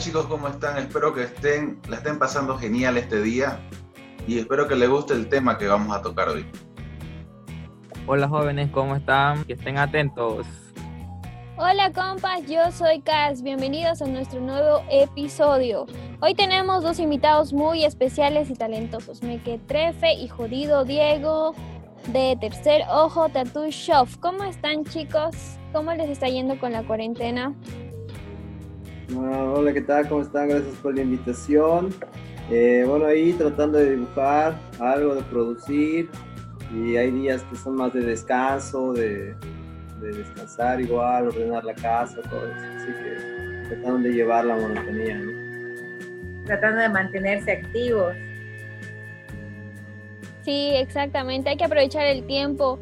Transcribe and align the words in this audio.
Chicos, 0.00 0.24
¿cómo 0.26 0.48
están? 0.48 0.78
Espero 0.78 1.12
que 1.12 1.24
estén, 1.24 1.78
la 1.86 1.96
estén 1.96 2.18
pasando 2.18 2.56
genial 2.56 2.96
este 2.96 3.20
día 3.20 3.60
y 4.26 4.38
espero 4.38 4.66
que 4.66 4.74
les 4.74 4.88
guste 4.88 5.12
el 5.12 5.28
tema 5.28 5.58
que 5.58 5.68
vamos 5.68 5.94
a 5.94 6.00
tocar 6.00 6.30
hoy. 6.30 6.46
Hola 8.06 8.26
jóvenes, 8.26 8.70
¿cómo 8.70 8.96
están? 8.96 9.44
Que 9.44 9.52
estén 9.52 9.76
atentos. 9.76 10.46
Hola 11.58 11.92
compas, 11.92 12.48
yo 12.48 12.72
soy 12.72 13.02
Cas, 13.02 13.42
bienvenidos 13.42 14.00
a 14.00 14.06
nuestro 14.06 14.40
nuevo 14.40 14.82
episodio. 14.90 15.84
Hoy 16.22 16.34
tenemos 16.34 16.82
dos 16.82 16.98
invitados 16.98 17.52
muy 17.52 17.84
especiales 17.84 18.48
y 18.48 18.54
talentosos, 18.54 19.22
Mequetrefe 19.22 20.14
y 20.14 20.28
Jodido 20.28 20.86
Diego 20.86 21.54
de 22.06 22.38
Tercer 22.40 22.84
Ojo 22.90 23.28
Tattoo 23.28 23.68
Shop. 23.68 24.08
¿Cómo 24.20 24.44
están 24.44 24.82
chicos? 24.86 25.36
¿Cómo 25.74 25.92
les 25.92 26.08
está 26.08 26.26
yendo 26.30 26.58
con 26.58 26.72
la 26.72 26.84
cuarentena? 26.84 27.54
Ah, 29.16 29.52
hola, 29.56 29.72
¿qué 29.72 29.80
tal? 29.80 30.08
¿Cómo 30.08 30.22
están? 30.22 30.48
Gracias 30.48 30.74
por 30.76 30.94
la 30.94 31.02
invitación. 31.02 31.92
Eh, 32.50 32.84
bueno, 32.86 33.06
ahí 33.06 33.32
tratando 33.32 33.78
de 33.78 33.96
dibujar, 33.96 34.54
algo 34.78 35.16
de 35.16 35.22
producir 35.22 36.08
y 36.72 36.96
hay 36.96 37.10
días 37.10 37.42
que 37.44 37.56
son 37.56 37.76
más 37.76 37.92
de 37.92 38.02
descanso, 38.02 38.92
de, 38.92 39.34
de 40.00 40.12
descansar 40.12 40.80
igual, 40.80 41.28
ordenar 41.28 41.64
la 41.64 41.74
casa, 41.74 42.20
todo 42.22 42.46
eso. 42.46 42.66
Así 42.76 42.86
que 42.86 43.68
tratando 43.68 44.08
de 44.08 44.14
llevar 44.14 44.44
la 44.44 44.56
monotonía, 44.56 45.18
¿no? 45.18 45.40
tratando 46.46 46.80
de 46.80 46.88
mantenerse 46.88 47.52
activos. 47.52 48.14
Sí, 50.42 50.70
exactamente. 50.74 51.50
Hay 51.50 51.56
que 51.56 51.64
aprovechar 51.64 52.06
el 52.06 52.26
tiempo 52.26 52.78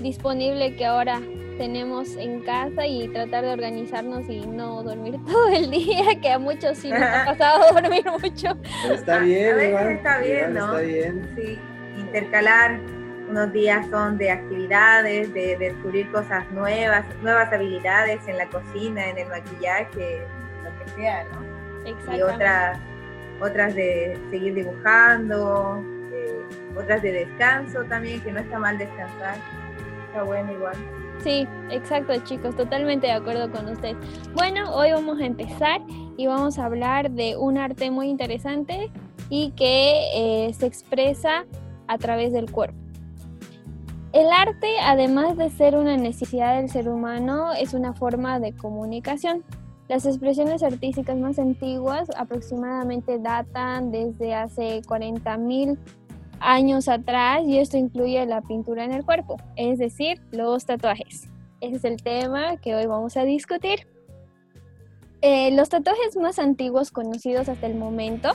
disponible 0.00 0.76
que 0.76 0.86
ahora 0.86 1.20
tenemos 1.58 2.16
en 2.16 2.40
casa 2.40 2.86
y 2.86 3.08
tratar 3.08 3.44
de 3.44 3.52
organizarnos 3.52 4.28
y 4.28 4.46
no 4.46 4.82
dormir 4.82 5.18
todo 5.26 5.48
el 5.48 5.70
día, 5.70 6.18
que 6.20 6.30
a 6.30 6.38
muchos 6.38 6.78
sí 6.78 6.90
nos 6.90 7.02
ha 7.02 7.24
pasado 7.26 7.72
dormir 7.74 8.04
mucho. 8.10 8.56
Pero 8.82 8.94
está 8.94 9.18
bien, 9.18 9.52
a 9.52 9.56
veces 9.56 9.68
igual, 9.68 9.88
está 9.88 10.18
bien, 10.18 10.38
igual 10.38 10.54
¿no? 10.54 10.78
Está 10.78 10.80
bien. 10.80 11.30
Sí, 11.36 11.58
intercalar. 11.98 12.80
Unos 13.28 13.52
días 13.52 13.86
son 13.90 14.16
de 14.16 14.30
actividades, 14.30 15.34
de 15.34 15.58
descubrir 15.58 16.10
cosas 16.10 16.50
nuevas, 16.50 17.04
nuevas 17.20 17.52
habilidades 17.52 18.26
en 18.26 18.38
la 18.38 18.46
cocina, 18.46 19.06
en 19.06 19.18
el 19.18 19.28
maquillaje, 19.28 20.22
lo 20.64 20.84
que 20.84 20.90
sea, 20.92 21.24
¿no? 21.24 21.44
Y 21.84 21.90
Exactamente. 21.90 22.24
otras, 22.24 22.78
otras 23.38 23.74
de 23.74 24.18
seguir 24.30 24.54
dibujando, 24.54 25.84
eh, 26.10 26.40
otras 26.74 27.02
de 27.02 27.12
descanso 27.12 27.84
también, 27.84 28.22
que 28.22 28.32
no 28.32 28.40
está 28.40 28.58
mal 28.58 28.78
descansar. 28.78 29.36
Está 30.06 30.22
bueno 30.22 30.50
igual. 30.50 30.76
Sí, 31.22 31.46
exacto 31.70 32.12
chicos, 32.24 32.54
totalmente 32.54 33.08
de 33.08 33.12
acuerdo 33.12 33.50
con 33.50 33.68
usted. 33.68 33.96
Bueno, 34.34 34.74
hoy 34.74 34.92
vamos 34.92 35.20
a 35.20 35.26
empezar 35.26 35.80
y 36.16 36.26
vamos 36.26 36.58
a 36.58 36.64
hablar 36.64 37.10
de 37.10 37.36
un 37.36 37.58
arte 37.58 37.90
muy 37.90 38.08
interesante 38.08 38.90
y 39.28 39.50
que 39.52 40.46
eh, 40.46 40.52
se 40.54 40.66
expresa 40.66 41.44
a 41.88 41.98
través 41.98 42.32
del 42.32 42.50
cuerpo. 42.50 42.78
El 44.12 44.28
arte, 44.30 44.68
además 44.82 45.36
de 45.36 45.50
ser 45.50 45.76
una 45.76 45.96
necesidad 45.96 46.56
del 46.56 46.70
ser 46.70 46.88
humano, 46.88 47.52
es 47.52 47.74
una 47.74 47.92
forma 47.92 48.40
de 48.40 48.52
comunicación. 48.52 49.44
Las 49.88 50.06
expresiones 50.06 50.62
artísticas 50.62 51.16
más 51.16 51.38
antiguas 51.38 52.08
aproximadamente 52.16 53.18
datan 53.18 53.90
desde 53.90 54.34
hace 54.34 54.82
40.000 54.82 55.78
años 56.40 56.88
atrás 56.88 57.42
y 57.46 57.58
esto 57.58 57.76
incluye 57.76 58.24
la 58.26 58.40
pintura 58.40 58.84
en 58.84 58.92
el 58.92 59.04
cuerpo, 59.04 59.36
es 59.56 59.78
decir, 59.78 60.20
los 60.30 60.66
tatuajes. 60.66 61.28
Ese 61.60 61.76
es 61.76 61.84
el 61.84 62.02
tema 62.02 62.56
que 62.56 62.74
hoy 62.74 62.86
vamos 62.86 63.16
a 63.16 63.24
discutir. 63.24 63.86
Eh, 65.20 65.50
los 65.52 65.68
tatuajes 65.68 66.16
más 66.16 66.38
antiguos 66.38 66.90
conocidos 66.90 67.48
hasta 67.48 67.66
el 67.66 67.74
momento 67.74 68.30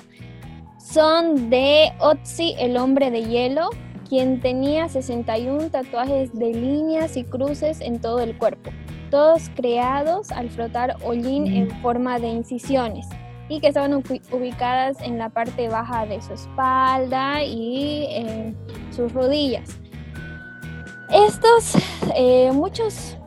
son 0.78 1.50
de 1.50 1.94
Otzi, 2.00 2.56
el 2.60 2.76
hombre 2.76 3.10
de 3.10 3.24
hielo, 3.24 3.70
quien 4.10 4.42
tenía 4.42 4.90
61 4.90 5.70
tatuajes 5.70 6.34
de 6.34 6.54
líneas 6.54 7.16
y 7.16 7.24
cruces 7.24 7.80
en 7.80 8.02
todo 8.02 8.20
el 8.20 8.38
cuerpo, 8.38 8.72
todos 9.10 9.50
creados 9.56 10.32
al 10.32 10.50
frotar 10.50 10.98
hollín 11.06 11.48
en 11.48 11.72
forma 11.82 12.20
de 12.20 12.28
incisiones 12.28 13.08
y 13.50 13.60
que 13.60 13.68
estaban 13.68 13.94
ubi- 13.94 14.22
ubicadas 14.32 15.02
en 15.02 15.18
la 15.18 15.30
parte 15.30 15.70
baja 15.70 16.06
de 16.06 16.22
su 16.22 16.34
espalda 16.34 17.44
y 17.44 18.06
en 18.10 18.58
sus 18.92 19.12
rodillas. 19.14 19.70
Estos, 21.12 21.76
eh, 22.16 22.52
muchos, 22.54 23.18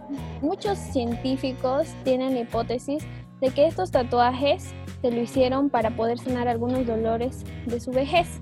muchos 0.42 0.78
científicos 0.78 1.86
tienen 2.04 2.34
la 2.34 2.40
hipótesis 2.40 3.04
de 3.40 3.50
que 3.50 3.66
estos 3.66 3.90
tatuajes 3.90 4.74
se 5.02 5.10
lo 5.10 5.20
hicieron 5.20 5.70
para 5.70 5.90
poder 5.90 6.18
sanar 6.18 6.48
algunos 6.48 6.86
dolores 6.86 7.44
de 7.66 7.78
su 7.78 7.90
vejez. 7.90 8.40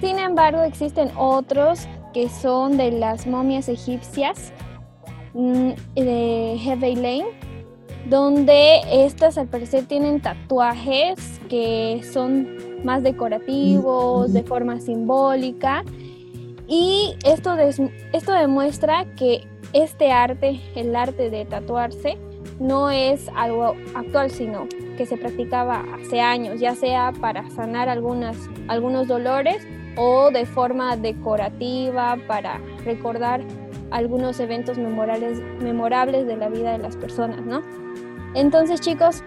Sin 0.00 0.18
embargo, 0.18 0.62
existen 0.62 1.10
otros 1.16 1.86
que 2.12 2.28
son 2.28 2.76
de 2.76 2.90
las 2.92 3.26
momias 3.26 3.68
egipcias 3.68 4.52
mm, 5.34 5.70
de 5.94 6.56
Heavy 6.60 6.96
Lane, 6.96 7.26
donde 8.08 8.80
estas 8.90 9.36
al 9.38 9.48
parecer 9.48 9.84
tienen 9.86 10.20
tatuajes 10.20 11.40
que 11.48 12.02
son 12.12 12.48
más 12.84 13.02
decorativos, 13.02 14.32
de 14.32 14.42
forma 14.42 14.80
simbólica. 14.80 15.84
Y 16.68 17.14
esto, 17.24 17.56
des- 17.56 17.80
esto 18.12 18.32
demuestra 18.32 19.06
que 19.16 19.46
este 19.72 20.10
arte, 20.12 20.60
el 20.74 20.94
arte 20.94 21.30
de 21.30 21.44
tatuarse, 21.44 22.16
no 22.60 22.90
es 22.90 23.28
algo 23.36 23.74
actual, 23.94 24.30
sino 24.30 24.66
que 24.96 25.04
se 25.04 25.16
practicaba 25.16 25.84
hace 26.00 26.20
años, 26.20 26.58
ya 26.60 26.74
sea 26.74 27.12
para 27.20 27.50
sanar 27.50 27.88
algunas, 27.88 28.36
algunos 28.68 29.08
dolores 29.08 29.66
o 29.96 30.30
de 30.30 30.46
forma 30.46 30.96
decorativa 30.96 32.16
para 32.26 32.60
recordar 32.84 33.42
algunos 33.90 34.40
eventos 34.40 34.78
memorables, 34.78 35.40
memorables 35.60 36.26
de 36.26 36.36
la 36.36 36.48
vida 36.48 36.72
de 36.72 36.78
las 36.78 36.96
personas, 36.96 37.42
¿no? 37.44 37.62
Entonces, 38.36 38.82
chicos, 38.82 39.24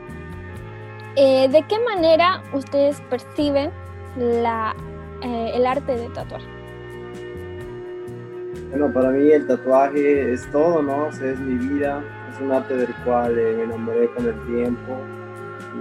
eh, 1.15 1.49
¿de 1.49 1.63
qué 1.63 1.79
manera 1.79 2.43
ustedes 2.53 3.01
perciben 3.09 3.71
eh, 4.19 5.51
el 5.55 5.65
arte 5.65 5.97
de 5.97 6.09
tatuar? 6.09 6.41
Bueno, 8.69 8.93
para 8.93 9.09
mí 9.09 9.31
el 9.31 9.47
tatuaje 9.47 10.31
es 10.31 10.49
todo, 10.51 10.83
¿no? 10.83 11.09
Es 11.09 11.39
mi 11.39 11.55
vida, 11.55 12.03
es 12.31 12.39
un 12.39 12.51
arte 12.51 12.75
del 12.75 12.93
cual 13.03 13.35
eh, 13.39 13.55
me 13.57 13.63
enamoré 13.63 14.09
con 14.11 14.27
el 14.27 14.39
tiempo 14.45 14.95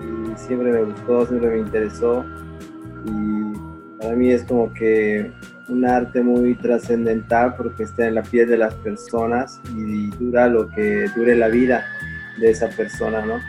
y 0.03 0.39
siempre 0.39 0.73
me 0.73 0.85
gustó, 0.85 1.27
siempre 1.27 1.51
me 1.51 1.59
interesó 1.59 2.25
y 3.05 3.99
para 4.01 4.15
mí 4.15 4.31
es 4.31 4.43
como 4.45 4.73
que 4.73 5.31
un 5.69 5.85
arte 5.85 6.23
muy 6.23 6.55
trascendental 6.55 7.57
porque 7.57 7.83
está 7.83 8.07
en 8.07 8.15
la 8.15 8.23
piel 8.23 8.49
de 8.49 8.57
las 8.57 8.73
personas 8.77 9.61
y 9.77 10.07
dura 10.13 10.49
lo 10.49 10.67
que 10.71 11.11
dure 11.15 11.35
la 11.37 11.49
vida 11.49 11.85
de 12.39 12.51
esa 12.51 12.69
persona, 12.69 13.21
¿no? 13.21 13.41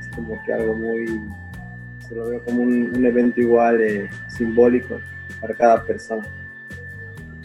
Es 0.00 0.08
como 0.14 0.42
que 0.44 0.52
algo 0.52 0.74
muy, 0.74 1.20
se 2.06 2.14
lo 2.14 2.28
veo 2.28 2.42
como 2.44 2.62
un, 2.62 2.92
un 2.96 3.06
evento 3.06 3.40
igual 3.40 3.80
eh, 3.80 4.10
simbólico 4.28 5.00
para 5.40 5.54
cada 5.54 5.82
persona 5.84 6.26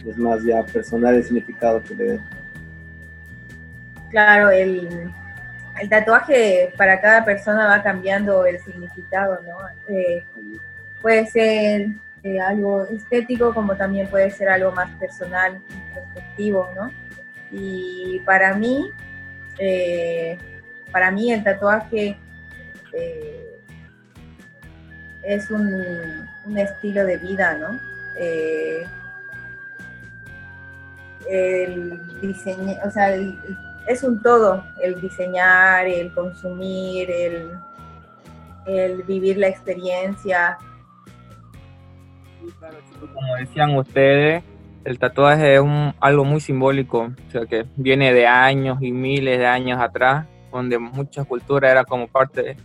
es 0.08 0.16
más 0.16 0.42
ya 0.42 0.62
personal 0.64 1.14
el 1.14 1.24
significado 1.24 1.82
que 1.82 1.94
le 1.94 2.04
dé. 2.04 2.20
Claro, 4.10 4.50
el, 4.50 5.10
el 5.80 5.88
tatuaje 5.88 6.72
para 6.76 7.00
cada 7.00 7.24
persona 7.24 7.66
va 7.66 7.82
cambiando 7.82 8.44
el 8.44 8.58
significado, 8.60 9.38
¿no? 9.46 9.56
Eh, 9.88 10.24
puede 11.00 11.26
ser 11.26 11.86
eh, 12.22 12.40
algo 12.40 12.86
estético 12.86 13.54
como 13.54 13.76
también 13.76 14.06
puede 14.08 14.30
ser 14.30 14.48
algo 14.48 14.72
más 14.72 14.90
personal, 14.96 15.60
introspectivo, 15.70 16.68
¿no? 16.76 16.90
Y 17.50 18.20
para 18.24 18.54
mí, 18.54 18.90
eh, 19.58 20.36
para 20.92 21.10
mí 21.10 21.32
el 21.32 21.42
tatuaje 21.42 22.16
eh, 22.92 23.60
es 25.24 25.50
un, 25.50 26.28
estilo 26.56 27.04
de 27.04 27.16
vida, 27.18 27.54
¿no? 27.54 27.78
Eh, 28.18 28.84
el 31.28 32.20
diseño, 32.20 32.76
o 32.84 32.90
sea, 32.90 33.16
es 33.86 34.02
un 34.02 34.20
todo, 34.22 34.64
el 34.82 35.00
diseñar, 35.00 35.86
el 35.86 36.12
consumir, 36.12 37.10
el, 37.10 37.50
el 38.66 39.02
vivir 39.04 39.38
la 39.38 39.48
experiencia. 39.48 40.58
Como 43.14 43.36
decían 43.36 43.76
ustedes, 43.76 44.42
el 44.84 44.98
tatuaje 44.98 45.54
es 45.54 45.60
un, 45.60 45.94
algo 46.00 46.24
muy 46.24 46.40
simbólico, 46.40 47.12
o 47.28 47.30
sea 47.30 47.46
que 47.46 47.66
viene 47.76 48.12
de 48.12 48.26
años 48.26 48.78
y 48.80 48.92
miles 48.92 49.38
de 49.38 49.46
años 49.46 49.80
atrás, 49.80 50.26
donde 50.52 50.78
muchas 50.78 51.26
culturas 51.26 51.70
era 51.70 51.84
como 51.84 52.08
parte, 52.08 52.56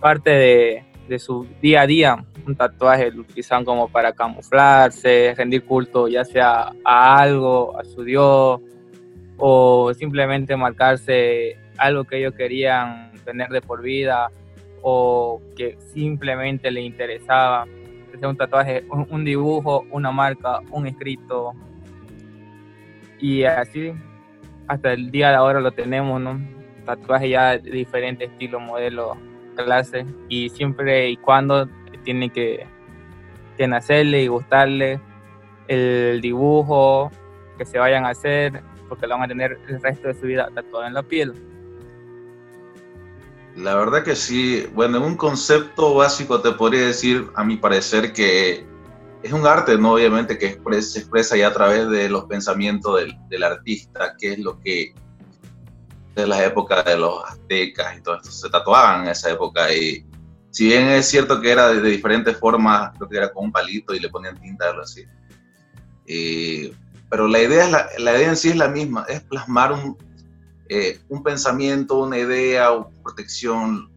parte 0.00 0.30
de, 0.30 0.84
de 1.08 1.18
su 1.18 1.46
día 1.60 1.82
a 1.82 1.86
día. 1.86 2.24
Un 2.46 2.54
tatuaje 2.54 3.10
lo 3.10 3.22
utilizaban 3.22 3.64
como 3.64 3.88
para 3.88 4.12
camuflarse, 4.12 5.34
rendir 5.36 5.64
culto 5.64 6.08
ya 6.08 6.24
sea 6.24 6.72
a 6.84 7.18
algo, 7.18 7.78
a 7.78 7.84
su 7.84 8.04
Dios, 8.04 8.60
o 9.38 9.92
simplemente 9.94 10.56
marcarse 10.56 11.58
algo 11.78 12.04
que 12.04 12.18
ellos 12.18 12.34
querían 12.34 13.12
tener 13.24 13.48
de 13.48 13.60
por 13.60 13.82
vida 13.82 14.30
o 14.82 15.40
que 15.56 15.78
simplemente 15.92 16.70
le 16.70 16.82
interesaba. 16.82 17.66
Sea 18.18 18.28
un 18.28 18.36
tatuaje, 18.36 18.84
un 18.88 19.24
dibujo, 19.24 19.86
una 19.90 20.12
marca, 20.12 20.60
un 20.70 20.86
escrito. 20.86 21.52
Y 23.18 23.42
así 23.44 23.92
hasta 24.68 24.92
el 24.92 25.10
día 25.10 25.30
de 25.30 25.36
ahora 25.36 25.60
lo 25.60 25.72
tenemos, 25.72 26.20
¿no? 26.20 26.40
Tatuajes 26.84 27.30
ya 27.30 27.58
de 27.58 27.70
diferentes 27.70 28.30
estilos, 28.30 28.60
modelos, 28.60 29.16
clases. 29.56 30.06
Y 30.28 30.50
siempre 30.50 31.10
y 31.10 31.16
cuando 31.16 31.68
tiene 32.02 32.30
que, 32.30 32.66
que 33.56 33.66
nacerle 33.66 34.22
y 34.22 34.26
gustarle 34.26 35.00
el 35.68 36.20
dibujo 36.20 37.10
que 37.56 37.64
se 37.64 37.78
vayan 37.78 38.04
a 38.04 38.10
hacer, 38.10 38.62
porque 38.88 39.06
lo 39.06 39.14
van 39.14 39.24
a 39.24 39.28
tener 39.28 39.58
el 39.68 39.80
resto 39.80 40.08
de 40.08 40.14
su 40.14 40.26
vida 40.26 40.48
tatuado 40.54 40.86
en 40.86 40.94
la 40.94 41.02
piel. 41.02 41.34
La 43.56 43.76
verdad 43.76 44.02
que 44.02 44.16
sí. 44.16 44.66
Bueno, 44.74 44.98
en 44.98 45.04
un 45.04 45.16
concepto 45.16 45.94
básico 45.94 46.40
te 46.40 46.52
podría 46.52 46.86
decir, 46.86 47.28
a 47.34 47.44
mi 47.44 47.56
parecer, 47.56 48.12
que 48.12 48.66
es 49.22 49.32
un 49.32 49.46
arte, 49.46 49.78
¿no? 49.78 49.92
Obviamente, 49.92 50.36
que 50.36 50.60
se 50.82 50.98
expresa 50.98 51.36
ya 51.36 51.48
a 51.48 51.52
través 51.52 51.88
de 51.88 52.08
los 52.08 52.24
pensamientos 52.24 53.00
del, 53.00 53.16
del, 53.28 53.42
artista, 53.44 54.14
que 54.18 54.32
es 54.32 54.38
lo 54.40 54.58
que 54.58 54.92
de 56.14 56.26
las 56.26 56.40
épocas 56.40 56.84
de 56.84 56.96
los 56.96 57.24
aztecas 57.24 57.96
y 57.98 58.02
todo 58.02 58.16
esto 58.16 58.30
se 58.30 58.48
tatuaban 58.48 59.04
en 59.04 59.10
esa 59.10 59.30
época. 59.30 59.72
Y 59.72 60.06
si 60.50 60.66
bien 60.66 60.88
es 60.88 61.06
cierto 61.06 61.40
que 61.40 61.50
era 61.50 61.68
de, 61.68 61.80
diferentes 61.80 62.36
formas, 62.38 62.92
creo 62.96 63.08
que 63.08 63.16
era 63.16 63.32
con 63.32 63.46
un 63.46 63.52
palito 63.52 63.94
y 63.94 64.00
le 64.00 64.08
ponían 64.08 64.40
tinta, 64.40 64.70
algo 64.70 64.82
así. 64.82 65.04
Y 66.06 66.72
pero 67.10 67.28
la 67.28 67.40
idea, 67.40 67.64
es 67.64 67.70
la, 67.70 67.86
la, 67.98 68.16
idea 68.16 68.28
en 68.30 68.36
sí 68.36 68.48
es 68.50 68.56
la 68.56 68.68
misma, 68.68 69.06
es 69.08 69.20
plasmar 69.22 69.72
un, 69.72 69.96
eh, 70.68 70.98
un 71.08 71.22
pensamiento, 71.22 72.02
una 72.02 72.18
idea 72.18 72.72
o 72.72 72.90
protección, 73.02 73.88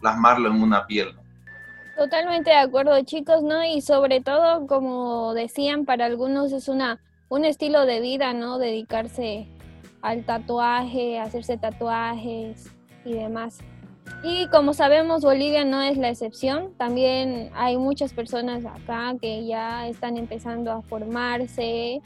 plasmarlo 0.00 0.48
en 0.48 0.60
una 0.60 0.86
piel. 0.86 1.14
Totalmente 1.96 2.50
de 2.50 2.56
acuerdo, 2.56 3.00
chicos, 3.04 3.42
¿no? 3.42 3.62
Y 3.64 3.82
sobre 3.82 4.20
todo, 4.20 4.66
como 4.66 5.34
decían, 5.34 5.84
para 5.84 6.06
algunos 6.06 6.50
es 6.52 6.66
una, 6.68 7.00
un 7.28 7.44
estilo 7.44 7.86
de 7.86 8.00
vida, 8.00 8.32
¿no? 8.32 8.58
Dedicarse 8.58 9.46
al 10.02 10.24
tatuaje, 10.24 11.18
hacerse 11.18 11.56
tatuajes 11.56 12.70
y 13.04 13.14
demás. 13.14 13.60
Y 14.22 14.46
como 14.48 14.74
sabemos, 14.74 15.22
Bolivia 15.22 15.64
no 15.64 15.80
es 15.80 15.96
la 15.96 16.10
excepción. 16.10 16.74
También 16.76 17.50
hay 17.54 17.76
muchas 17.76 18.12
personas 18.12 18.64
acá 18.66 19.14
que 19.20 19.46
ya 19.46 19.88
están 19.88 20.16
empezando 20.16 20.70
a 20.72 20.82
formarse, 20.82 22.02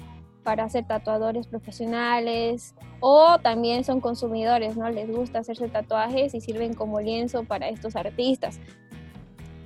para 0.46 0.68
ser 0.68 0.86
tatuadores 0.86 1.48
profesionales 1.48 2.76
o 3.00 3.36
también 3.42 3.82
son 3.82 4.00
consumidores, 4.00 4.76
¿no? 4.76 4.88
Les 4.88 5.10
gusta 5.10 5.40
hacerse 5.40 5.68
tatuajes 5.68 6.34
y 6.34 6.40
sirven 6.40 6.72
como 6.72 7.00
lienzo 7.00 7.42
para 7.42 7.68
estos 7.68 7.96
artistas. 7.96 8.60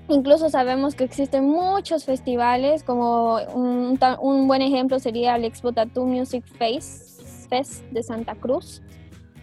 Incluso 0.08 0.48
sabemos 0.48 0.94
que 0.94 1.04
existen 1.04 1.44
muchos 1.44 2.06
festivales, 2.06 2.82
como 2.82 3.36
un, 3.54 4.48
buen 4.48 4.62
ejemplo 4.62 4.98
sería 4.98 5.36
el 5.36 5.44
Expo 5.44 5.72
Tattoo 5.72 6.06
Music 6.06 6.44
Face, 6.58 7.09
Fest 7.50 7.84
de 7.90 8.02
Santa 8.02 8.34
Cruz, 8.34 8.80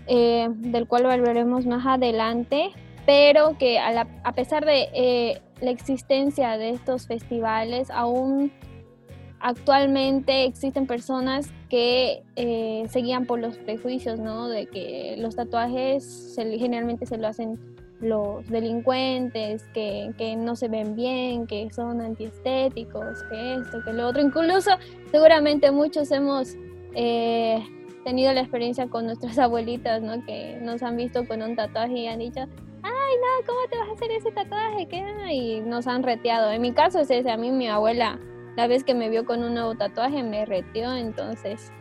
eh, 0.07 0.47
del 0.49 0.87
cual 0.87 1.05
hablaremos 1.05 1.65
más 1.65 1.85
adelante, 1.85 2.71
pero 3.05 3.57
que 3.57 3.77
a, 3.79 4.31
pesar 4.33 4.65
de 4.65 4.87
eh, 4.93 5.41
la 5.61 5.71
existencia 5.71 6.57
de 6.57 6.71
estos 6.71 7.07
festivales, 7.07 7.91
aún 7.91 8.51
actualmente 9.39 10.45
existen 10.45 10.87
personas 10.87 11.51
que 11.69 12.23
eh, 12.35 12.85
se 12.89 12.99
guían 12.99 13.25
por 13.25 13.39
los 13.39 13.57
prejuicios, 13.57 14.19
¿no? 14.19 14.47
De 14.47 14.65
que 14.65 15.15
los 15.19 15.35
tatuajes 15.35 16.33
generalmente 16.35 17.05
se 17.05 17.17
lo 17.17 17.27
hacen 17.27 17.59
los 17.99 18.47
delincuentes, 18.47 19.63
que, 19.73 20.11
que, 20.17 20.35
no 20.35 20.55
se 20.55 20.67
ven 20.67 20.95
bien, 20.95 21.47
que 21.47 21.69
son 21.71 22.01
antiestéticos, 22.01 23.23
que 23.29 23.55
esto, 23.55 23.81
que 23.83 23.93
lo 23.93 24.07
otro. 24.07 24.21
Incluso 24.21 24.71
seguramente 25.11 25.71
muchos 25.71 26.11
hemos 26.11 26.55
eh, 26.93 27.63
tenido 28.07 28.31
la 28.31 28.39
experiencia 28.39 28.87
con 28.87 29.05
nuestras 29.05 29.37
abuelitas, 29.39 30.01
¿no? 30.01 30.23
Que 30.25 30.57
nos 30.61 30.81
han 30.81 30.95
visto 30.95 31.27
con 31.27 31.41
un 31.41 31.57
tatuaje 31.57 31.93
y 31.93 32.07
han 32.07 32.19
dicho, 32.19 32.39
ay, 32.39 33.15
no, 33.21 33.45
¿cómo 33.45 33.59
te 33.69 33.77
vas 33.77 33.89
a 33.89 33.91
hacer 33.91 34.11
ese 34.11 34.31
tatuaje? 34.31 34.87
¿Qué? 34.87 35.03
Y 35.33 35.59
nos 35.59 35.87
han 35.87 36.03
reteado. 36.03 36.49
En 36.51 36.61
mi 36.61 36.71
caso 36.71 36.99
es 36.99 37.11
ese, 37.11 37.29
a 37.29 37.35
mí 37.35 37.51
mi 37.51 37.67
abuela 37.67 38.17
la 38.55 38.67
vez 38.67 38.85
que 38.85 38.95
me 38.95 39.09
vio 39.09 39.25
con 39.25 39.43
un 39.43 39.55
nuevo 39.55 39.75
tatuaje 39.75 40.23
me 40.23 40.45
reteó, 40.45 40.95
entonces 40.95 41.71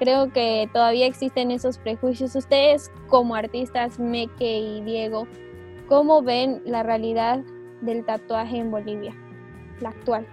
creo 0.00 0.32
que 0.32 0.68
todavía 0.72 1.06
existen 1.06 1.52
esos 1.52 1.78
prejuicios. 1.78 2.34
Ustedes 2.34 2.90
como 3.06 3.36
artistas, 3.36 4.00
Meque 4.00 4.58
y 4.58 4.80
Diego, 4.82 5.28
¿cómo 5.86 6.22
ven 6.22 6.60
la 6.66 6.82
realidad 6.82 7.38
del 7.82 8.04
tatuaje 8.04 8.56
en 8.56 8.72
Bolivia, 8.72 9.14
la 9.80 9.90
actual? 9.90 10.26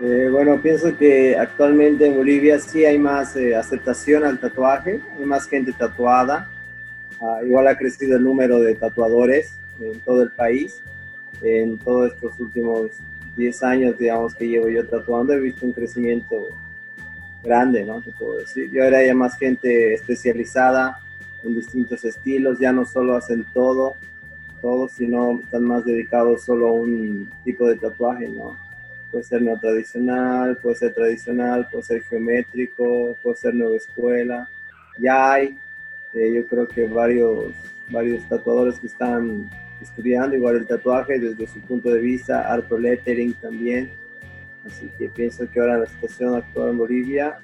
Eh, 0.00 0.28
bueno, 0.30 0.60
pienso 0.60 0.96
que 0.96 1.36
actualmente 1.36 2.06
en 2.06 2.16
Bolivia 2.16 2.58
sí 2.60 2.84
hay 2.84 2.98
más 2.98 3.34
eh, 3.36 3.56
aceptación 3.56 4.24
al 4.24 4.38
tatuaje, 4.38 5.00
hay 5.18 5.24
más 5.24 5.48
gente 5.48 5.72
tatuada, 5.72 6.48
ah, 7.20 7.40
igual 7.44 7.66
ha 7.66 7.76
crecido 7.76 8.16
el 8.16 8.22
número 8.22 8.60
de 8.60 8.76
tatuadores 8.76 9.58
en 9.80 9.98
todo 10.00 10.22
el 10.22 10.30
país 10.30 10.82
en 11.42 11.78
todos 11.78 12.12
estos 12.12 12.38
últimos 12.40 12.90
10 13.36 13.62
años, 13.62 13.98
digamos, 13.98 14.34
que 14.34 14.48
llevo 14.48 14.68
yo 14.68 14.86
tatuando, 14.86 15.32
he 15.32 15.40
visto 15.40 15.64
un 15.64 15.72
crecimiento 15.72 16.36
grande, 17.42 17.84
¿no? 17.84 18.00
Te 18.00 18.10
puedo 18.12 18.38
decir. 18.38 18.70
Y 18.72 18.80
ahora 18.80 18.98
hay 18.98 19.14
más 19.14 19.38
gente 19.38 19.94
especializada 19.94 20.98
en 21.44 21.54
distintos 21.54 22.04
estilos, 22.04 22.58
ya 22.58 22.72
no 22.72 22.84
solo 22.84 23.16
hacen 23.16 23.46
todo, 23.54 23.94
todo, 24.60 24.88
sino 24.88 25.38
están 25.40 25.64
más 25.64 25.84
dedicados 25.84 26.42
solo 26.42 26.68
a 26.68 26.72
un 26.72 27.30
tipo 27.44 27.68
de 27.68 27.76
tatuaje, 27.76 28.28
¿no? 28.28 28.56
Puede 29.10 29.24
ser 29.24 29.42
no 29.42 29.58
tradicional, 29.58 30.56
puede 30.58 30.76
ser 30.76 30.94
tradicional, 30.94 31.68
puede 31.70 31.84
ser 31.84 32.02
geométrico, 32.02 33.16
puede 33.22 33.36
ser 33.36 33.54
nueva 33.54 33.76
escuela. 33.76 34.48
Ya 34.98 35.32
hay, 35.32 35.58
eh, 36.12 36.32
yo 36.34 36.46
creo 36.46 36.68
que 36.68 36.86
varios, 36.86 37.54
varios 37.88 38.28
tatuadores 38.28 38.78
que 38.78 38.86
están 38.88 39.48
estudiando 39.80 40.36
igual 40.36 40.56
el 40.56 40.66
tatuaje 40.66 41.18
desde 41.18 41.46
su 41.46 41.60
punto 41.60 41.90
de 41.90 42.00
vista, 42.00 42.52
art 42.52 42.70
lettering 42.70 43.32
también. 43.34 43.90
Así 44.66 44.90
que 44.98 45.08
pienso 45.08 45.48
que 45.50 45.60
ahora 45.60 45.78
la 45.78 45.86
situación 45.86 46.34
actual 46.34 46.70
en 46.70 46.78
Bolivia, 46.78 47.38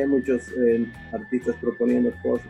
hay 0.00 0.06
muchos 0.06 0.50
eh, 0.56 0.86
artistas 1.12 1.56
proponiendo 1.60 2.12
cosas. 2.22 2.48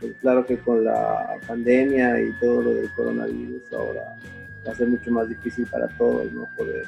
Pues 0.00 0.12
claro 0.20 0.44
que 0.44 0.58
con 0.58 0.84
la 0.84 1.38
pandemia 1.46 2.20
y 2.20 2.32
todo 2.32 2.62
lo 2.62 2.74
del 2.74 2.90
coronavirus 2.90 3.72
ahora 3.72 4.16
va 4.66 4.72
a 4.72 4.74
ser 4.74 4.88
mucho 4.88 5.10
más 5.10 5.28
difícil 5.28 5.66
para 5.66 5.88
todos, 5.88 6.30
¿no? 6.32 6.48
Poder 6.56 6.86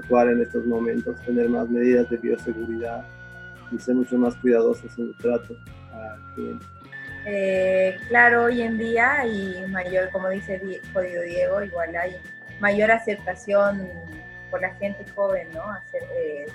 tatuar 0.00 0.28
en 0.28 0.42
estos 0.42 0.66
momentos, 0.66 1.20
tener 1.22 1.48
más 1.48 1.68
medidas 1.70 2.08
de 2.10 2.18
bioseguridad 2.18 3.04
y 3.72 3.78
ser 3.78 3.94
mucho 3.94 4.18
más 4.18 4.36
cuidadosos 4.36 4.96
en 4.98 5.06
el 5.06 5.16
trato 5.16 5.56
al 5.92 6.34
cliente. 6.34 6.66
Eh, 7.24 7.96
claro, 8.08 8.44
hoy 8.44 8.60
en 8.62 8.78
día 8.78 9.26
y 9.26 9.66
mayor, 9.68 10.10
como 10.12 10.28
dice 10.28 10.60
Jodido 10.92 11.22
Diego, 11.22 11.62
igual 11.62 11.96
hay 11.96 12.16
mayor 12.60 12.90
aceptación 12.90 13.88
por 14.50 14.60
la 14.60 14.74
gente 14.74 15.04
joven, 15.14 15.48
¿no? 15.52 15.64
Eh, 16.14 16.46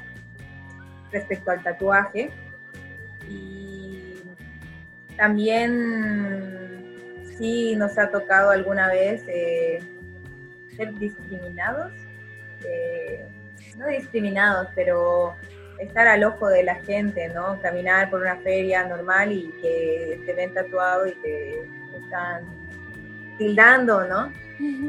respecto 1.12 1.52
al 1.52 1.64
tatuaje. 1.64 2.30
Y 3.28 4.16
también 5.18 6.06
sí 7.38 7.76
nos 7.76 7.98
ha 7.98 8.10
tocado 8.12 8.52
alguna 8.52 8.88
vez 8.88 9.24
eh, 9.28 9.80
ser 10.78 10.94
discriminados, 10.94 11.92
no 13.82 13.88
discriminados, 13.88 14.68
pero 14.76 15.36
estar 15.80 16.08
al 16.08 16.24
ojo 16.24 16.48
de 16.48 16.64
la 16.64 16.76
gente, 16.76 17.30
¿no? 17.30 17.60
Caminar 17.62 18.10
por 18.10 18.22
una 18.22 18.38
feria 18.38 18.84
normal 18.86 19.32
y 19.32 19.52
que 19.62 20.22
te 20.26 20.34
ven 20.34 20.54
tatuado 20.54 21.08
y 21.08 21.14
te 21.14 21.62
están 21.96 22.46
tildando, 23.38 24.06
¿no? 24.06 24.32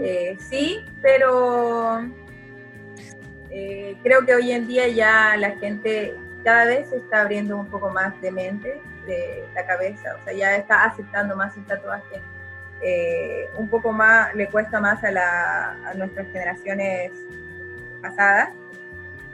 Eh, 0.02 0.36
sí, 0.38 0.84
pero 1.00 2.06
eh, 3.48 3.96
creo 4.02 4.26
que 4.26 4.34
hoy 4.34 4.52
en 4.52 4.66
día 4.68 4.88
ya 4.88 5.34
la 5.38 5.52
gente 5.52 6.14
cada 6.44 6.66
vez 6.66 6.90
se 6.90 6.96
está 6.96 7.22
abriendo 7.22 7.56
un 7.56 7.68
poco 7.68 7.88
más 7.88 8.20
de 8.20 8.30
mente, 8.30 8.80
de 9.06 9.44
la 9.54 9.64
cabeza, 9.64 10.16
o 10.20 10.24
sea, 10.24 10.34
ya 10.34 10.56
está 10.56 10.84
aceptando 10.84 11.36
más 11.36 11.56
el 11.56 11.64
tatuaje. 11.64 12.20
Eh, 12.82 13.48
un 13.56 13.68
poco 13.68 13.92
más, 13.92 14.34
le 14.34 14.48
cuesta 14.48 14.80
más 14.80 15.02
a, 15.04 15.10
la, 15.12 15.70
a 15.86 15.94
nuestras 15.94 16.26
generaciones 16.32 17.12
pasadas, 18.02 18.50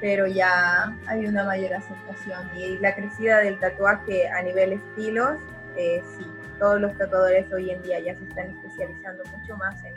pero 0.01 0.27
ya 0.27 0.97
hay 1.07 1.27
una 1.27 1.45
mayor 1.45 1.75
aceptación. 1.75 2.49
Y 2.57 2.79
la 2.79 2.95
crecida 2.95 3.39
del 3.39 3.59
tatuaje 3.59 4.29
a 4.29 4.43
nivel 4.43 4.75
estilos, 4.75 5.39
eh, 5.77 6.03
sí, 6.17 6.27
todos 6.59 6.81
los 6.81 6.97
tatuadores 6.97 7.53
hoy 7.53 7.71
en 7.71 7.83
día 7.83 8.01
ya 8.01 8.17
se 8.17 8.25
están 8.25 8.51
especializando 8.51 9.25
mucho 9.25 9.57
más 9.57 9.77
en, 9.85 9.97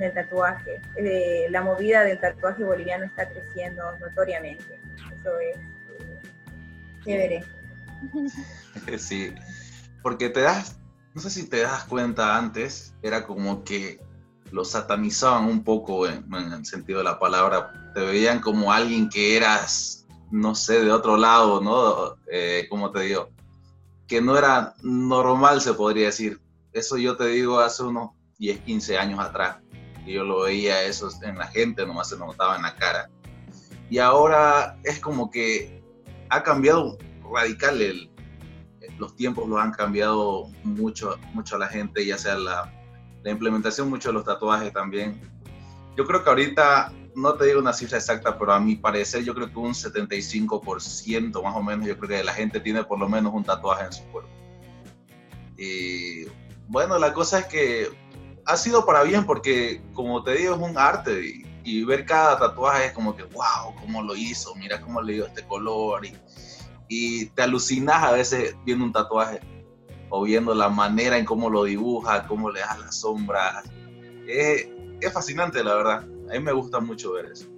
el 0.00 0.14
tatuaje. 0.14 0.80
Eh, 0.96 1.48
la 1.50 1.60
movida 1.62 2.04
del 2.04 2.20
tatuaje 2.20 2.62
boliviano 2.62 3.04
está 3.04 3.28
creciendo 3.28 3.82
notoriamente. 3.98 4.78
Eso 5.18 5.38
es 5.40 5.56
eh, 5.56 6.22
chévere. 7.04 7.44
Sí, 8.98 9.34
porque 10.02 10.30
te 10.30 10.42
das, 10.42 10.78
no 11.14 11.20
sé 11.20 11.30
si 11.30 11.48
te 11.48 11.62
das 11.62 11.84
cuenta 11.84 12.36
antes, 12.36 12.94
era 13.02 13.26
como 13.26 13.64
que 13.64 14.00
lo 14.52 14.64
satanizaban 14.64 15.44
un 15.44 15.64
poco 15.64 16.06
en, 16.06 16.24
el 16.32 16.64
sentido 16.64 16.98
de 16.98 17.04
la 17.04 17.18
palabra, 17.18 17.87
te 17.98 18.04
veían 18.04 18.38
como 18.38 18.72
alguien 18.72 19.08
que 19.08 19.36
eras, 19.36 20.06
no 20.30 20.54
sé, 20.54 20.84
de 20.84 20.92
otro 20.92 21.16
lado, 21.16 21.60
¿no? 21.60 22.14
Eh, 22.30 22.68
como 22.70 22.92
te 22.92 23.00
digo, 23.00 23.30
que 24.06 24.20
no 24.20 24.38
era 24.38 24.74
normal, 24.84 25.60
se 25.60 25.74
podría 25.74 26.06
decir. 26.06 26.40
Eso 26.72 26.96
yo 26.96 27.16
te 27.16 27.26
digo 27.26 27.58
hace 27.58 27.82
unos 27.82 28.10
10, 28.38 28.60
15 28.60 28.98
años 28.98 29.18
atrás. 29.18 29.56
Yo 30.06 30.22
lo 30.22 30.42
veía 30.42 30.84
eso 30.84 31.10
en 31.22 31.38
la 31.38 31.48
gente, 31.48 31.84
nomás 31.84 32.10
se 32.10 32.16
notaba 32.16 32.54
en 32.54 32.62
la 32.62 32.76
cara. 32.76 33.10
Y 33.90 33.98
ahora 33.98 34.78
es 34.84 35.00
como 35.00 35.28
que 35.28 35.82
ha 36.30 36.44
cambiado 36.44 36.98
radical 37.34 37.82
el, 37.82 38.08
los 38.96 39.16
tiempos 39.16 39.48
los 39.48 39.58
han 39.58 39.72
cambiado 39.72 40.46
mucho, 40.62 41.18
mucho 41.34 41.56
a 41.56 41.58
la 41.58 41.66
gente, 41.66 42.06
ya 42.06 42.16
sea 42.16 42.36
la, 42.36 42.72
la 43.24 43.30
implementación 43.32 43.90
mucho 43.90 44.10
de 44.10 44.14
los 44.14 44.24
tatuajes 44.24 44.72
también. 44.72 45.20
Yo 45.96 46.06
creo 46.06 46.22
que 46.22 46.30
ahorita, 46.30 46.92
no 47.18 47.34
te 47.34 47.46
digo 47.46 47.58
una 47.58 47.72
cifra 47.72 47.98
exacta, 47.98 48.38
pero 48.38 48.52
a 48.52 48.60
mi 48.60 48.76
parecer 48.76 49.24
yo 49.24 49.34
creo 49.34 49.50
que 49.50 49.58
un 49.58 49.74
75% 49.74 51.42
más 51.42 51.56
o 51.56 51.62
menos, 51.62 51.86
yo 51.86 51.98
creo 51.98 52.18
que 52.18 52.24
la 52.24 52.32
gente 52.32 52.60
tiene 52.60 52.84
por 52.84 52.98
lo 52.98 53.08
menos 53.08 53.34
un 53.34 53.42
tatuaje 53.42 53.86
en 53.86 53.92
su 53.92 54.04
cuerpo. 54.04 54.30
Y 55.56 56.26
bueno, 56.68 56.98
la 56.98 57.12
cosa 57.12 57.40
es 57.40 57.46
que 57.46 57.88
ha 58.46 58.56
sido 58.56 58.86
para 58.86 59.02
bien 59.02 59.26
porque, 59.26 59.82
como 59.94 60.22
te 60.22 60.36
digo, 60.36 60.54
es 60.54 60.60
un 60.60 60.78
arte 60.78 61.44
y, 61.64 61.84
ver 61.84 62.06
cada 62.06 62.38
tatuaje 62.38 62.86
es 62.86 62.92
como 62.92 63.14
que, 63.14 63.24
wow, 63.24 63.74
cómo 63.78 64.02
lo 64.02 64.16
hizo, 64.16 64.54
mira 64.54 64.80
cómo 64.80 65.02
le 65.02 65.14
dio 65.14 65.26
este 65.26 65.46
color 65.46 66.06
y, 66.88 67.26
te 67.26 67.42
alucinas 67.42 68.02
a 68.02 68.12
veces 68.12 68.56
viendo 68.64 68.86
un 68.86 68.92
tatuaje 68.92 69.40
o 70.08 70.22
viendo 70.22 70.54
la 70.54 70.70
manera 70.70 71.18
en 71.18 71.26
cómo 71.26 71.50
lo 71.50 71.64
dibuja, 71.64 72.26
cómo 72.26 72.50
le 72.50 72.60
da 72.60 72.78
las 72.78 73.00
sombras. 73.00 73.64
Es, 74.26 74.68
es 75.00 75.12
fascinante, 75.12 75.62
la 75.62 75.74
verdad. 75.74 76.06
A 76.28 76.34
mí 76.34 76.40
me 76.40 76.52
gusta 76.52 76.80
mucho 76.80 77.12
ver 77.12 77.26
eso. 77.26 77.48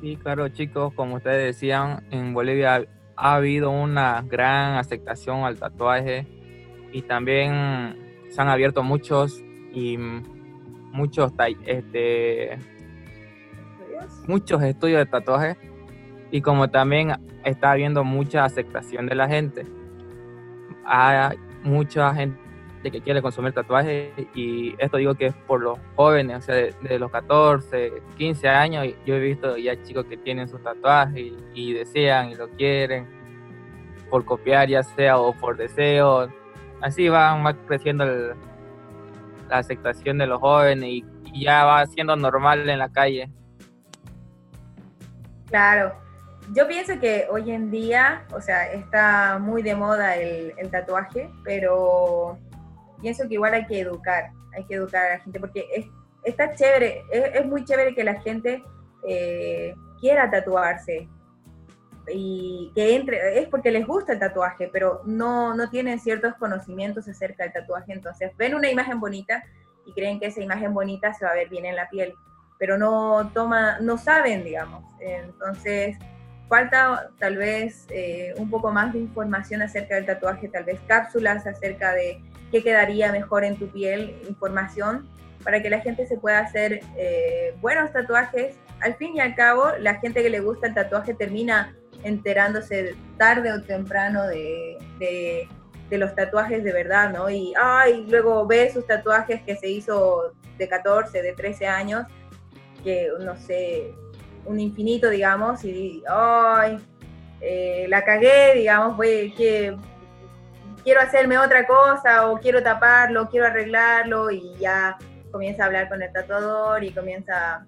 Sí, 0.00 0.16
claro, 0.16 0.48
chicos, 0.48 0.92
como 0.94 1.16
ustedes 1.16 1.54
decían, 1.54 2.04
en 2.10 2.34
Bolivia 2.34 2.86
ha 3.16 3.34
habido 3.34 3.70
una 3.70 4.22
gran 4.22 4.76
aceptación 4.76 5.44
al 5.44 5.58
tatuaje 5.58 6.26
y 6.92 7.02
también 7.02 7.96
se 8.30 8.40
han 8.40 8.48
abierto 8.48 8.82
muchos 8.82 9.42
y 9.72 9.98
muchos 9.98 11.32
este 11.66 12.58
muchos 14.26 14.62
estudios 14.62 15.00
de 15.00 15.06
tatuaje 15.06 15.56
y 16.30 16.40
como 16.40 16.70
también 16.70 17.12
está 17.44 17.72
habiendo 17.72 18.04
mucha 18.04 18.44
aceptación 18.44 19.06
de 19.06 19.14
la 19.14 19.28
gente 19.28 19.66
hay 20.84 21.36
mucha 21.62 22.14
gente 22.14 22.38
que 22.82 23.00
quiere 23.00 23.20
consumir 23.20 23.52
tatuajes 23.52 24.10
y 24.34 24.74
esto 24.78 24.96
digo 24.96 25.14
que 25.14 25.26
es 25.26 25.34
por 25.46 25.60
los 25.60 25.78
jóvenes, 25.96 26.38
o 26.38 26.40
sea, 26.40 26.54
de, 26.54 26.98
los 26.98 27.10
14, 27.10 27.92
15 28.16 28.48
años, 28.48 28.86
yo 29.04 29.16
he 29.16 29.20
visto 29.20 29.56
ya 29.56 29.80
chicos 29.82 30.06
que 30.06 30.16
tienen 30.16 30.48
sus 30.48 30.62
tatuajes 30.62 31.32
y, 31.54 31.72
desean 31.72 32.30
y 32.30 32.34
lo 32.34 32.48
quieren 32.50 33.06
por 34.10 34.24
copiar 34.24 34.68
ya 34.68 34.82
sea 34.82 35.18
o 35.18 35.32
por 35.34 35.56
deseo, 35.56 36.28
así 36.80 37.08
va, 37.08 37.54
creciendo 37.66 38.04
la 38.04 38.36
aceptación 39.50 40.18
de 40.18 40.26
los 40.26 40.40
jóvenes 40.40 40.88
y 40.88 41.04
ya 41.44 41.64
va 41.64 41.86
siendo 41.86 42.16
normal 42.16 42.68
en 42.68 42.78
la 42.78 42.88
calle. 42.88 43.30
Claro, 45.46 45.94
yo 46.54 46.66
pienso 46.66 46.98
que 46.98 47.26
hoy 47.30 47.50
en 47.50 47.70
día, 47.70 48.24
o 48.32 48.40
sea, 48.40 48.72
está 48.72 49.38
muy 49.38 49.62
de 49.62 49.74
moda 49.74 50.16
el, 50.16 50.52
tatuaje, 50.70 51.30
pero 51.44 52.38
pienso 53.00 53.26
que 53.28 53.34
igual 53.34 53.54
hay 53.54 53.66
que 53.66 53.80
educar, 53.80 54.30
hay 54.56 54.64
que 54.64 54.74
educar 54.74 55.04
a 55.04 55.14
la 55.14 55.20
gente, 55.20 55.40
porque 55.40 55.66
es, 55.74 55.86
está 56.24 56.54
chévere, 56.54 57.02
es, 57.10 57.46
muy 57.46 57.64
chévere 57.64 57.94
que 57.94 58.04
la 58.04 58.20
gente 58.20 58.62
eh, 59.06 59.74
quiera 60.00 60.30
tatuarse 60.30 61.08
y 62.10 62.72
que 62.74 62.96
entre, 62.96 63.38
es 63.38 63.48
porque 63.48 63.70
les 63.70 63.86
gusta 63.86 64.14
el 64.14 64.18
tatuaje, 64.18 64.68
pero 64.72 65.02
no, 65.04 65.54
no 65.54 65.68
tienen 65.70 66.00
ciertos 66.00 66.34
conocimientos 66.34 67.08
acerca 67.08 67.44
del 67.44 67.52
tatuaje, 67.52 67.92
entonces 67.92 68.32
ven 68.36 68.54
una 68.54 68.70
imagen 68.70 69.00
bonita 69.00 69.44
y 69.84 69.92
creen 69.92 70.18
que 70.18 70.26
esa 70.26 70.42
imagen 70.42 70.72
bonita 70.74 71.12
se 71.14 71.24
va 71.24 71.32
a 71.32 71.34
ver 71.34 71.48
bien 71.48 71.66
en 71.66 71.76
la 71.76 71.88
piel, 71.88 72.14
pero 72.58 72.78
no 72.78 73.30
toma, 73.34 73.78
no 73.80 73.98
saben, 73.98 74.44
digamos, 74.44 74.84
entonces 75.00 75.96
falta 76.48 77.10
tal 77.18 77.36
vez 77.36 77.86
eh, 77.90 78.32
un 78.38 78.48
poco 78.50 78.72
más 78.72 78.92
de 78.92 79.00
información 79.00 79.62
acerca 79.62 79.96
del 79.96 80.06
tatuaje, 80.06 80.48
tal 80.48 80.64
vez 80.64 80.80
cápsulas 80.86 81.46
acerca 81.46 81.92
de 81.92 82.22
qué 82.50 82.62
quedaría 82.62 83.12
mejor 83.12 83.44
en 83.44 83.56
tu 83.56 83.68
piel, 83.68 84.16
información 84.28 85.08
para 85.44 85.62
que 85.62 85.70
la 85.70 85.80
gente 85.80 86.06
se 86.06 86.16
pueda 86.16 86.40
hacer 86.40 86.80
eh, 86.96 87.54
buenos 87.60 87.92
tatuajes. 87.92 88.56
Al 88.80 88.94
fin 88.96 89.16
y 89.16 89.20
al 89.20 89.34
cabo, 89.34 89.70
la 89.80 89.94
gente 89.96 90.22
que 90.22 90.30
le 90.30 90.40
gusta 90.40 90.68
el 90.68 90.74
tatuaje 90.74 91.14
termina 91.14 91.74
enterándose 92.02 92.94
tarde 93.16 93.52
o 93.52 93.62
temprano 93.62 94.26
de, 94.26 94.78
de, 94.98 95.98
los 95.98 96.14
tatuajes 96.14 96.62
de 96.62 96.72
verdad, 96.72 97.12
¿no? 97.12 97.30
Y 97.30 97.54
ay, 97.60 98.06
luego 98.08 98.46
ve 98.46 98.70
sus 98.72 98.86
tatuajes 98.86 99.42
que 99.42 99.56
se 99.56 99.68
hizo 99.68 100.32
de 100.58 100.68
14, 100.68 101.22
de 101.22 101.32
13 101.32 101.66
años, 101.66 102.04
que 102.84 103.08
no 103.20 103.36
sé, 103.36 103.94
un 104.44 104.60
infinito, 104.60 105.08
digamos, 105.08 105.64
y 105.64 106.02
ay, 106.08 106.78
eh, 107.40 107.86
la 107.88 108.04
cagué, 108.04 108.54
digamos, 108.54 108.96
voy, 108.96 109.32
que 109.32 109.76
quiero 110.84 111.00
hacerme 111.00 111.38
otra 111.38 111.66
cosa 111.66 112.28
o 112.30 112.38
quiero 112.38 112.62
taparlo, 112.62 113.28
quiero 113.28 113.46
arreglarlo 113.46 114.30
y 114.30 114.54
ya 114.58 114.96
comienza 115.30 115.62
a 115.62 115.66
hablar 115.66 115.88
con 115.88 116.02
el 116.02 116.12
tatuador 116.12 116.82
y 116.84 116.90
comienza 116.92 117.66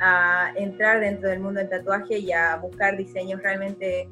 a 0.00 0.52
entrar 0.56 1.00
dentro 1.00 1.28
del 1.28 1.40
mundo 1.40 1.60
del 1.60 1.68
tatuaje 1.68 2.18
y 2.18 2.32
a 2.32 2.56
buscar 2.56 2.96
diseños 2.96 3.42
realmente 3.42 4.08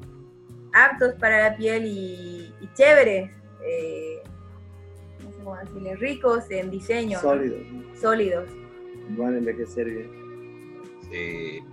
aptos 0.73 1.15
para 1.15 1.49
la 1.49 1.57
piel 1.57 1.85
y, 1.85 2.53
chéveres, 2.75 3.31
eh, 3.65 4.21
no 5.23 5.31
sé 5.31 5.37
cómo 5.43 5.57
decirle, 5.57 5.95
ricos 5.95 6.49
en 6.51 6.69
diseño. 6.69 7.19
Sólidos. 7.19 7.61
Sólidos. 7.99 8.49
Van 9.17 9.33
a 9.33 9.37
envejecer 9.37 9.85
bien. 9.85 10.11
Sí. 11.11 11.63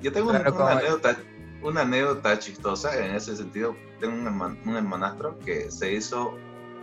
Yo 0.00 0.12
tengo 0.12 0.30
una, 0.30 0.38
anécdota, 0.40 1.16
una 1.62 1.82
anécdota 1.82 2.38
chistosa 2.38 3.04
en 3.04 3.14
ese 3.14 3.36
sentido. 3.36 3.76
Tengo 4.00 4.14
un, 4.14 4.76
hermanastro 4.76 5.38
que 5.40 5.70
se 5.70 5.92
hizo 5.92 6.34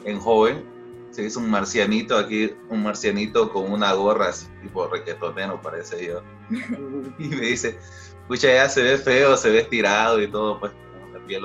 en 0.06 0.20
joven, 0.20 0.64
se 1.12 1.26
hizo 1.26 1.40
un 1.40 1.50
marcianito 1.50 2.18
aquí, 2.18 2.56
un 2.70 2.84
marcianito 2.84 3.52
con 3.52 3.72
una 3.72 3.94
gorra 3.94 4.30
así, 4.30 4.48
tipo 4.62 4.88
requetonero, 4.88 5.62
parece 5.62 6.08
yo. 6.08 6.22
y 7.20 7.28
me 7.28 7.42
dice, 7.42 7.78
pucha, 8.28 8.48
ya 8.54 8.70
se 8.70 8.84
ve 8.84 8.98
feo, 8.98 9.36
se 9.36 9.50
ve 9.50 9.60
estirado 9.60 10.22
y 10.22 10.30
todo, 10.30 10.60
pues, 10.60 10.72
con 10.72 11.14
la 11.14 11.26
piel 11.26 11.44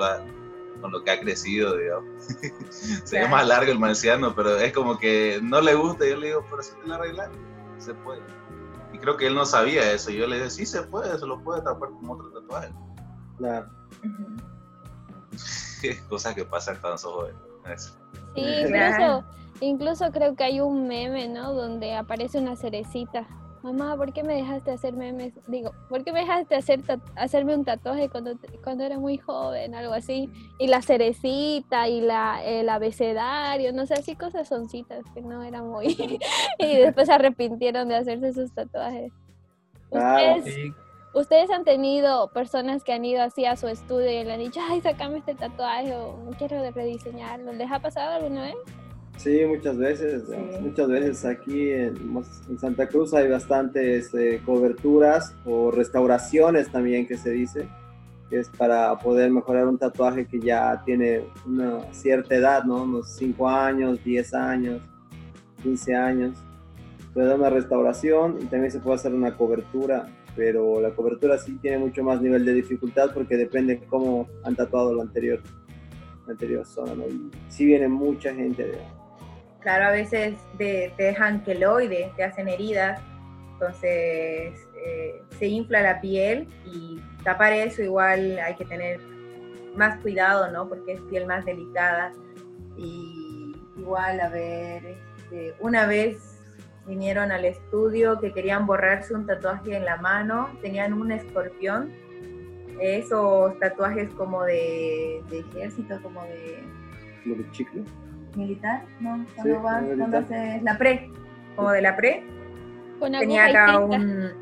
con 0.81 0.91
lo 0.91 1.03
que 1.03 1.11
ha 1.11 1.19
crecido, 1.19 1.77
digamos. 1.77 2.05
se 2.69 3.19
ve 3.19 3.27
más 3.27 3.47
largo 3.47 3.71
el 3.71 3.79
marciano, 3.79 4.35
pero 4.35 4.57
es 4.57 4.71
como 4.73 4.97
que 4.97 5.39
no 5.41 5.61
le 5.61 5.73
gusta. 5.73 6.07
Yo 6.07 6.17
le 6.17 6.27
digo, 6.27 6.45
pero 6.49 6.61
si 6.61 6.71
te 6.75 6.87
la 6.87 6.95
arreglas, 6.95 7.29
se 7.79 7.93
puede. 7.95 8.21
Y 8.93 8.99
creo 8.99 9.17
que 9.17 9.27
él 9.27 9.35
no 9.35 9.45
sabía 9.45 9.91
eso. 9.91 10.11
Y 10.11 10.17
yo 10.17 10.27
le 10.27 10.37
dije, 10.37 10.49
sí 10.49 10.65
se 10.65 10.83
puede, 10.83 11.17
se 11.17 11.25
lo 11.25 11.41
puede 11.43 11.61
tapar 11.61 11.89
con 11.89 12.09
otro 12.09 12.29
tatuaje. 12.31 12.71
Claro. 13.37 13.67
Cosas 16.09 16.33
que 16.33 16.45
pasan 16.45 16.77
cuando 16.81 16.97
sos 16.97 17.13
joven. 17.13 17.35
Sí, 18.35 18.41
incluso, 18.65 19.23
incluso 19.59 20.11
creo 20.11 20.35
que 20.35 20.43
hay 20.43 20.61
un 20.61 20.87
meme, 20.87 21.27
¿no? 21.27 21.53
Donde 21.53 21.95
aparece 21.95 22.39
una 22.39 22.55
cerecita 22.55 23.27
mamá, 23.65 23.97
¿por 23.97 24.13
qué 24.13 24.23
me 24.23 24.35
dejaste 24.35 24.71
hacer 24.71 24.93
memes? 24.93 25.33
Digo, 25.47 25.71
¿por 25.89 26.03
qué 26.03 26.13
me 26.13 26.19
dejaste 26.19 26.55
hacer 26.55 26.81
hacerme 27.15 27.55
un 27.55 27.65
tatuaje 27.65 28.09
cuando, 28.09 28.33
cuando 28.63 28.83
era 28.83 28.99
muy 28.99 29.17
joven? 29.17 29.73
Algo 29.73 29.93
así. 29.93 30.29
Y 30.59 30.67
la 30.67 30.81
cerecita 30.81 31.87
y 31.87 32.01
la, 32.01 32.43
el 32.43 32.69
abecedario, 32.69 33.73
no 33.73 33.85
sé, 33.85 33.95
así 33.95 34.15
cosas 34.15 34.47
soncitas 34.47 35.03
que 35.13 35.21
no 35.21 35.41
eran 35.43 35.67
muy... 35.67 35.87
y 36.59 36.75
después 36.77 37.07
se 37.07 37.13
arrepintieron 37.13 37.87
de 37.89 37.95
hacerse 37.95 38.33
sus 38.33 38.53
tatuajes. 38.53 39.11
Claro. 39.89 40.37
¿Ustedes 40.37 40.73
han 41.53 41.63
tenido 41.63 42.29
personas 42.29 42.83
que 42.83 42.93
han 42.93 43.05
ido 43.05 43.21
así 43.21 43.45
a 43.45 43.55
su 43.55 43.67
estudio 43.67 44.09
y 44.09 44.23
le 44.23 44.33
han 44.33 44.39
dicho, 44.39 44.59
ay, 44.69 44.81
sacame 44.81 45.19
este 45.19 45.35
tatuaje 45.35 45.93
o 45.95 46.17
quiero 46.37 46.57
rediseñarlo? 46.71 47.53
¿Les 47.53 47.71
ha 47.71 47.79
pasado 47.79 48.15
alguna 48.15 48.43
vez? 48.43 48.55
Sí, 49.17 49.45
muchas 49.45 49.77
veces, 49.77 50.23
muchas 50.59 50.87
veces 50.89 51.25
aquí 51.25 51.71
en, 51.71 52.23
Santa 52.59 52.87
Cruz 52.87 53.13
hay 53.13 53.29
bastantes 53.29 54.13
eh, 54.13 54.41
coberturas 54.45 55.33
o 55.45 55.71
restauraciones 55.71 56.69
también 56.69 57.07
que 57.07 57.17
se 57.17 57.31
dice, 57.31 57.67
que 58.29 58.39
es 58.39 58.49
para 58.49 58.97
poder 58.99 59.31
mejorar 59.31 59.67
un 59.67 59.77
tatuaje 59.77 60.27
que 60.27 60.39
ya 60.39 60.81
tiene 60.85 61.23
una 61.45 61.93
cierta 61.93 62.35
edad, 62.35 62.63
¿no? 62.65 62.83
Unos 62.83 63.15
5 63.15 63.47
años, 63.47 64.03
10 64.03 64.33
años, 64.33 64.81
15 65.63 65.95
años. 65.95 66.37
Puede 67.13 67.27
dar 67.27 67.39
una 67.39 67.49
restauración 67.49 68.37
y 68.41 68.45
también 68.45 68.71
se 68.71 68.79
puede 68.79 68.95
hacer 68.95 69.13
una 69.13 69.37
cobertura, 69.37 70.07
pero 70.35 70.81
la 70.81 70.91
cobertura 70.91 71.37
sí 71.37 71.57
tiene 71.61 71.77
mucho 71.77 72.03
más 72.03 72.21
nivel 72.21 72.45
de 72.45 72.53
dificultad 72.53 73.11
porque 73.13 73.37
depende 73.37 73.75
de 73.75 73.85
cómo 73.85 74.27
han 74.43 74.55
tatuado 74.55 74.93
lo 74.93 75.01
anterior, 75.01 75.41
la 76.25 76.33
anterior 76.33 76.65
zona, 76.65 76.93
¿no? 76.93 77.07
Y 77.07 77.31
sí 77.49 77.65
viene 77.65 77.87
mucha 77.87 78.33
gente 78.33 78.63
de 78.67 78.77
Claro, 79.65 79.85
a 79.85 79.91
veces 79.91 80.35
te, 80.59 80.93
dejan 80.95 81.43
queloide, 81.43 82.11
te 82.15 82.23
hacen 82.23 82.47
heridas, 82.47 83.01
entonces 83.53 84.53
eh, 84.85 85.23
se 85.39 85.47
infla 85.47 85.81
la 85.81 85.99
piel 86.01 86.47
y 86.65 87.01
tapar 87.23 87.51
eso 87.51 87.81
igual 87.81 88.37
hay 88.37 88.53
que 88.53 88.65
tener 88.65 88.99
más 89.75 89.99
cuidado, 90.01 90.51
¿no? 90.51 90.69
Porque 90.69 90.93
es 90.93 91.01
piel 91.09 91.25
más 91.25 91.45
delicada. 91.45 92.11
Y 92.77 93.55
igual, 93.75 94.19
a 94.19 94.29
ver, 94.29 94.97
este, 95.17 95.55
una 95.59 95.87
vez 95.87 96.34
vinieron 96.87 97.31
al 97.31 97.45
estudio 97.45 98.19
que 98.19 98.31
querían 98.31 98.65
borrarse 98.65 99.13
un 99.13 99.25
tatuaje 99.25 99.75
en 99.75 99.85
la 99.85 99.97
mano, 99.97 100.49
tenían 100.61 100.93
un 100.93 101.11
escorpión, 101.11 101.91
esos 102.79 103.57
tatuajes 103.59 104.09
como 104.15 104.43
de, 104.43 105.23
ejército, 105.31 105.99
como 106.01 106.21
de... 106.23 106.63
¿Lo 107.25 107.35
de 107.35 107.51
chicle? 107.51 107.83
militar, 108.35 108.83
¿no? 108.99 109.25
Cuando 109.35 109.61
vas, 109.61 109.83
cuando 109.97 110.17
haces 110.17 110.61
la 110.61 110.77
pre, 110.77 111.09
como 111.55 111.71
de 111.71 111.81
la 111.81 111.95
pre. 111.95 112.23
tenía 112.99 113.45
acá 113.45 113.79
un, 113.79 114.33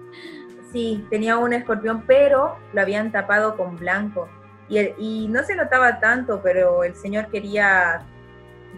sí, 0.72 1.06
tenía 1.10 1.38
un 1.38 1.54
escorpión, 1.54 2.04
pero 2.08 2.58
lo 2.74 2.82
habían 2.82 3.12
tapado 3.12 3.56
con 3.56 3.78
blanco. 3.78 4.28
Y, 4.70 4.80
y 4.98 5.28
no 5.28 5.44
se 5.44 5.56
notaba 5.56 6.00
tanto, 6.00 6.42
pero 6.42 6.84
el 6.84 6.96
señor 6.96 7.28
quería 7.28 8.02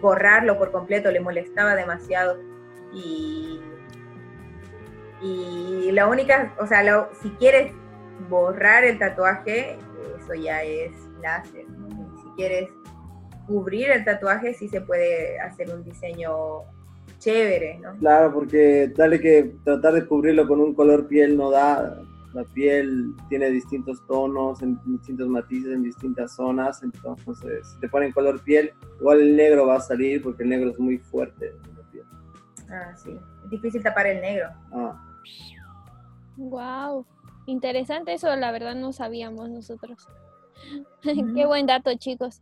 borrarlo 0.01 0.57
por 0.57 0.71
completo, 0.71 1.11
le 1.11 1.19
molestaba 1.19 1.75
demasiado. 1.75 2.37
Y, 2.93 3.59
y 5.21 5.91
la 5.91 6.07
única, 6.07 6.55
o 6.59 6.67
sea, 6.67 7.09
si 7.21 7.29
quieres 7.31 7.71
borrar 8.29 8.83
el 8.83 8.97
tatuaje, 8.99 9.77
eso 10.19 10.33
ya 10.33 10.63
es 10.63 10.91
láser. 11.21 11.65
Si 12.21 12.29
quieres 12.35 12.69
cubrir 13.47 13.91
el 13.91 14.03
tatuaje 14.03 14.53
sí 14.53 14.67
se 14.67 14.81
puede 14.81 15.39
hacer 15.39 15.73
un 15.73 15.83
diseño 15.83 16.63
chévere, 17.19 17.79
¿no? 17.79 17.95
Claro, 17.97 18.33
porque 18.33 18.91
dale 18.95 19.19
que 19.19 19.55
tratar 19.63 19.93
de 19.93 20.05
cubrirlo 20.05 20.47
con 20.47 20.59
un 20.59 20.73
color 20.73 21.07
piel 21.07 21.37
no 21.37 21.51
da. 21.51 22.01
La 22.33 22.43
piel 22.43 23.13
tiene 23.29 23.49
distintos 23.49 24.05
tonos, 24.07 24.61
en 24.61 24.77
distintos 24.85 25.29
matices, 25.29 25.71
en 25.71 25.83
distintas 25.83 26.35
zonas. 26.35 26.83
Entonces, 26.83 27.65
si 27.71 27.79
te 27.79 27.87
ponen 27.87 28.11
color 28.11 28.43
piel, 28.43 28.73
igual 28.99 29.21
el 29.21 29.37
negro 29.37 29.67
va 29.67 29.77
a 29.77 29.79
salir 29.79 30.21
porque 30.21 30.43
el 30.43 30.49
negro 30.49 30.71
es 30.71 30.79
muy 30.79 30.97
fuerte. 30.97 31.53
Ah, 32.69 32.95
sí. 32.95 33.11
Es 33.43 33.49
difícil 33.49 33.83
tapar 33.83 34.07
el 34.07 34.21
negro. 34.21 34.49
Ah. 34.73 35.01
Wow. 36.37 37.05
Interesante 37.47 38.13
eso, 38.13 38.35
la 38.35 38.51
verdad 38.51 38.75
no 38.75 38.91
sabíamos 38.91 39.49
nosotros. 39.49 40.07
Qué 41.03 41.45
buen 41.45 41.65
dato, 41.65 41.93
chicos. 41.95 42.41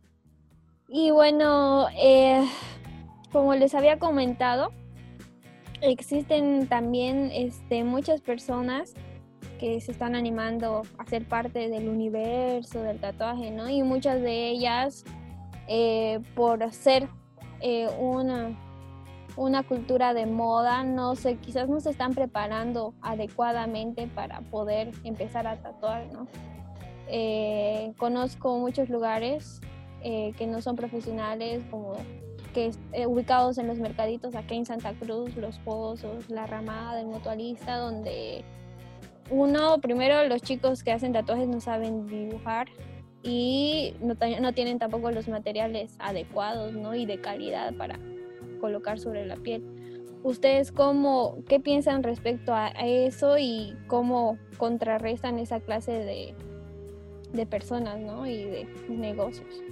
Y 0.88 1.10
bueno, 1.10 1.88
eh, 1.96 2.46
como 3.32 3.54
les 3.54 3.74
había 3.74 3.98
comentado, 3.98 4.70
existen 5.80 6.66
también 6.68 7.30
este, 7.32 7.84
muchas 7.84 8.20
personas 8.20 8.94
que 9.58 9.80
se 9.80 9.92
están 9.92 10.14
animando 10.14 10.82
a 10.98 11.06
ser 11.06 11.26
parte 11.26 11.68
del 11.68 11.88
universo 11.88 12.82
del 12.82 12.98
tatuaje, 12.98 13.50
¿no? 13.50 13.68
Y 13.68 13.82
muchas 13.82 14.20
de 14.20 14.48
ellas, 14.48 15.04
eh, 15.68 16.20
por 16.34 16.72
ser 16.72 17.08
eh, 17.60 17.88
una, 17.98 18.50
una 19.36 19.62
cultura 19.62 20.14
de 20.14 20.26
moda, 20.26 20.84
no 20.84 21.16
sé, 21.16 21.36
quizás 21.36 21.68
no 21.68 21.80
se 21.80 21.90
están 21.90 22.14
preparando 22.14 22.94
adecuadamente 23.02 24.06
para 24.06 24.40
poder 24.40 24.92
empezar 25.04 25.46
a 25.46 25.56
tatuar, 25.56 26.06
¿no? 26.12 26.26
conozco 27.98 28.58
muchos 28.58 28.88
lugares 28.88 29.60
eh, 30.06 30.34
que 30.36 30.46
no 30.46 30.60
son 30.60 30.76
profesionales, 30.76 31.62
como 31.70 31.94
que 32.52 32.72
eh, 32.92 33.06
ubicados 33.06 33.56
en 33.56 33.66
los 33.66 33.78
mercaditos 33.78 34.34
aquí 34.34 34.54
en 34.54 34.66
Santa 34.66 34.92
Cruz, 34.92 35.34
Los 35.34 35.58
Pozos, 35.60 36.28
La 36.28 36.46
Ramada 36.46 36.96
del 36.96 37.06
Mutualista, 37.06 37.78
donde 37.78 38.44
uno, 39.30 39.80
primero 39.80 40.28
los 40.28 40.42
chicos 40.42 40.82
que 40.82 40.92
hacen 40.92 41.14
tatuajes 41.14 41.48
no 41.48 41.58
saben 41.58 42.06
dibujar 42.06 42.68
y 43.22 43.94
no, 44.00 44.14
no 44.40 44.52
tienen 44.52 44.78
tampoco 44.78 45.10
los 45.10 45.26
materiales 45.26 45.96
adecuados 45.98 46.74
¿no? 46.74 46.94
y 46.94 47.06
de 47.06 47.20
calidad 47.22 47.72
para 47.74 47.98
colocar 48.58 48.98
sobre 48.98 49.26
la 49.26 49.36
piel. 49.36 49.62
¿Ustedes 50.22 50.72
cómo, 50.72 51.38
qué 51.48 51.60
piensan 51.60 52.02
respecto 52.02 52.54
a 52.54 52.68
eso 52.68 53.36
y 53.38 53.76
cómo 53.86 54.38
contrarrestan 54.56 55.38
esa 55.38 55.60
clase 55.60 55.92
de, 55.92 56.34
de 57.34 57.46
personas 57.46 58.00
¿no? 58.00 58.26
y 58.26 58.44
de 58.44 58.66
negocios? 58.88 59.62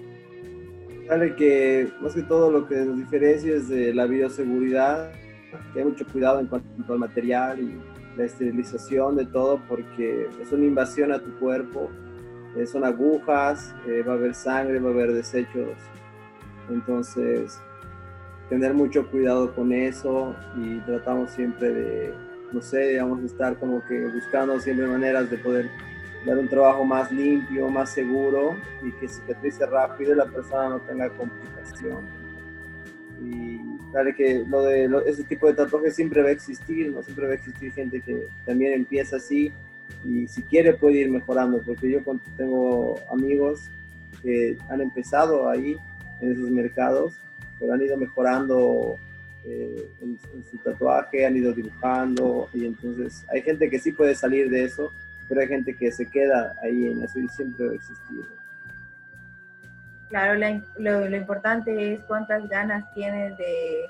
Sale 1.09 1.35
que 1.37 1.89
más 2.01 2.15
que 2.15 2.23
todo 2.23 2.51
lo 2.51 2.67
que 2.67 2.77
nos 2.77 2.99
diferencia 2.99 3.55
es 3.55 3.69
de 3.69 3.95
la 3.95 4.07
bioseguridad, 4.07 5.13
que 5.73 5.81
hay 5.81 5.85
mucho 5.85 6.07
cuidado 6.07 6.41
en 6.41 6.47
cuanto 6.47 6.93
al 6.93 6.99
material 6.99 7.61
y 7.61 7.81
la 8.17 8.25
esterilización 8.25 9.17
de 9.17 9.27
todo 9.27 9.61
porque 9.69 10.29
es 10.41 10.53
una 10.53 10.65
invasión 10.65 11.13
a 11.13 11.19
tu 11.19 11.39
cuerpo, 11.39 11.91
eh, 12.57 12.67
son 12.67 12.85
agujas, 12.85 13.75
eh, 13.87 14.03
va 14.07 14.13
a 14.13 14.17
haber 14.17 14.35
sangre, 14.35 14.79
va 14.79 14.91
a 14.91 14.93
haber 14.93 15.13
desechos, 15.13 15.71
entonces 16.71 17.61
tener 18.49 18.75
mucho 18.75 19.11
cuidado 19.11 19.55
con 19.55 19.73
eso 19.73 20.35
y 20.57 20.79
tratamos 20.81 21.31
siempre 21.31 21.73
de, 21.73 22.15
no 22.53 22.61
sé, 22.61 22.89
digamos, 22.91 23.23
estar 23.25 23.57
como 23.59 23.85
que 23.85 24.07
buscando 24.07 24.61
siempre 24.61 24.87
maneras 24.87 25.31
de 25.31 25.39
poder 25.39 25.71
dar 26.27 26.39
un 26.39 26.49
trabajo 26.49 26.85
más 26.85 27.11
limpio, 27.11 27.69
más 27.69 27.91
seguro 27.91 28.57
y 28.83 28.93
que 28.93 29.09
cicatrice 29.09 29.67
rápido 29.67 30.13
y 30.13 30.17
la 30.17 30.27
persona 30.27 30.69
no 30.71 30.81
tenga 30.81 31.09
complicación. 31.11 32.23
Y 33.25 33.59
claro 33.91 34.11
que 34.17 34.45
lo 34.49 34.63
de 34.65 34.91
ese 35.07 35.25
tipo 35.25 35.47
de 35.47 35.55
tatuajes 35.55 35.95
siempre 35.95 36.23
va 36.23 36.29
a 36.29 36.33
existir, 36.33 36.91
¿no? 36.93 37.03
Siempre 37.03 37.27
va 37.27 37.33
a 37.33 37.37
existir 37.37 37.73
gente 37.73 38.01
que 38.01 38.27
también 38.45 38.73
empieza 38.73 39.17
así 39.17 39.53
y 40.05 40.27
si 40.27 40.43
quiere 40.43 40.75
puede 40.75 41.01
ir 41.01 41.11
mejorando, 41.11 41.61
porque 41.63 41.91
yo 41.91 42.01
tengo 42.37 42.99
amigos 43.11 43.71
que 44.23 44.57
han 44.69 44.81
empezado 44.81 45.49
ahí 45.49 45.77
en 46.21 46.33
esos 46.33 46.51
mercados, 46.51 47.15
pero 47.63 47.75
han 47.75 47.83
ido 47.83 47.97
mejorando 47.97 48.97
eh, 49.45 49.89
en, 50.03 50.19
en, 50.35 50.45
su 50.45 50.59
tatuaje, 50.59 51.25
han 51.25 51.37
ido 51.37 51.55
dibujando 51.55 52.49
y 52.53 52.67
entonces 52.67 53.25
hay 53.33 53.41
gente 53.41 53.71
que 53.71 53.79
sí 53.79 53.93
puede 53.93 54.15
salir 54.15 54.51
de 54.51 54.65
eso 54.65 54.93
pero 55.33 55.41
hay 55.41 55.49
gente 55.49 55.75
que 55.75 55.91
se 55.91 56.05
queda 56.11 56.55
ahí 56.63 56.89
en 56.89 57.03
eso 57.03 57.19
y 57.19 57.27
siempre 57.29 57.65
va 57.65 57.73
a 57.73 57.77
existir. 57.77 58.23
Claro, 60.11 60.39
lo, 60.77 61.09
lo, 61.09 61.17
importante 61.17 61.95
es 61.95 62.01
cuántas 62.05 62.47
ganas 62.51 62.93
tienes 62.93 63.39
de, 63.39 63.87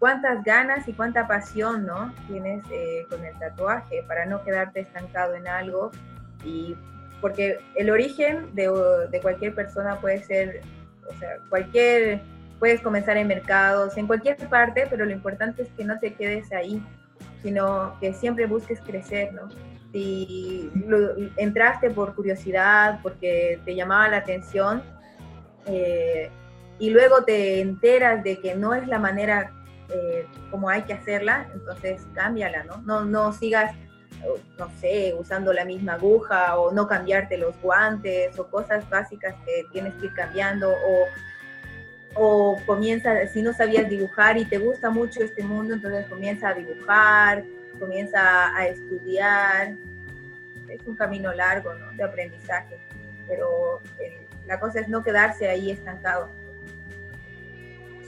cuántas 0.00 0.42
ganas 0.42 0.88
y 0.88 0.92
cuánta 0.92 1.28
pasión, 1.28 1.86
¿no? 1.86 2.12
Tienes 2.26 2.64
eh, 2.72 3.06
con 3.08 3.24
el 3.24 3.38
tatuaje 3.38 4.02
para 4.08 4.26
no 4.26 4.42
quedarte 4.42 4.80
estancado 4.80 5.36
en 5.36 5.46
algo 5.46 5.92
y 6.44 6.76
porque 7.20 7.60
el 7.76 7.88
origen 7.88 8.52
de, 8.56 8.68
de 9.08 9.20
cualquier 9.20 9.54
persona 9.54 10.00
puede 10.00 10.24
ser, 10.24 10.62
o 11.08 11.16
sea, 11.20 11.36
cualquier, 11.48 12.22
puedes 12.62 12.80
comenzar 12.80 13.16
en 13.16 13.26
mercados, 13.26 13.96
en 13.96 14.06
cualquier 14.06 14.36
parte, 14.48 14.86
pero 14.88 15.04
lo 15.04 15.10
importante 15.10 15.62
es 15.62 15.68
que 15.76 15.84
no 15.84 15.98
te 15.98 16.14
quedes 16.14 16.52
ahí, 16.52 16.80
sino 17.42 17.98
que 17.98 18.14
siempre 18.14 18.46
busques 18.46 18.80
crecer, 18.80 19.32
¿no? 19.32 19.48
si 19.92 20.70
entraste 21.38 21.90
por 21.90 22.14
curiosidad, 22.14 23.00
porque 23.02 23.58
te 23.64 23.74
llamaba 23.74 24.06
la 24.06 24.18
atención, 24.18 24.80
eh, 25.66 26.30
y 26.78 26.90
luego 26.90 27.24
te 27.24 27.60
enteras 27.60 28.22
de 28.22 28.38
que 28.38 28.54
no 28.54 28.74
es 28.74 28.86
la 28.86 29.00
manera 29.00 29.50
eh, 29.88 30.24
como 30.52 30.68
hay 30.68 30.82
que 30.82 30.92
hacerla, 30.92 31.48
entonces 31.52 32.06
cámbiala, 32.14 32.62
¿no? 32.62 32.76
No, 32.82 33.04
no 33.04 33.32
sigas, 33.32 33.74
no 34.56 34.70
sé, 34.80 35.16
usando 35.18 35.52
la 35.52 35.64
misma 35.64 35.94
aguja 35.94 36.56
o 36.56 36.70
no 36.70 36.86
cambiarte 36.86 37.38
los 37.38 37.60
guantes 37.60 38.38
o 38.38 38.46
cosas 38.46 38.88
básicas 38.88 39.34
que 39.44 39.66
tienes 39.72 39.94
que 39.94 40.06
ir 40.06 40.14
cambiando 40.14 40.70
o 40.70 41.31
o 42.14 42.60
comienza, 42.66 43.26
si 43.28 43.42
no 43.42 43.52
sabías 43.52 43.88
dibujar 43.88 44.36
y 44.36 44.44
te 44.44 44.58
gusta 44.58 44.90
mucho 44.90 45.22
este 45.22 45.42
mundo, 45.42 45.74
entonces 45.74 46.06
comienza 46.06 46.48
a 46.48 46.54
dibujar, 46.54 47.44
comienza 47.78 48.54
a 48.56 48.66
estudiar. 48.66 49.76
es 50.68 50.86
un 50.86 50.94
camino 50.96 51.32
largo 51.32 51.72
¿no? 51.74 51.92
de 51.92 52.04
aprendizaje, 52.04 52.78
pero 53.26 53.80
la 54.46 54.60
cosa 54.60 54.80
es 54.80 54.88
no 54.88 55.02
quedarse 55.02 55.48
ahí 55.48 55.70
estancado. 55.70 56.28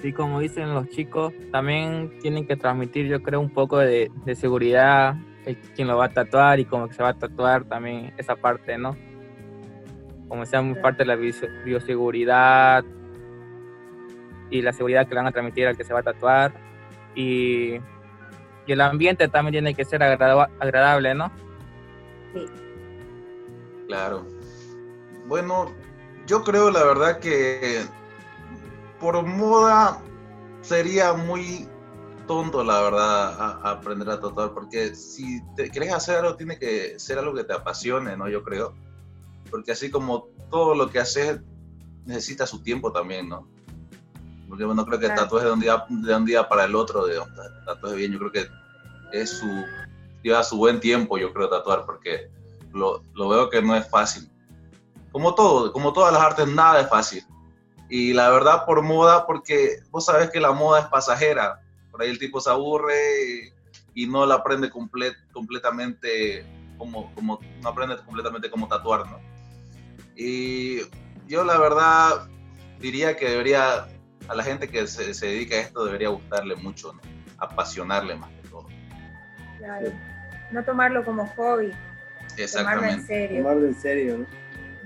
Sí, 0.03 0.13
como 0.13 0.41
dicen 0.41 0.75
los 0.75 0.89
chicos, 0.91 1.33
también 1.51 2.19
tienen 2.21 2.47
que 2.47 2.57
transmitir, 2.57 3.07
yo 3.07 3.23
creo, 3.23 3.41
un 3.41 3.51
poco 3.51 3.79
de, 3.79 4.11
de 4.27 4.35
seguridad, 4.35 5.15
el, 5.47 5.57
quien 5.57 5.89
lo 5.89 5.97
va 5.97 6.07
a 6.07 6.09
tatuar 6.11 6.61
y 6.61 6.67
cómo 6.67 6.93
se 6.93 7.03
va 7.03 7.11
a 7.11 7.15
tatuar 7.15 7.65
también 7.65 8.13
esa 8.19 8.37
parte, 8.37 8.77
¿no? 8.77 8.97
Como 10.29 10.45
sea 10.45 10.61
muy 10.61 10.79
parte 10.79 11.05
de 11.05 11.07
la 11.07 11.17
bioseguridad 11.65 12.85
y 14.51 14.63
la 14.63 14.73
seguridad 14.73 15.07
que 15.07 15.15
le 15.15 15.21
van 15.21 15.27
a 15.27 15.33
transmitir 15.33 15.67
al 15.67 15.77
que 15.77 15.85
se 15.85 15.93
va 15.93 16.01
a 16.01 16.05
tatuar. 16.05 16.53
Y, 17.15 17.75
y 18.67 18.73
el 18.73 18.81
ambiente 18.81 19.29
también 19.29 19.53
tiene 19.53 19.75
que 19.75 19.85
ser 19.85 20.03
agradable, 20.03 21.15
¿no? 21.15 21.31
Sí. 22.35 22.47
Claro. 23.87 24.27
Bueno, 25.27 25.73
yo 26.27 26.43
creo 26.43 26.71
la 26.71 26.85
verdad 26.85 27.19
que 27.19 27.83
por 28.99 29.25
moda 29.25 30.01
sería 30.63 31.13
muy 31.13 31.69
tonto, 32.27 32.65
la 32.65 32.81
verdad, 32.81 33.61
aprender 33.63 34.09
a 34.09 34.21
tatuar, 34.21 34.55
porque 34.55 34.95
si 34.95 35.43
te 35.57 35.69
quieres 35.69 35.93
hacer 35.93 36.17
algo, 36.17 36.37
tiene 36.37 36.59
que 36.59 36.99
ser 36.99 37.19
algo 37.19 37.35
que 37.35 37.45
te 37.45 37.53
apasione, 37.53 38.17
¿no? 38.17 38.29
Yo 38.29 38.43
creo. 38.43 38.75
Porque 39.51 39.73
así 39.73 39.91
como 39.91 40.29
todo 40.51 40.75
lo 40.75 40.89
que 40.91 41.01
haces 41.01 41.41
necesita 42.07 42.47
su 42.47 42.63
tiempo 42.63 42.93
también, 42.93 43.29
¿no? 43.29 43.47
Porque 44.55 44.67
bueno, 44.67 44.87
creo 44.87 45.01
que 45.01 45.07
el 45.07 45.15
tatuaje 45.17 45.47
de 45.47 45.53
un 45.53 45.59
día, 45.59 45.85
de 45.89 46.15
un 46.15 46.25
día 46.25 46.49
para 46.49 46.67
el 46.67 46.77
otro, 46.77 47.07
de 47.07 47.21
tatuaje 47.67 47.97
bien, 47.97 48.13
yo 48.13 48.21
creo 48.21 48.31
que 48.31 48.49
es 49.11 49.31
su, 49.31 49.49
lleva 50.23 50.45
su 50.45 50.59
buen 50.59 50.79
tiempo, 50.79 51.19
yo 51.19 51.33
creo, 51.33 51.49
tatuar, 51.49 51.85
porque 51.85 52.31
lo, 52.73 53.03
lo 53.15 53.29
veo 53.29 53.51
que 53.51 53.61
no 53.61 53.75
es 53.75 53.91
fácil. 53.91 54.31
Como 55.11 55.35
todo, 55.35 55.73
como 55.73 55.93
todas 55.93 56.13
las 56.13 56.23
artes, 56.23 56.47
nada 56.47 56.83
es 56.83 56.89
fácil. 56.89 57.25
Y 57.89 58.13
la 58.13 58.31
verdad, 58.31 58.65
por 58.65 58.81
moda, 58.83 59.27
porque 59.27 59.81
vos 59.91 60.05
sabés 60.05 60.31
que 60.31 60.39
la 60.39 60.53
moda 60.53 60.83
es 60.83 60.87
pasajera. 60.87 61.61
Por 61.91 62.03
ahí 62.03 62.11
el 62.11 62.21
tipo 62.21 62.41
se 62.41 62.51
aburre 62.51 63.53
y, 63.93 64.07
no 64.07 64.25
la 64.25 64.37
aprende 64.37 64.71
completamente 64.71 66.47
como, 66.79 67.13
como, 67.17 67.41
no 67.61 67.69
aprende 67.69 67.97
completamente 68.05 68.49
cómo 68.49 68.69
tatuar, 68.69 69.05
¿no? 69.11 69.19
Y 70.15 70.79
yo 71.27 71.43
la 71.43 71.59
verdad 71.59 72.29
diría 72.79 73.17
que 73.17 73.31
debería, 73.31 73.89
a 74.29 74.35
la 74.35 74.43
gente 74.43 74.69
que 74.69 74.87
se, 74.87 75.15
se 75.15 75.27
dedica 75.27 75.57
a 75.57 75.61
esto 75.61 75.85
debería 75.85 76.09
gustarle 76.09 76.57
mucho, 76.57 76.93
¿no? 76.93 77.01
apasionarle 77.39 78.15
más 78.15 78.31
que 78.31 78.49
todo. 78.49 78.67
Claro. 79.59 79.91
No 80.51 80.65
tomarlo 80.65 81.05
como 81.05 81.27
hobby. 81.37 81.73
Tomarlo 82.53 82.85
en 82.85 83.07
serio. 83.07 83.39
Tomarlo 83.39 83.67
en 83.67 83.75
serio, 83.75 84.19
¿no? 84.19 84.27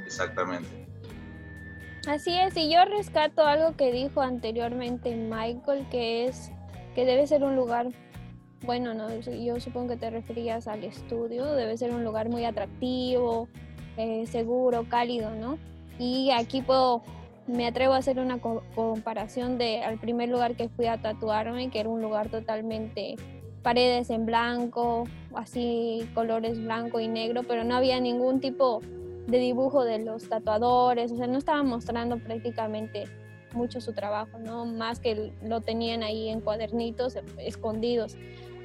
Exactamente. 0.05 0.68
Así 2.07 2.38
es, 2.38 2.57
y 2.57 2.72
yo 2.72 2.85
rescato 2.87 3.44
algo 3.44 3.77
que 3.77 3.92
dijo 3.92 4.22
anteriormente 4.22 5.14
Michael, 5.14 5.87
que 5.90 6.27
es 6.27 6.51
que 6.94 7.05
debe 7.05 7.27
ser 7.27 7.44
un 7.44 7.55
lugar, 7.55 7.88
bueno, 8.62 8.94
no, 8.94 9.14
yo 9.20 9.61
supongo 9.61 9.90
que 9.90 9.96
te 9.98 10.11
referías 10.11 10.68
al 10.68 10.85
estudio, 10.85 11.53
debe 11.53 11.77
ser 11.77 11.90
un 11.90 12.05
lugar 12.05 12.31
muy 12.31 12.46
atractivo, 12.46 13.48
eh, 13.98 14.27
seguro, 14.27 14.88
cálido, 14.88 15.35
¿no? 15.35 15.59
Y 15.98 16.31
aquí 16.31 16.62
puedo, 16.62 17.03
me 17.48 17.66
atrevo 17.66 17.94
a 17.94 17.96
hacer 17.96 18.18
una 18.18 18.38
comparación 18.40 19.58
de 19.58 19.82
al 19.82 19.98
primer 19.98 20.28
lugar 20.28 20.54
que 20.54 20.68
fui 20.68 20.87
a 20.87 20.98
tatuarme, 20.98 21.70
que 21.70 21.80
era 21.80 21.88
un 21.88 22.02
lugar 22.02 22.28
totalmente 22.28 23.16
paredes 23.62 24.11
en 24.11 24.26
blanco, 24.26 25.04
así 25.34 26.08
colores 26.14 26.62
blanco 26.62 27.00
y 27.00 27.08
negro, 27.08 27.42
pero 27.42 27.64
no 27.64 27.74
había 27.76 28.00
ningún 28.00 28.40
tipo 28.40 28.80
de 29.26 29.38
dibujo 29.38 29.84
de 29.84 29.98
los 30.04 30.28
tatuadores, 30.28 31.12
o 31.12 31.16
sea, 31.16 31.26
no 31.26 31.38
estaban 31.38 31.66
mostrando 31.66 32.18
prácticamente 32.18 33.04
mucho 33.52 33.80
su 33.80 33.92
trabajo, 33.92 34.38
¿no? 34.38 34.64
Más 34.66 35.00
que 35.00 35.32
lo 35.42 35.61
tenían 35.61 36.02
ahí 36.02 36.28
en 36.28 36.40
cuadernitos 36.40 37.18
escondidos. 37.38 38.16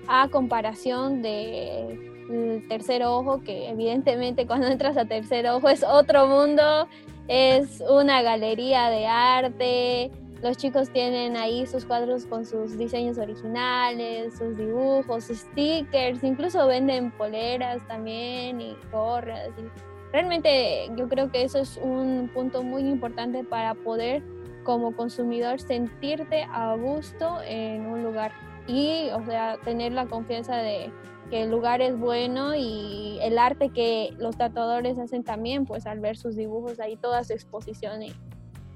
A 0.07 0.27
comparación 0.29 1.21
de 1.21 2.63
tercer 2.67 3.03
ojo, 3.03 3.41
que 3.41 3.69
evidentemente 3.69 4.45
cuando 4.47 4.67
entras 4.67 4.97
a 4.97 5.05
tercer 5.05 5.47
ojo 5.47 5.69
es 5.69 5.83
otro 5.83 6.27
mundo, 6.27 6.87
es 7.27 7.81
una 7.89 8.21
galería 8.21 8.89
de 8.89 9.07
arte, 9.07 10.11
los 10.43 10.57
chicos 10.57 10.89
tienen 10.89 11.37
ahí 11.37 11.65
sus 11.65 11.85
cuadros 11.85 12.25
con 12.25 12.45
sus 12.45 12.77
diseños 12.77 13.17
originales, 13.17 14.37
sus 14.37 14.57
dibujos, 14.57 15.23
sus 15.23 15.37
stickers, 15.37 16.21
incluso 16.21 16.67
venden 16.67 17.11
poleras 17.11 17.81
también 17.87 18.59
y 18.59 18.75
gorras. 18.91 19.51
Y 19.57 20.11
realmente 20.11 20.91
yo 20.97 21.07
creo 21.07 21.31
que 21.31 21.43
eso 21.43 21.59
es 21.59 21.79
un 21.81 22.29
punto 22.33 22.61
muy 22.61 22.81
importante 22.81 23.45
para 23.45 23.73
poder 23.73 24.21
como 24.65 24.93
consumidor 24.93 25.61
sentirte 25.61 26.45
a 26.51 26.75
gusto 26.75 27.37
en 27.47 27.85
un 27.85 28.03
lugar 28.03 28.33
y, 28.67 29.11
o 29.13 29.23
sea, 29.25 29.57
tener 29.63 29.93
la 29.93 30.07
confianza 30.07 30.57
de 30.57 30.91
que 31.33 31.41
el 31.41 31.49
lugar 31.49 31.81
es 31.81 31.97
bueno 31.97 32.53
y 32.53 33.17
el 33.23 33.39
arte 33.39 33.69
que 33.69 34.13
los 34.19 34.37
tatuadores 34.37 34.99
hacen 34.99 35.23
también, 35.23 35.65
pues 35.65 35.87
al 35.87 35.99
ver 35.99 36.15
sus 36.15 36.35
dibujos 36.35 36.79
ahí, 36.79 36.95
toda 36.95 37.23
su 37.23 37.33
exposición 37.33 38.03
y, 38.03 38.13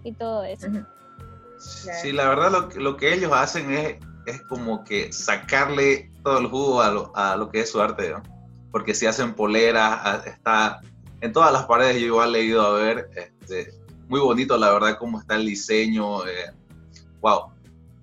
y 0.04 0.12
todo 0.14 0.44
eso. 0.44 0.66
Sí, 1.60 2.12
la 2.12 2.28
verdad 2.28 2.50
lo, 2.50 2.82
lo 2.82 2.98
que 2.98 3.14
ellos 3.14 3.32
hacen 3.32 3.72
es, 3.72 3.98
es 4.26 4.42
como 4.50 4.84
que 4.84 5.14
sacarle 5.14 6.10
todo 6.24 6.40
el 6.40 6.48
jugo 6.48 6.82
a 6.82 6.90
lo, 6.90 7.16
a 7.16 7.36
lo 7.36 7.48
que 7.48 7.60
es 7.60 7.70
su 7.70 7.80
arte, 7.80 8.10
¿no? 8.10 8.24
Porque 8.72 8.96
si 8.96 9.06
hacen 9.06 9.36
poleras, 9.36 10.26
está 10.26 10.82
en 11.22 11.32
todas 11.34 11.54
las 11.54 11.66
paredes 11.66 12.02
yo 12.02 12.08
igual 12.08 12.36
he 12.36 12.42
ido 12.42 12.66
a 12.66 12.74
ver, 12.74 13.08
este, 13.16 13.72
muy 14.08 14.20
bonito 14.20 14.58
la 14.58 14.72
verdad 14.72 14.98
cómo 14.98 15.20
está 15.20 15.36
el 15.36 15.46
diseño, 15.46 16.26
eh, 16.26 16.52
wow, 17.22 17.52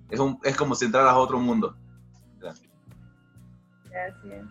es, 0.09 0.19
un, 0.21 0.39
es 0.45 0.55
como 0.55 0.75
si 0.75 0.85
entraras 0.85 1.11
a 1.11 1.17
otro 1.17 1.39
mundo. 1.39 1.75
Gracias. 3.95 4.45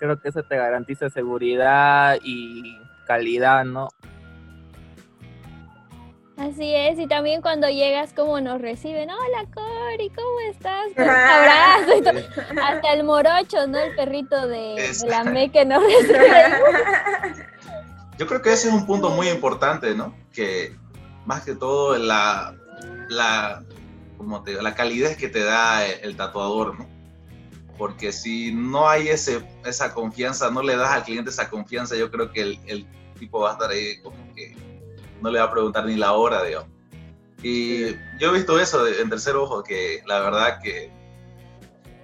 Creo 0.00 0.20
que 0.20 0.28
eso 0.28 0.42
te 0.42 0.56
garantiza 0.56 1.08
seguridad 1.08 2.18
y 2.20 2.80
calidad, 3.06 3.64
¿no? 3.64 3.88
Así 6.36 6.74
es, 6.74 6.98
y 6.98 7.06
también 7.06 7.42
cuando 7.42 7.68
llegas, 7.68 8.12
como 8.12 8.40
nos 8.40 8.60
reciben, 8.60 9.08
hola 9.10 9.44
Cori, 9.54 10.08
¿cómo 10.08 10.40
estás? 10.50 10.86
Un 10.96 11.02
abrazo, 11.08 12.26
hasta 12.60 12.92
el 12.94 13.04
morocho, 13.04 13.66
¿no? 13.68 13.78
El 13.78 13.94
perrito 13.94 14.48
de, 14.48 14.94
de 15.00 15.06
la 15.06 15.22
me 15.22 15.52
que 15.52 15.64
nos 15.64 15.82
recibe. 15.82 16.44
Yo 18.18 18.26
creo 18.26 18.42
que 18.42 18.52
ese 18.52 18.68
es 18.68 18.74
un 18.74 18.86
punto 18.86 19.10
muy 19.10 19.28
importante, 19.28 19.94
¿no? 19.94 20.14
Que 20.32 20.74
más 21.24 21.44
que 21.44 21.54
todo 21.54 21.96
la, 21.98 22.56
la, 23.10 23.62
como 24.16 24.42
te, 24.42 24.60
la 24.60 24.74
calidez 24.74 25.16
que 25.16 25.28
te 25.28 25.44
da 25.44 25.86
el, 25.86 26.16
tatuador, 26.16 26.78
¿no? 26.78 26.99
Porque 27.80 28.12
si 28.12 28.52
no 28.52 28.90
hay 28.90 29.08
ese, 29.08 29.42
esa 29.64 29.94
confianza, 29.94 30.50
no 30.50 30.62
le 30.62 30.76
das 30.76 30.90
al 30.90 31.02
cliente 31.02 31.30
esa 31.30 31.48
confianza, 31.48 31.96
yo 31.96 32.10
creo 32.10 32.30
que 32.30 32.42
el, 32.42 32.60
el 32.66 32.86
tipo 33.18 33.40
va 33.40 33.48
a 33.48 33.52
estar 33.54 33.70
ahí 33.70 33.98
como 34.02 34.18
que 34.34 34.54
no 35.22 35.30
le 35.30 35.38
va 35.38 35.46
a 35.46 35.50
preguntar 35.50 35.86
ni 35.86 35.96
la 35.96 36.12
hora, 36.12 36.44
digamos. 36.44 36.68
Y 37.42 37.86
yo 38.18 38.28
he 38.28 38.32
visto 38.34 38.60
eso 38.60 38.86
en 38.86 39.08
tercer 39.08 39.34
ojo, 39.34 39.62
que 39.62 40.02
la 40.06 40.20
verdad 40.20 40.60
que 40.62 40.92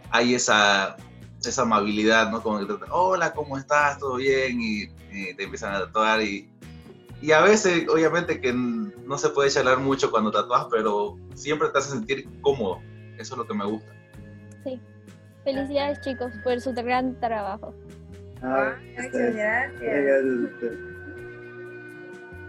hay 0.09 0.35
esa, 0.35 0.97
esa 1.45 1.61
amabilidad, 1.61 2.31
¿no? 2.31 2.43
Como 2.43 2.59
que 2.59 2.65
te 2.65 2.91
hola, 2.91 3.35
¿cómo 3.35 3.59
estás? 3.59 3.99
¿Todo 3.99 4.17
bien? 4.17 4.59
Y, 4.59 4.87
te 5.35 5.45
empiezan 5.45 5.75
a 5.75 5.81
tatuar 5.81 6.23
y, 6.23 6.51
y 7.21 7.33
a 7.33 7.43
veces, 7.43 7.87
obviamente, 7.91 8.41
que 8.41 8.55
no 8.55 9.19
se 9.19 9.29
puede 9.29 9.51
charlar 9.51 9.79
mucho 9.79 10.11
cuando 10.11 10.31
tatuas, 10.31 10.69
pero 10.71 11.19
siempre 11.35 11.69
te 11.69 11.77
hace 11.77 11.91
sentir 11.91 12.27
cómodo. 12.41 12.81
Eso 13.19 13.35
es 13.35 13.39
lo 13.39 13.47
que 13.47 13.53
me 13.53 13.67
gusta. 13.67 13.93
Sí. 14.65 14.81
Felicidades, 15.47 16.01
chicos, 16.01 16.33
por 16.43 16.61
su 16.61 16.73
gran 16.73 17.15
trabajo. 17.21 17.73
Ah, 18.43 18.75
muchas 18.97 19.33
gracias. 19.33 20.25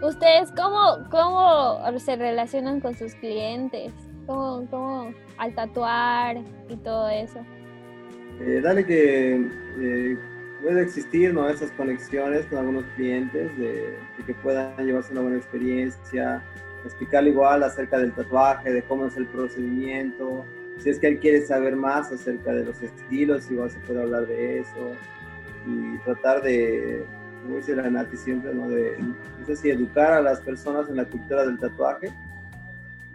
¿Ustedes 0.02 0.50
cómo, 0.56 1.08
cómo 1.08 1.80
se 2.00 2.16
relacionan 2.16 2.80
con 2.80 2.96
sus 2.96 3.14
clientes? 3.14 3.92
¿Cómo, 4.26 4.66
cómo 4.68 5.14
al 5.36 5.54
tatuar 5.54 6.38
y 6.68 6.76
todo 6.78 7.08
eso? 7.08 7.38
Eh, 8.40 8.60
dale 8.64 8.84
que 8.84 9.46
eh, 9.78 10.18
puede 10.64 10.82
existir 10.82 11.32
¿no? 11.32 11.48
esas 11.48 11.70
conexiones 11.70 12.46
con 12.46 12.58
algunos 12.58 12.84
clientes, 12.96 13.56
de, 13.58 13.96
que 14.26 14.34
puedan 14.34 14.76
llevarse 14.84 15.12
una 15.12 15.20
buena 15.20 15.36
experiencia, 15.36 16.42
explicarle 16.84 17.30
igual 17.30 17.62
acerca 17.62 17.96
del 17.98 18.12
tatuaje, 18.12 18.72
de 18.72 18.82
cómo 18.82 19.06
es 19.06 19.16
el 19.16 19.28
procedimiento, 19.28 20.44
si 20.78 20.90
es 20.90 20.98
que 20.98 21.08
él 21.08 21.18
quiere 21.18 21.44
saber 21.44 21.76
más 21.76 22.12
acerca 22.12 22.52
de 22.52 22.64
los 22.64 22.80
estilos, 22.82 23.50
igual 23.50 23.70
se 23.70 23.78
puede 23.80 24.02
hablar 24.02 24.26
de 24.26 24.60
eso, 24.60 24.92
y 25.66 25.98
tratar 25.98 26.42
de, 26.42 27.04
como 27.42 27.56
dice 27.56 27.76
la 27.76 27.90
Nati 27.90 28.16
siempre, 28.16 28.54
¿no? 28.54 28.68
de, 28.68 28.96
no 28.98 29.46
sé 29.46 29.56
si 29.56 29.70
educar 29.70 30.12
a 30.12 30.22
las 30.22 30.40
personas 30.40 30.88
en 30.88 30.96
la 30.96 31.04
cultura 31.04 31.44
del 31.44 31.58
tatuaje, 31.58 32.12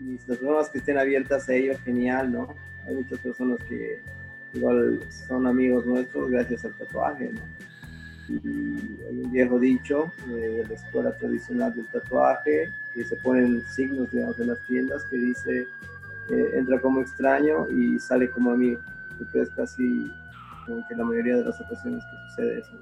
y 0.01 0.17
las 0.27 0.37
personas 0.37 0.69
que 0.69 0.79
estén 0.79 0.97
abiertas 0.97 1.47
a 1.47 1.53
ello, 1.53 1.77
genial, 1.83 2.31
¿no? 2.31 2.53
Hay 2.85 2.95
muchas 2.95 3.19
personas 3.19 3.59
que 3.69 4.01
igual 4.53 4.99
son 5.09 5.47
amigos 5.47 5.85
nuestros 5.85 6.29
gracias 6.29 6.65
al 6.65 6.73
tatuaje, 6.73 7.31
¿no? 7.31 7.41
Y 8.29 8.99
hay 9.07 9.21
un 9.23 9.31
viejo 9.31 9.59
dicho 9.59 10.11
eh, 10.29 10.63
de 10.63 10.67
la 10.67 10.73
escuela 10.73 11.15
tradicional 11.15 11.73
del 11.73 11.87
tatuaje, 11.87 12.69
que 12.93 13.03
se 13.03 13.15
ponen 13.17 13.63
signos 13.67 14.11
digamos, 14.11 14.39
en 14.39 14.47
las 14.47 14.61
tiendas 14.65 15.03
que 15.05 15.17
dice 15.17 15.67
eh, 16.29 16.51
entra 16.55 16.79
como 16.79 17.01
extraño 17.01 17.67
y 17.69 17.99
sale 17.99 18.29
como 18.31 18.51
amigo, 18.51 18.79
porque 19.17 19.41
es 19.41 19.49
casi 19.51 20.11
como 20.65 20.85
que 20.87 20.95
la 20.95 21.03
mayoría 21.03 21.37
de 21.37 21.45
las 21.45 21.59
ocasiones 21.59 22.03
que 22.03 22.29
sucede 22.29 22.59
eso. 22.59 22.77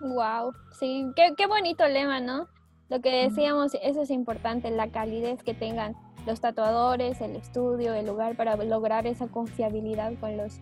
Wow, 0.00 0.52
sí, 0.72 1.12
qué, 1.14 1.34
qué 1.36 1.46
bonito 1.46 1.86
lema, 1.86 2.20
¿no? 2.20 2.48
Lo 2.88 3.00
que 3.00 3.22
decíamos, 3.22 3.72
eso 3.82 4.02
es 4.02 4.10
importante, 4.10 4.70
la 4.70 4.90
calidez 4.90 5.42
que 5.42 5.54
tengan 5.54 5.96
los 6.26 6.40
tatuadores, 6.40 7.20
el 7.20 7.36
estudio, 7.36 7.94
el 7.94 8.06
lugar 8.06 8.36
para 8.36 8.56
lograr 8.56 9.06
esa 9.06 9.28
confiabilidad 9.28 10.12
con 10.20 10.36
los, 10.36 10.60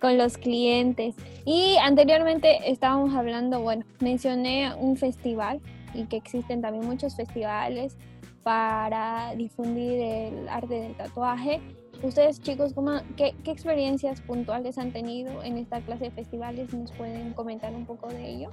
con 0.00 0.16
los 0.16 0.38
clientes. 0.38 1.14
Y 1.44 1.76
anteriormente 1.82 2.70
estábamos 2.70 3.14
hablando, 3.14 3.60
bueno, 3.60 3.84
mencioné 4.00 4.74
un 4.78 4.96
festival 4.96 5.60
y 5.94 6.04
que 6.04 6.16
existen 6.16 6.62
también 6.62 6.86
muchos 6.86 7.16
festivales 7.16 7.96
para 8.42 9.34
difundir 9.36 10.00
el 10.00 10.48
arte 10.48 10.74
del 10.74 10.96
tatuaje. 10.96 11.60
Ustedes 12.02 12.40
chicos, 12.40 12.72
¿cómo, 12.72 13.00
qué, 13.16 13.34
qué, 13.44 13.52
experiencias 13.52 14.20
puntuales 14.22 14.78
han 14.78 14.92
tenido 14.92 15.42
en 15.42 15.58
esta 15.58 15.80
clase 15.80 16.04
de 16.04 16.10
festivales? 16.10 16.72
¿Nos 16.74 16.90
pueden 16.92 17.32
comentar 17.32 17.72
un 17.72 17.86
poco 17.86 18.08
de 18.08 18.28
ello? 18.28 18.50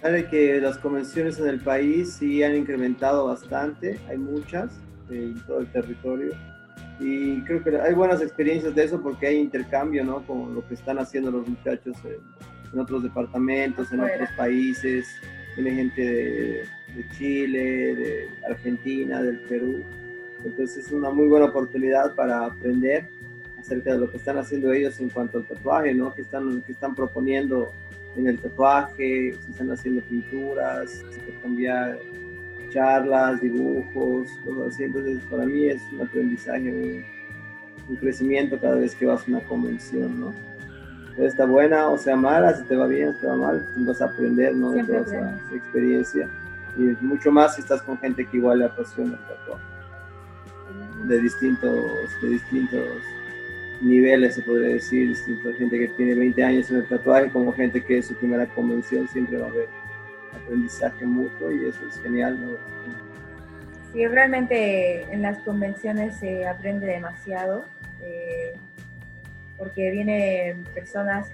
Sabe 0.00 0.28
que 0.28 0.60
las 0.60 0.78
convenciones 0.78 1.38
en 1.38 1.48
el 1.48 1.60
país 1.60 2.14
sí 2.14 2.42
han 2.42 2.56
incrementado 2.56 3.26
bastante, 3.26 3.98
hay 4.08 4.18
muchas 4.18 4.72
en 5.10 5.34
todo 5.46 5.60
el 5.60 5.70
territorio 5.70 6.32
y 7.00 7.40
creo 7.42 7.62
que 7.62 7.76
hay 7.78 7.92
buenas 7.94 8.22
experiencias 8.22 8.74
de 8.74 8.84
eso 8.84 9.02
porque 9.02 9.26
hay 9.26 9.36
intercambio, 9.36 10.04
¿no? 10.04 10.22
Con 10.26 10.54
lo 10.54 10.66
que 10.66 10.74
están 10.74 10.98
haciendo 10.98 11.30
los 11.30 11.48
muchachos 11.48 11.96
en, 12.04 12.16
en 12.72 12.80
otros 12.80 13.02
departamentos, 13.02 13.92
en 13.92 14.00
otros 14.00 14.28
países, 14.36 15.06
tiene 15.54 15.72
gente 15.72 16.02
de, 16.02 16.62
de 16.94 17.08
Chile, 17.10 17.94
de 17.94 18.28
Argentina, 18.48 19.22
del 19.22 19.40
Perú. 19.40 19.82
Entonces 20.44 20.86
es 20.86 20.92
una 20.92 21.10
muy 21.10 21.26
buena 21.28 21.46
oportunidad 21.46 22.14
para 22.14 22.46
aprender 22.46 23.08
acerca 23.58 23.94
de 23.94 23.98
lo 23.98 24.10
que 24.10 24.18
están 24.18 24.38
haciendo 24.38 24.72
ellos 24.72 25.00
en 25.00 25.08
cuanto 25.08 25.38
al 25.38 25.44
tatuaje, 25.44 25.94
¿no? 25.94 26.12
Que 26.12 26.22
están, 26.22 26.62
que 26.62 26.72
están 26.72 26.94
proponiendo 26.94 27.72
en 28.16 28.28
el 28.28 28.38
tatuaje, 28.38 29.34
si 29.44 29.50
están 29.50 29.70
haciendo 29.70 30.02
pinturas, 30.02 31.02
cambiar 31.42 31.98
charlas, 32.70 33.40
dibujos, 33.40 34.28
cosas 34.44 34.74
así. 34.74 34.84
Entonces 34.84 35.22
para 35.30 35.46
mí 35.46 35.66
es 35.66 35.82
un 35.92 36.02
aprendizaje, 36.02 36.70
un, 36.70 37.04
un 37.88 37.96
crecimiento 37.96 38.58
cada 38.60 38.76
vez 38.76 38.94
que 38.94 39.06
vas 39.06 39.26
a 39.26 39.30
una 39.30 39.40
convención, 39.40 40.20
¿no? 40.20 40.34
está 41.22 41.46
buena 41.46 41.88
o 41.88 41.96
sea 41.96 42.16
mala, 42.16 42.54
si 42.54 42.64
te 42.64 42.74
va 42.74 42.86
bien, 42.86 43.14
si 43.14 43.20
te 43.20 43.26
va 43.26 43.36
mal, 43.36 43.68
tú 43.74 43.84
vas 43.86 44.00
a 44.02 44.06
aprender, 44.06 44.54
¿no? 44.54 44.72
De 44.72 44.82
toda 44.82 45.00
esa, 45.00 45.40
experiencia. 45.54 46.28
Y 46.76 47.04
mucho 47.04 47.30
más 47.30 47.54
si 47.54 47.60
estás 47.60 47.82
con 47.82 47.98
gente 47.98 48.26
que 48.26 48.36
igual 48.36 48.60
le 48.60 48.66
apasiona 48.66 49.12
el 49.12 49.26
tatuaje. 49.26 49.64
De 51.04 51.20
distintos, 51.20 51.84
de 52.22 52.28
distintos 52.28 52.84
niveles, 53.80 54.34
se 54.34 54.42
podría 54.42 54.74
decir, 54.74 55.14
gente 55.58 55.78
que 55.78 55.88
tiene 55.88 56.14
20 56.14 56.42
años 56.42 56.70
en 56.70 56.76
el 56.78 56.88
tatuaje, 56.88 57.30
como 57.30 57.52
gente 57.52 57.84
que 57.84 57.98
es 57.98 58.06
su 58.06 58.14
primera 58.14 58.46
convención, 58.46 59.06
siempre 59.08 59.38
va 59.38 59.46
a 59.46 59.50
haber 59.50 59.68
aprendizaje 60.34 61.04
mutuo 61.04 61.52
y 61.52 61.66
eso 61.66 61.80
es 61.88 62.00
genial, 62.00 62.40
¿no? 62.40 62.56
Sí, 63.92 64.06
realmente 64.06 65.02
en 65.12 65.22
las 65.22 65.38
convenciones 65.40 66.16
se 66.16 66.46
aprende 66.46 66.86
demasiado. 66.86 67.64
Eh, 68.02 68.54
porque 69.56 69.90
vienen 69.90 70.64
personas 70.74 71.28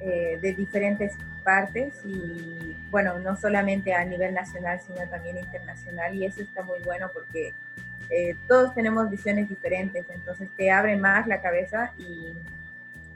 eh, 0.00 0.38
de 0.40 0.52
diferentes 0.52 1.14
partes 1.42 1.94
y 2.04 2.75
bueno, 2.90 3.18
no 3.18 3.36
solamente 3.36 3.94
a 3.94 4.04
nivel 4.04 4.34
nacional, 4.34 4.80
sino 4.80 5.08
también 5.08 5.38
internacional 5.38 6.14
y 6.14 6.24
eso 6.24 6.42
está 6.42 6.62
muy 6.62 6.78
bueno 6.80 7.08
porque 7.12 7.54
eh, 8.10 8.36
todos 8.46 8.74
tenemos 8.74 9.10
visiones 9.10 9.48
diferentes, 9.48 10.06
entonces 10.08 10.48
te 10.56 10.70
abren 10.70 11.00
más 11.00 11.26
la 11.26 11.40
cabeza 11.40 11.92
y 11.98 12.32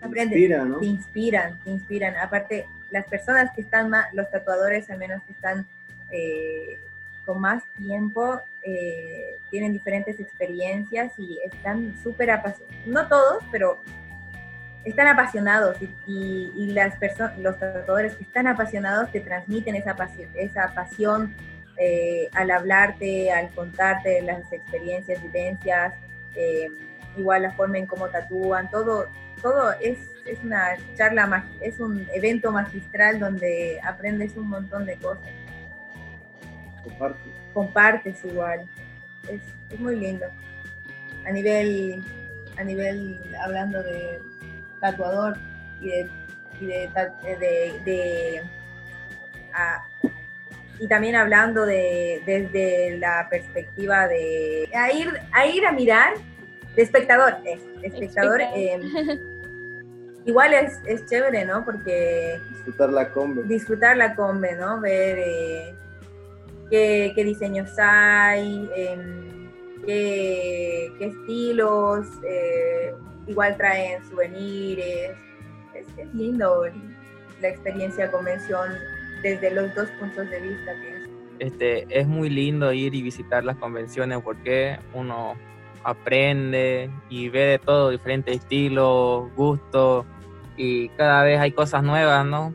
aprendes, 0.00 0.38
Inspira, 0.38 0.64
¿no? 0.64 0.78
te 0.78 0.86
inspiran, 0.86 1.58
te 1.60 1.70
inspiran. 1.70 2.16
Aparte, 2.16 2.66
las 2.90 3.06
personas 3.06 3.52
que 3.54 3.60
están 3.60 3.90
más, 3.90 4.12
los 4.14 4.28
tatuadores 4.30 4.90
al 4.90 4.98
menos 4.98 5.22
que 5.22 5.32
están 5.32 5.66
eh, 6.10 6.78
con 7.24 7.40
más 7.40 7.62
tiempo, 7.76 8.40
eh, 8.62 9.38
tienen 9.50 9.72
diferentes 9.72 10.18
experiencias 10.18 11.12
y 11.18 11.38
están 11.44 11.96
súper 12.02 12.32
apasionados, 12.32 12.86
no 12.86 13.08
todos, 13.08 13.44
pero 13.52 13.80
están 14.84 15.08
apasionados 15.08 15.76
y, 15.82 15.88
y, 16.06 16.52
y 16.56 16.66
las 16.72 16.96
personas, 16.96 17.38
los 17.38 17.58
tatuadores 17.58 18.14
que 18.14 18.24
están 18.24 18.46
apasionados 18.46 19.10
te 19.12 19.20
transmiten 19.20 19.74
esa 19.74 19.94
pasión, 19.94 20.30
esa 20.34 20.72
pasión 20.74 21.34
eh, 21.76 22.28
al 22.34 22.50
hablarte, 22.50 23.32
al 23.32 23.48
contarte 23.50 24.20
las 24.22 24.52
experiencias, 24.52 25.22
vivencias, 25.22 25.94
eh, 26.34 26.68
igual 27.16 27.42
la 27.42 27.52
forma 27.52 27.78
en 27.78 27.86
cómo 27.86 28.08
tatúan, 28.08 28.70
todo, 28.70 29.06
todo 29.40 29.72
es, 29.80 29.98
es 30.26 30.42
una 30.44 30.76
charla, 30.94 31.46
es 31.60 31.80
un 31.80 32.06
evento 32.12 32.52
magistral 32.52 33.18
donde 33.18 33.80
aprendes 33.82 34.36
un 34.36 34.48
montón 34.48 34.86
de 34.86 34.96
cosas. 34.96 35.30
Compartes. 36.84 37.32
Compartes 37.54 38.24
igual. 38.24 38.68
Es, 39.28 39.40
es 39.70 39.80
muy 39.80 39.96
lindo. 39.96 40.26
A 41.26 41.32
nivel, 41.32 42.02
a 42.58 42.64
nivel, 42.64 43.20
hablando 43.42 43.82
de 43.82 44.20
tatuador 44.80 45.36
y 45.80 45.88
de, 45.88 46.08
y 46.60 46.66
de, 46.66 46.90
de, 47.22 47.80
de 47.84 48.42
a, 49.52 49.84
y 50.80 50.88
también 50.88 51.14
hablando 51.14 51.66
de 51.66 52.22
desde 52.24 52.96
la 52.98 53.28
perspectiva 53.30 54.08
de 54.08 54.68
a 54.74 54.90
ir 54.92 55.12
a 55.32 55.46
ir 55.46 55.66
a 55.66 55.72
mirar 55.72 56.14
de 56.74 56.82
espectador 56.82 57.36
eh, 57.44 57.60
de 57.80 57.86
espectador 57.86 58.40
eh, 58.40 58.80
igual 60.24 60.54
es, 60.54 60.80
es 60.86 61.04
chévere 61.06 61.44
no 61.44 61.64
porque 61.64 62.40
disfrutar 62.50 62.90
la 62.90 63.10
combe 63.10 63.42
disfrutar 63.44 63.96
la 63.96 64.14
combe 64.14 64.54
no 64.56 64.80
ver 64.80 65.18
eh, 65.18 65.74
qué, 66.70 67.12
qué, 67.14 67.24
diseños 67.24 67.70
hay 67.78 68.70
em, 68.74 69.50
qué, 69.84 70.92
qué, 70.98 71.06
estilos 71.06 72.06
eh, 72.24 72.94
igual 73.30 73.56
traen 73.56 74.04
souvenirs 74.08 74.84
es, 75.74 76.14
lindo 76.14 76.64
la 77.40 77.48
experiencia 77.48 78.10
convención 78.10 78.70
desde 79.22 79.50
los 79.52 79.74
dos 79.74 79.88
puntos 79.98 80.28
de 80.28 80.40
vista. 80.40 80.72
Pienso. 80.82 81.10
Este, 81.38 81.86
es 81.88 82.06
muy 82.06 82.28
lindo 82.28 82.72
ir 82.72 82.94
y 82.94 83.02
visitar 83.02 83.44
las 83.44 83.56
convenciones 83.56 84.20
porque 84.22 84.78
uno 84.92 85.34
aprende 85.84 86.90
y 87.08 87.28
ve 87.28 87.40
de 87.40 87.58
todo, 87.58 87.90
diferentes 87.90 88.36
estilos, 88.36 89.34
gustos 89.34 90.04
y 90.56 90.88
cada 90.90 91.22
vez 91.22 91.40
hay 91.40 91.52
cosas 91.52 91.82
nuevas, 91.82 92.26
¿no? 92.26 92.54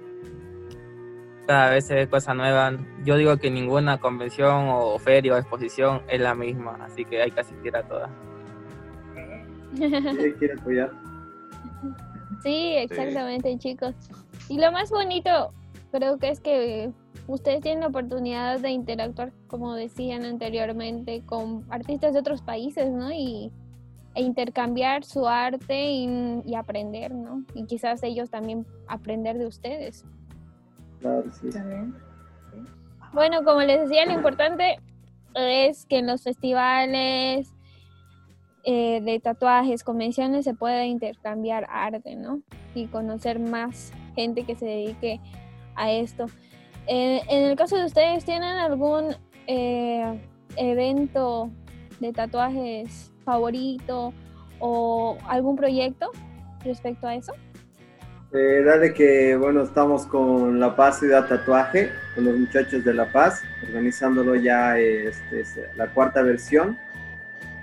Cada 1.47 1.69
vez 1.69 1.87
se 1.87 1.95
ve 1.95 2.07
cosas 2.07 2.35
nuevas. 2.35 2.75
Yo 3.03 3.17
digo 3.17 3.37
que 3.37 3.49
ninguna 3.49 3.99
convención 3.99 4.67
o 4.69 4.99
feria 4.99 5.33
o 5.33 5.37
exposición 5.37 6.03
es 6.07 6.19
la 6.19 6.35
misma, 6.35 6.77
así 6.81 7.05
que 7.05 7.21
hay 7.21 7.31
que 7.31 7.39
asistir 7.39 7.75
a 7.75 7.83
todas. 7.83 8.11
quiere 10.39 10.53
apoyar? 10.53 10.91
Sí, 12.43 12.73
exactamente, 12.75 13.51
sí. 13.53 13.57
chicos. 13.57 13.95
Y 14.49 14.59
lo 14.59 14.71
más 14.71 14.89
bonito 14.89 15.53
creo 15.91 16.17
que 16.17 16.29
es 16.29 16.39
que 16.39 16.91
ustedes 17.27 17.61
tienen 17.61 17.81
la 17.81 17.87
oportunidad 17.87 18.59
de 18.59 18.69
interactuar, 18.69 19.31
como 19.47 19.73
decían 19.73 20.25
anteriormente, 20.25 21.23
con 21.25 21.65
artistas 21.69 22.13
de 22.13 22.19
otros 22.19 22.41
países, 22.41 22.91
¿no? 22.91 23.11
Y, 23.11 23.51
e 24.13 24.21
intercambiar 24.21 25.03
su 25.03 25.27
arte 25.27 25.91
y, 25.91 26.41
y, 26.45 26.55
aprender, 26.55 27.13
¿no? 27.13 27.43
Y 27.53 27.65
quizás 27.65 28.01
ellos 28.01 28.29
también 28.29 28.65
aprender 28.87 29.37
de 29.37 29.45
ustedes. 29.45 30.05
Claro, 31.01 31.25
sí. 31.33 31.49
Bueno, 33.11 33.43
como 33.43 33.61
les 33.61 33.81
decía, 33.81 34.05
lo 34.05 34.13
importante 34.13 34.79
es 35.35 35.85
que 35.85 35.99
en 35.99 36.07
los 36.07 36.23
festivales 36.23 37.54
eh, 38.65 39.01
de 39.01 39.19
tatuajes, 39.19 39.83
convenciones, 39.83 40.45
se 40.45 40.53
pueda 40.53 40.85
intercambiar 40.85 41.67
arte, 41.69 42.15
¿no? 42.15 42.41
Y 42.73 42.87
conocer 42.87 43.39
más 43.39 43.93
gente 44.15 44.43
que 44.43 44.55
se 44.55 44.65
dedique 44.65 45.19
a 45.75 45.91
esto. 45.91 46.25
Eh, 46.87 47.21
en 47.29 47.43
el 47.45 47.55
caso 47.55 47.77
de 47.77 47.85
ustedes, 47.85 48.25
¿tienen 48.25 48.55
algún 48.57 49.15
eh, 49.47 50.19
evento 50.55 51.51
de 51.99 52.11
tatuajes 52.11 53.11
favorito 53.23 54.13
o 54.59 55.17
algún 55.27 55.55
proyecto 55.55 56.11
respecto 56.63 57.07
a 57.07 57.15
eso? 57.15 57.33
Eh, 58.33 58.63
dale 58.65 58.93
que, 58.93 59.35
bueno, 59.37 59.63
estamos 59.63 60.05
con 60.05 60.59
La 60.59 60.75
Paz 60.75 60.99
Ciudad 60.99 61.27
Tatuaje, 61.27 61.91
con 62.15 62.25
los 62.25 62.37
muchachos 62.37 62.83
de 62.83 62.93
La 62.93 63.11
Paz, 63.11 63.41
organizándolo 63.67 64.35
ya 64.35 64.77
este, 64.77 65.43
la 65.77 65.87
cuarta 65.93 66.21
versión. 66.21 66.77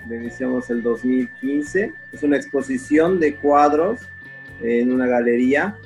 Lo 0.09 0.17
iniciamos 0.17 0.69
el 0.71 0.83
2015. 0.83 1.93
Es 2.13 2.23
una 2.23 2.37
exposición 2.37 3.21
de 3.21 3.37
cuadros 3.37 4.01
en 4.61 4.93
una 4.93 5.07
galería 5.07 5.77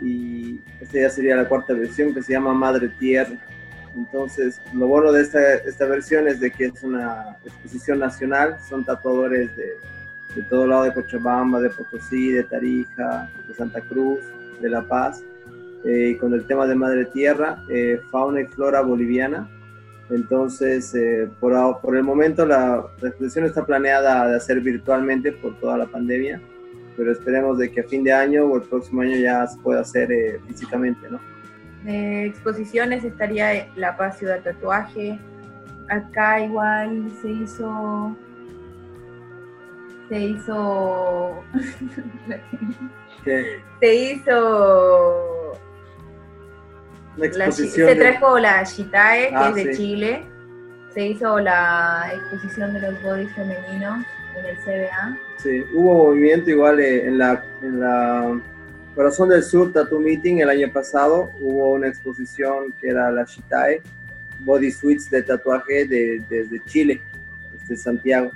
y 0.00 0.60
esta 0.80 1.00
ya 1.00 1.10
sería 1.10 1.36
la 1.36 1.48
cuarta 1.48 1.74
versión 1.74 2.12
que 2.12 2.22
se 2.22 2.32
llama 2.32 2.52
Madre 2.54 2.88
Tierra. 2.88 3.36
Entonces, 3.96 4.60
lo 4.72 4.86
bueno 4.86 5.12
de 5.12 5.22
esta, 5.22 5.54
esta 5.54 5.86
versión 5.86 6.26
es 6.26 6.40
de 6.40 6.50
que 6.50 6.66
es 6.66 6.82
una 6.82 7.36
exposición 7.44 7.98
nacional, 7.98 8.56
son 8.68 8.84
tatuadores 8.84 9.54
de, 9.56 9.76
de 10.34 10.42
todo 10.44 10.66
lado 10.66 10.84
de 10.84 10.94
Cochabamba, 10.94 11.60
de 11.60 11.70
Potosí, 11.70 12.32
de 12.32 12.44
Tarija, 12.44 13.30
de 13.46 13.54
Santa 13.54 13.80
Cruz, 13.82 14.20
de 14.60 14.70
La 14.70 14.82
Paz, 14.82 15.22
eh, 15.84 16.16
con 16.18 16.32
el 16.32 16.46
tema 16.46 16.66
de 16.66 16.74
Madre 16.74 17.04
Tierra, 17.06 17.62
eh, 17.68 18.00
fauna 18.10 18.40
y 18.40 18.46
flora 18.46 18.80
boliviana. 18.80 19.48
Entonces, 20.10 20.94
eh, 20.94 21.28
por, 21.40 21.80
por, 21.80 21.96
el 21.96 22.02
momento 22.02 22.44
la, 22.44 22.84
la, 23.00 23.08
exposición 23.08 23.46
está 23.46 23.64
planeada 23.64 24.28
de 24.28 24.36
hacer 24.36 24.60
virtualmente 24.60 25.32
por 25.32 25.58
toda 25.58 25.78
la 25.78 25.86
pandemia, 25.86 26.40
pero 26.96 27.12
esperemos 27.12 27.58
de 27.58 27.70
que 27.70 27.80
a 27.80 27.84
fin 27.84 28.04
de 28.04 28.12
año 28.12 28.44
o 28.44 28.56
el 28.56 28.62
próximo 28.62 29.02
año 29.02 29.16
ya 29.16 29.46
se 29.46 29.58
pueda 29.60 29.80
hacer 29.80 30.08
físicamente, 30.46 31.08
¿no? 31.10 31.20
De 31.84 32.26
exposiciones 32.26 33.04
estaría 33.04 33.68
La 33.74 33.96
Paz 33.96 34.18
Ciudad 34.18 34.42
Tatuaje. 34.42 35.18
Acá 35.88 36.40
igual 36.40 37.10
se 37.20 37.30
hizo. 37.30 38.16
Se 40.08 40.20
hizo. 40.20 41.42
Se 43.80 43.94
hizo. 43.94 45.41
La- 47.16 47.50
se 47.52 47.94
trajo 47.94 48.38
la 48.38 48.62
Shitae, 48.64 49.28
que 49.28 49.34
Ah, 49.36 49.48
es 49.50 49.54
de 49.54 49.74
sí. 49.74 49.76
Chile. 49.82 50.24
Se 50.94 51.06
hizo 51.06 51.38
la 51.40 52.10
exposición 52.14 52.74
de 52.74 52.80
los 52.80 53.02
bodies 53.02 53.30
femeninos 53.34 54.04
en 54.38 54.46
el 54.46 54.56
CBA. 54.58 55.18
Sí, 55.38 55.64
hubo 55.74 56.06
movimiento 56.08 56.50
igual 56.50 56.80
eh, 56.80 57.06
en 57.06 57.18
la, 57.18 57.42
en 57.62 57.80
la 57.80 58.40
Corazón 58.94 59.30
del 59.30 59.42
Sur 59.42 59.72
Tattoo 59.72 60.00
Meeting 60.00 60.38
el 60.40 60.50
año 60.50 60.70
pasado. 60.72 61.30
Hubo 61.40 61.72
una 61.72 61.88
exposición 61.88 62.72
que 62.80 62.88
era 62.88 63.10
la 63.10 63.24
Shitae, 63.24 63.80
Body 64.40 64.70
Suites 64.70 65.08
de 65.10 65.22
tatuaje 65.22 65.86
de- 65.86 66.22
desde 66.28 66.62
Chile, 66.64 67.00
desde 67.52 67.76
Santiago. 67.76 68.30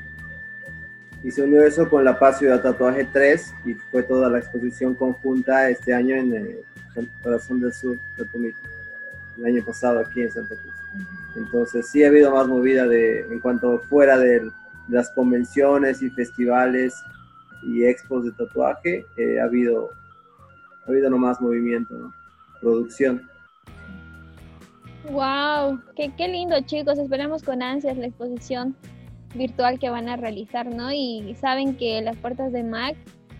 Y 1.22 1.30
se 1.30 1.42
unió 1.42 1.62
eso 1.64 1.88
con 1.90 2.04
la 2.04 2.18
Paz 2.18 2.38
Ciudad 2.38 2.62
Tatuaje 2.62 3.06
3 3.12 3.52
y 3.64 3.74
fue 3.74 4.02
toda 4.02 4.28
la 4.30 4.38
exposición 4.38 4.94
conjunta 4.94 5.68
este 5.68 5.92
año 5.92 6.14
en 6.16 6.34
el 6.34 6.58
Corazón 7.22 7.60
del 7.60 7.72
Sur 7.72 7.98
el 9.36 9.44
año 9.44 9.64
pasado 9.64 10.00
aquí 10.00 10.22
en 10.22 10.32
Santa 10.32 10.54
Cruz. 10.56 10.74
Entonces 11.36 11.88
sí 11.88 12.02
ha 12.04 12.08
habido 12.08 12.30
más 12.32 12.46
movida 12.46 12.86
de, 12.86 13.20
en 13.20 13.40
cuanto 13.40 13.78
fuera 13.80 14.18
de 14.18 14.50
las 14.88 15.10
convenciones 15.10 16.02
y 16.02 16.10
festivales 16.10 16.94
y 17.62 17.84
expos 17.84 18.24
de 18.24 18.32
tatuaje, 18.32 19.04
eh, 19.16 19.40
ha 19.40 19.44
habido 19.44 19.90
ha 20.86 20.90
habido 20.90 21.10
nomás 21.10 21.40
movimiento, 21.40 21.94
¿no? 21.94 22.14
Producción. 22.60 23.28
Wow, 25.10 25.80
qué, 25.96 26.12
qué 26.16 26.28
lindo 26.28 26.56
chicos, 26.60 26.98
esperamos 26.98 27.42
con 27.42 27.62
ansias 27.62 27.96
la 27.96 28.06
exposición 28.06 28.76
virtual 29.34 29.78
que 29.78 29.90
van 29.90 30.08
a 30.08 30.16
realizar, 30.16 30.66
¿no? 30.66 30.92
Y 30.92 31.34
saben 31.40 31.76
que 31.76 32.00
las 32.02 32.16
puertas 32.16 32.52
de 32.52 32.62
MAC 32.62 32.96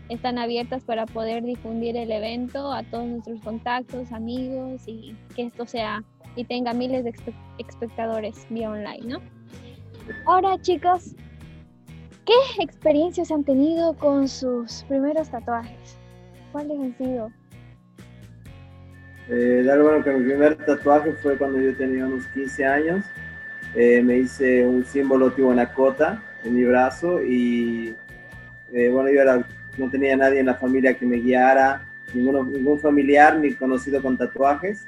están 0.08 0.38
abiertas 0.38 0.84
para 0.84 1.06
poder 1.06 1.42
difundir 1.42 1.96
el 1.96 2.10
evento 2.12 2.72
a 2.72 2.82
todos 2.84 3.06
nuestros 3.06 3.40
contactos, 3.42 4.12
amigos 4.12 4.82
y 4.86 5.16
que 5.34 5.42
esto 5.46 5.66
sea 5.66 6.02
y 6.36 6.44
tenga 6.44 6.72
miles 6.74 7.04
de 7.04 7.12
espe- 7.12 7.34
espectadores 7.58 8.46
vía 8.50 8.70
online, 8.70 9.06
¿no? 9.06 9.20
Ahora 10.26 10.58
chicos, 10.60 11.16
¿qué 12.24 12.34
experiencias 12.62 13.30
han 13.30 13.42
tenido 13.42 13.94
con 13.94 14.28
sus 14.28 14.84
primeros 14.84 15.30
tatuajes? 15.30 15.98
¿Cuáles 16.52 16.78
han 16.78 16.96
sido? 16.98 17.30
Eh, 19.28 19.62
dar 19.66 19.82
bueno 19.82 20.04
que 20.04 20.12
mi 20.12 20.24
primer 20.28 20.54
tatuaje 20.56 21.12
fue 21.14 21.36
cuando 21.36 21.60
yo 21.60 21.76
tenía 21.76 22.06
unos 22.06 22.26
15 22.28 22.64
años. 22.64 23.04
Eh, 23.74 24.00
me 24.02 24.18
hice 24.18 24.64
un 24.64 24.84
símbolo 24.84 25.32
tihuanacota 25.32 26.22
en 26.44 26.54
mi 26.54 26.64
brazo 26.64 27.22
y 27.22 27.94
eh, 28.72 28.88
bueno, 28.90 29.10
yo 29.10 29.20
era- 29.20 29.46
no 29.76 29.90
tenía 29.90 30.16
nadie 30.16 30.40
en 30.40 30.46
la 30.46 30.54
familia 30.54 30.94
que 30.94 31.06
me 31.06 31.16
guiara, 31.16 31.86
ninguno, 32.14 32.44
ningún 32.44 32.78
familiar 32.78 33.38
ni 33.38 33.54
conocido 33.54 34.02
con 34.02 34.16
tatuajes. 34.16 34.86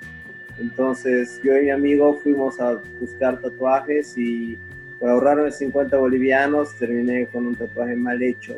Entonces 0.58 1.40
yo 1.42 1.56
y 1.56 1.64
mi 1.64 1.70
amigo 1.70 2.14
fuimos 2.14 2.60
a 2.60 2.80
buscar 3.00 3.40
tatuajes 3.40 4.16
y 4.16 4.58
por 4.98 5.10
ahorrarme 5.10 5.50
50 5.50 5.96
bolivianos 5.96 6.74
terminé 6.76 7.26
con 7.26 7.46
un 7.46 7.54
tatuaje 7.54 7.94
mal 7.94 8.20
hecho, 8.22 8.54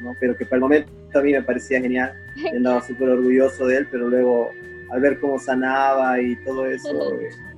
¿no? 0.00 0.14
pero 0.20 0.36
que 0.36 0.44
para 0.44 0.56
el 0.56 0.60
momento 0.60 0.90
a 1.14 1.22
mí 1.22 1.32
me 1.32 1.42
parecía 1.42 1.80
genial 1.80 2.14
y 2.36 2.48
andaba 2.56 2.80
súper 2.82 3.08
orgulloso 3.08 3.66
de 3.66 3.78
él, 3.78 3.88
pero 3.90 4.08
luego 4.08 4.52
al 4.90 5.00
ver 5.00 5.18
cómo 5.18 5.38
sanaba 5.38 6.20
y 6.20 6.36
todo 6.36 6.66
eso, 6.66 7.18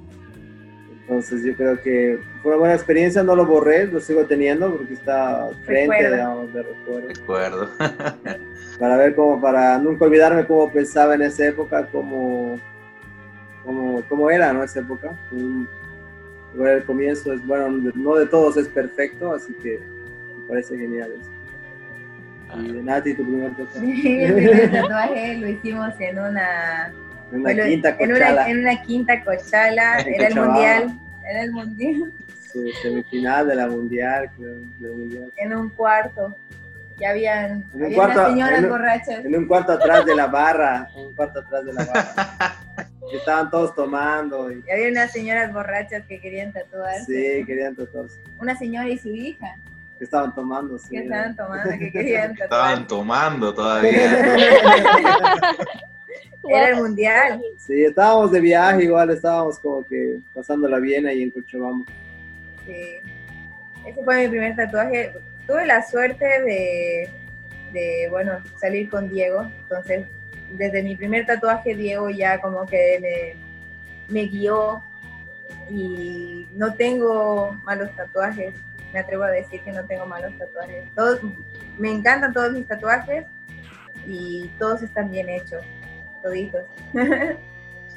entonces 1.02 1.42
yo 1.44 1.54
creo 1.56 1.80
que 1.80 2.18
fue 2.42 2.52
una 2.52 2.58
buena 2.60 2.74
experiencia, 2.74 3.22
no 3.22 3.34
lo 3.36 3.44
borré, 3.44 3.86
lo 3.86 4.00
sigo 4.00 4.24
teniendo 4.24 4.74
porque 4.76 4.94
está 4.94 5.48
frente, 5.64 5.94
Recuerdo. 5.96 6.14
digamos, 6.16 6.54
de 6.54 6.62
recuerdo 6.62 7.08
Recuerdo. 7.08 7.68
para 8.78 8.96
ver 8.96 9.14
cómo, 9.14 9.40
para 9.40 9.78
nunca 9.78 10.04
olvidarme 10.06 10.46
cómo 10.46 10.70
pensaba 10.72 11.14
en 11.14 11.22
esa 11.22 11.46
época, 11.46 11.86
cómo, 11.92 12.58
cómo, 13.64 14.02
cómo 14.08 14.30
era, 14.30 14.52
¿no? 14.52 14.62
Esa 14.64 14.80
época. 14.80 15.10
Un- 15.32 15.68
el 16.58 16.84
comienzo 16.84 17.32
es, 17.32 17.44
bueno, 17.46 17.70
no 17.94 18.14
de 18.16 18.26
todos 18.26 18.58
es 18.58 18.68
perfecto, 18.68 19.32
así 19.32 19.54
que 19.54 19.80
me 20.38 20.46
parece 20.48 20.76
genial 20.76 21.10
eso. 21.18 21.30
Y 22.60 22.72
Nati, 22.82 23.14
tu 23.14 23.22
primer 23.24 23.50
tatuaje. 23.56 23.80
Mi 23.86 24.02
primer 24.02 24.70
tatuaje 24.70 25.36
lo 25.38 25.48
hicimos 25.48 25.94
en 25.98 26.18
una, 26.18 26.92
Una 27.32 27.42
bueno, 27.42 27.64
quinta 27.64 27.88
en 27.98 28.10
una, 28.10 28.18
cochala, 28.18 28.50
en 28.50 28.58
una 28.58 28.82
quinta 28.82 29.24
cochala, 29.24 29.98
En 30.00 30.14
era 30.14 30.26
el 30.28 30.34
mundial, 30.34 30.98
era 31.28 31.42
el 31.42 31.52
mundial, 31.52 32.12
su 32.52 32.68
semifinal 32.82 33.46
de 33.48 33.54
la 33.54 33.66
mundial, 33.68 34.30
creo, 34.36 34.54
de 34.54 34.88
la 34.88 34.96
mundial. 34.96 35.32
en 35.36 35.54
un 35.56 35.68
cuarto. 35.70 36.34
Ya 36.98 37.10
habían, 37.10 37.64
En 37.74 37.84
un 37.84 37.94
cuarto, 37.94 38.26
señoras 38.26 38.58
en 38.58 38.64
un- 38.64 38.70
borrachas. 38.70 39.24
En 39.24 39.34
un 39.36 39.46
cuarto 39.46 39.72
atrás 39.72 40.04
de 40.04 40.14
la 40.14 40.26
barra, 40.26 40.88
un 40.94 41.14
cuarto 41.14 41.40
atrás 41.40 41.64
de 41.64 41.72
la 41.72 41.84
barra. 41.86 42.56
Que 43.10 43.16
Estaban 43.16 43.50
todos 43.50 43.74
tomando 43.74 44.52
y 44.52 44.62
Y 44.66 44.70
había 44.70 44.88
unas 44.90 45.10
señoras 45.10 45.52
borrachas 45.52 46.04
que 46.06 46.20
querían 46.20 46.52
tatuarse. 46.52 47.04
sí, 47.40 47.44
querían 47.46 47.74
tatuarse. 47.74 48.20
Una 48.38 48.54
señora 48.56 48.88
y 48.88 48.98
su 48.98 49.08
hija 49.08 49.56
Que 49.98 50.04
estaban 50.04 50.34
tomando, 50.34 50.78
sí. 50.78 50.90
que 50.90 50.98
estaban 50.98 51.34
tomando, 51.34 51.70
que 51.78 51.90
querían 51.90 52.30
Estaban 52.40 52.48
tatuarse. 52.48 52.84
tomando 52.86 53.54
todavía. 53.54 54.36
Era 56.48 56.68
el 56.70 56.76
mundial. 56.76 57.42
Sí, 57.58 57.84
estábamos 57.84 58.32
de 58.32 58.40
viaje, 58.40 58.84
igual 58.84 59.10
estábamos 59.10 59.58
como 59.58 59.84
que 59.84 60.18
pasándola 60.34 60.78
bien 60.78 61.06
ahí 61.06 61.22
en 61.22 61.30
Cochabamba. 61.30 61.86
Sí. 62.66 62.96
Ese 63.86 64.04
fue 64.04 64.22
mi 64.22 64.28
primer 64.28 64.56
tatuaje. 64.56 65.12
Tuve 65.46 65.66
la 65.66 65.82
suerte 65.82 66.24
de, 66.24 67.08
de, 67.72 68.08
bueno, 68.10 68.38
salir 68.56 68.88
con 68.88 69.08
Diego. 69.08 69.48
Entonces, 69.62 70.06
desde 70.52 70.82
mi 70.82 70.96
primer 70.96 71.26
tatuaje, 71.26 71.74
Diego 71.74 72.10
ya 72.10 72.40
como 72.40 72.66
que 72.66 72.98
me, 74.08 74.14
me 74.14 74.28
guió 74.28 74.82
y 75.70 76.46
no 76.52 76.74
tengo 76.74 77.56
malos 77.64 77.90
tatuajes. 77.96 78.54
Me 78.92 79.00
atrevo 79.00 79.24
a 79.24 79.30
decir 79.30 79.60
que 79.62 79.72
no 79.72 79.84
tengo 79.84 80.06
malos 80.06 80.36
tatuajes. 80.38 80.84
Todos, 80.94 81.20
me 81.78 81.90
encantan 81.90 82.32
todos 82.32 82.52
mis 82.52 82.66
tatuajes 82.66 83.24
y 84.06 84.50
todos 84.58 84.82
están 84.82 85.10
bien 85.10 85.28
hechos, 85.28 85.62
toditos. 86.22 86.64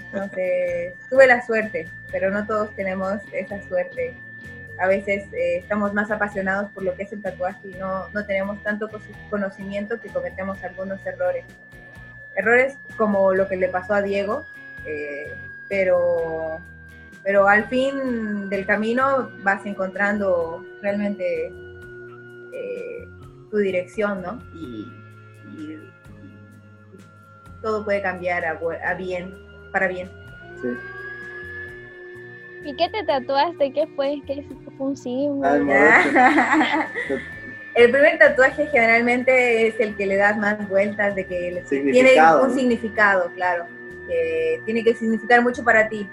Entonces, 0.05 0.93
tuve 1.09 1.27
la 1.27 1.45
suerte, 1.45 1.87
pero 2.11 2.31
no 2.31 2.45
todos 2.45 2.73
tenemos 2.75 3.19
esa 3.31 3.61
suerte 3.63 4.15
a 4.77 4.87
veces 4.87 5.31
eh, 5.33 5.57
estamos 5.57 5.93
más 5.93 6.11
apasionados 6.11 6.69
por 6.71 6.83
lo 6.83 6.95
que 6.95 7.03
es 7.03 7.13
el 7.13 7.21
tatuaje 7.21 7.69
y 7.69 7.73
no, 7.75 8.09
no 8.09 8.25
tenemos 8.25 8.61
tanto 8.63 8.89
conocimiento 9.29 9.99
que 9.99 10.09
cometemos 10.09 10.61
algunos 10.63 11.05
errores. 11.05 11.45
Errores 12.35 12.77
como 12.97 13.33
lo 13.33 13.47
que 13.47 13.55
le 13.55 13.69
pasó 13.69 13.93
a 13.93 14.01
Diego, 14.01 14.45
eh, 14.85 15.33
pero, 15.69 16.59
pero 17.23 17.47
al 17.47 17.65
fin 17.69 18.49
del 18.49 18.65
camino 18.65 19.31
vas 19.43 19.65
encontrando 19.65 20.65
realmente 20.81 21.47
eh, 21.47 23.07
tu 23.49 23.57
dirección, 23.57 24.21
¿no? 24.21 24.39
Y 24.53 24.91
todo 27.65 27.83
puede 27.83 27.99
cambiar 27.99 28.45
a, 28.45 28.93
bien, 28.93 29.33
para 29.71 29.87
bien. 29.87 30.07
Sí. 30.61 30.67
¿Y 32.63 32.75
qué 32.75 32.89
te 32.89 33.03
tatuaste? 33.03 33.73
¿Qué 33.73 33.87
fue? 33.95 34.21
¿Qué 34.27 34.45
fue 34.77 34.87
un 34.87 34.95
símbolo? 34.95 35.73
Ah, 35.73 36.87
el 37.75 37.89
primer 37.89 38.19
tatuaje 38.19 38.67
generalmente 38.67 39.67
es 39.67 39.79
el 39.79 39.95
que 39.95 40.05
le 40.05 40.15
das 40.15 40.37
más 40.37 40.69
vueltas, 40.69 41.15
de 41.15 41.25
que 41.25 41.63
tiene 41.67 42.11
un 42.39 42.49
¿no? 42.49 42.53
significado, 42.53 43.31
claro, 43.33 43.65
que 44.07 44.61
tiene 44.65 44.83
que 44.83 44.93
significar 44.93 45.41
mucho 45.41 45.63
para 45.63 45.89
ti. 45.89 46.07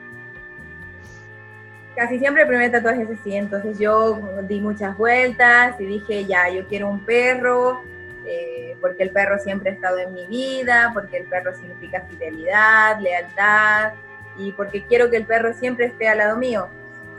Casi 1.95 2.19
siempre 2.19 2.45
el 2.45 2.49
primer 2.49 2.73
tatuaje 2.73 3.03
es 3.03 3.11
así, 3.11 3.37
entonces 3.37 3.79
yo 3.79 4.19
di 4.49 4.59
muchas 4.59 4.97
vueltas 4.97 5.79
y 5.79 5.85
dije, 5.85 6.25
ya, 6.25 6.49
yo 6.49 6.67
quiero 6.67 6.89
un 6.89 7.05
perro, 7.05 7.83
eh, 8.27 8.72
porque 8.83 9.05
el 9.05 9.11
perro 9.11 9.39
siempre 9.39 9.71
ha 9.71 9.73
estado 9.73 9.99
en 9.99 10.13
mi 10.13 10.27
vida, 10.27 10.91
porque 10.93 11.17
el 11.17 11.25
perro 11.25 11.55
significa 11.55 12.03
fidelidad, 12.11 13.01
lealtad, 13.01 13.93
y 14.37 14.53
porque 14.53 14.85
quiero 14.85 15.09
que 15.09 15.17
el 15.19 15.25
perro 15.25 15.55
siempre 15.55 15.87
esté 15.87 16.09
al 16.09 16.19
lado 16.19 16.37
mío. 16.37 16.69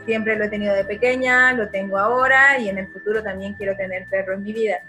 Siempre 0.04 0.36
lo 0.36 0.44
he 0.44 0.48
tenido 0.48 0.74
de 0.74 0.84
pequeña, 0.84 1.54
lo 1.54 1.70
tengo 1.70 1.98
ahora 1.98 2.58
y 2.58 2.68
en 2.68 2.76
el 2.76 2.86
futuro 2.88 3.22
también 3.22 3.54
quiero 3.54 3.74
tener 3.74 4.06
perro 4.06 4.34
en 4.34 4.42
mi 4.42 4.52
vida. 4.52 4.82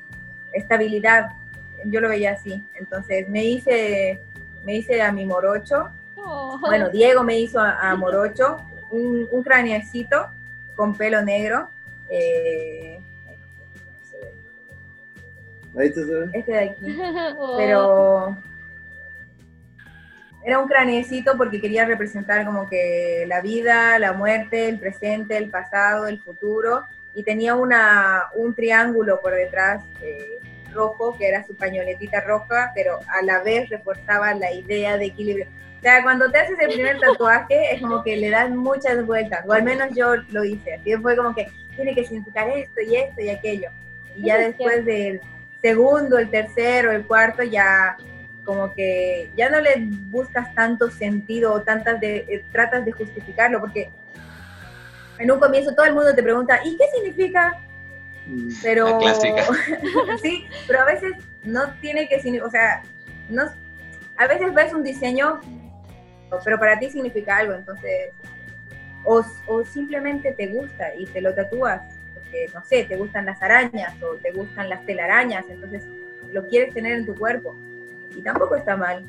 Estabilidad, 0.52 1.30
yo 1.86 2.02
lo 2.02 2.10
veía 2.10 2.34
así. 2.34 2.62
Entonces 2.76 3.30
me 3.30 3.46
hice, 3.46 4.22
me 4.66 4.76
hice 4.76 5.02
a 5.02 5.14
mi 5.14 5.26
morocho. 5.26 5.90
Oh. 6.18 6.58
Bueno, 6.60 6.90
Diego 6.90 7.24
me 7.24 7.40
hizo 7.40 7.62
a, 7.62 7.90
a 7.90 7.96
morocho, 7.96 8.58
un, 8.92 9.28
un 9.32 9.44
craneacito 9.44 10.28
con 10.76 10.96
pelo 10.98 11.22
negro. 11.22 11.70
eh, 12.10 12.95
este 15.80 16.52
de 16.52 16.60
aquí. 16.60 16.98
Oh. 17.38 17.56
pero 17.58 18.38
era 20.46 20.60
un 20.60 20.68
craneecito 20.68 21.38
porque 21.38 21.60
quería 21.60 21.86
representar 21.86 22.46
como 22.46 22.70
que 22.70 23.26
la 23.28 23.42
vida, 23.42 23.98
la 23.98 24.14
muerte, 24.14 24.70
el 24.70 24.80
presente, 24.80 25.38
el 25.38 25.50
pasado, 25.50 26.08
el 26.08 26.22
futuro, 26.22 26.84
y 27.16 27.24
tenía 27.24 27.56
una, 27.56 28.26
un 28.36 28.54
triángulo 28.54 29.20
por 29.22 29.34
detrás 29.34 29.84
eh, 30.04 30.40
rojo, 30.72 31.18
que 31.18 31.28
era 31.28 31.44
su 31.48 31.56
pañoletita 31.56 32.22
roja, 32.22 32.72
pero 32.76 33.00
a 33.08 33.24
la 33.24 33.42
vez 33.42 33.70
reforzaba 33.70 34.36
la 34.36 34.52
idea 34.52 34.98
de 34.98 35.06
equilibrio. 35.06 35.48
O 35.80 35.82
sea, 35.82 36.04
cuando 36.04 36.30
te 36.30 36.38
haces 36.38 36.58
el 36.60 36.74
primer 36.74 37.00
tatuaje 37.00 37.74
es 37.74 37.82
como 37.82 38.04
que 38.04 38.16
le 38.16 38.30
das 38.30 38.52
muchas 38.52 39.04
vueltas, 39.04 39.44
o 39.48 39.54
al 39.54 39.64
menos 39.64 39.90
yo 39.96 40.16
lo 40.30 40.44
hice, 40.44 40.76
así 40.76 40.96
fue 40.98 41.16
como 41.16 41.34
que 41.34 41.48
tiene 41.76 41.96
que 41.96 42.06
significar 42.06 42.48
esto 42.50 42.82
y 42.82 42.96
esto 42.96 43.22
y 43.22 43.30
aquello. 43.30 43.70
Y 44.16 44.26
ya 44.26 44.38
después 44.48 44.86
del 44.86 45.22
segundo, 45.66 46.20
el 46.20 46.30
tercero, 46.30 46.92
el 46.92 47.08
cuarto, 47.08 47.42
ya 47.42 47.98
como 48.44 48.72
que 48.76 49.32
ya 49.36 49.50
no 49.50 49.60
le 49.60 49.88
buscas 50.12 50.54
tanto 50.54 50.92
sentido 50.92 51.54
o 51.54 51.62
tantas 51.62 52.00
de, 52.00 52.18
eh, 52.18 52.46
tratas 52.52 52.86
de 52.86 52.92
justificarlo, 52.92 53.60
porque 53.60 53.90
en 55.18 55.32
un 55.32 55.40
comienzo 55.40 55.74
todo 55.74 55.88
el 55.88 55.96
mundo 55.96 56.14
te 56.14 56.22
pregunta, 56.22 56.60
¿y 56.64 56.78
qué 56.78 56.84
significa? 56.94 57.60
Mm. 58.28 58.50
Pero 58.62 58.90
La 58.90 58.98
clásica. 59.00 59.44
sí, 60.22 60.46
pero 60.68 60.82
a 60.82 60.86
veces 60.86 61.14
no 61.44 61.74
tiene 61.82 62.08
que 62.08 62.22
significar, 62.22 62.48
o 62.48 62.52
sea, 62.52 62.84
no, 63.30 63.46
a 64.18 64.28
veces 64.28 64.54
ves 64.54 64.72
un 64.72 64.84
diseño, 64.84 65.40
pero 66.44 66.60
para 66.60 66.78
ti 66.78 66.92
significa 66.92 67.38
algo, 67.38 67.54
entonces, 67.54 68.12
o, 69.04 69.26
o 69.48 69.66
simplemente 69.66 70.32
te 70.32 70.46
gusta 70.46 70.94
y 70.96 71.08
te 71.08 71.22
lo 71.22 71.34
tatúas, 71.34 71.82
porque 72.36 72.52
no 72.54 72.64
sé, 72.66 72.84
te 72.86 72.98
gustan 72.98 73.26
las 73.26 73.42
arañas 73.42 73.94
o 74.02 74.16
te 74.16 74.32
gustan 74.32 74.70
las 74.70 74.86
telarañas, 74.86 75.46
entonces 75.50 75.84
lo 76.32 76.46
quieres 76.48 76.74
tener 76.74 76.94
en 76.94 77.06
tu 77.06 77.16
cuerpo 77.16 77.56
y 78.16 78.22
tampoco 78.22 78.56
está 78.56 78.76
mal. 78.76 79.04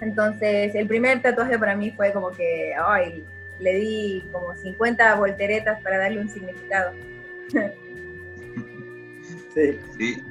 Entonces, 0.00 0.74
el 0.74 0.86
primer 0.88 1.22
tatuaje 1.22 1.58
para 1.58 1.76
mí 1.76 1.90
fue 1.92 2.12
como 2.12 2.30
que, 2.30 2.74
ay, 2.76 3.24
le 3.60 3.74
di 3.74 4.24
como 4.32 4.54
50 4.54 5.14
volteretas 5.16 5.80
para 5.82 5.98
darle 5.98 6.20
un 6.20 6.28
significado. 6.28 6.92
Sí. 9.54 9.78
Sí. 9.98 10.22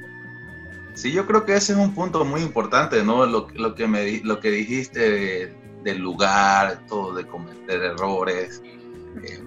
Sí, 0.92 1.12
yo 1.12 1.26
creo 1.26 1.44
que 1.44 1.54
ese 1.56 1.72
es 1.72 1.78
un 1.78 1.92
punto 1.94 2.24
muy 2.24 2.42
importante, 2.42 3.02
¿no? 3.02 3.26
Lo, 3.26 3.48
lo 3.54 3.74
que, 3.74 3.88
me, 3.88 4.02
di- 4.02 4.20
lo 4.20 4.38
que 4.38 4.50
dijiste 4.50 5.00
de- 5.10 5.52
del 5.82 5.98
lugar, 5.98 6.78
todo 6.86 7.14
de 7.14 7.26
cometer 7.26 7.82
errores. 7.82 8.62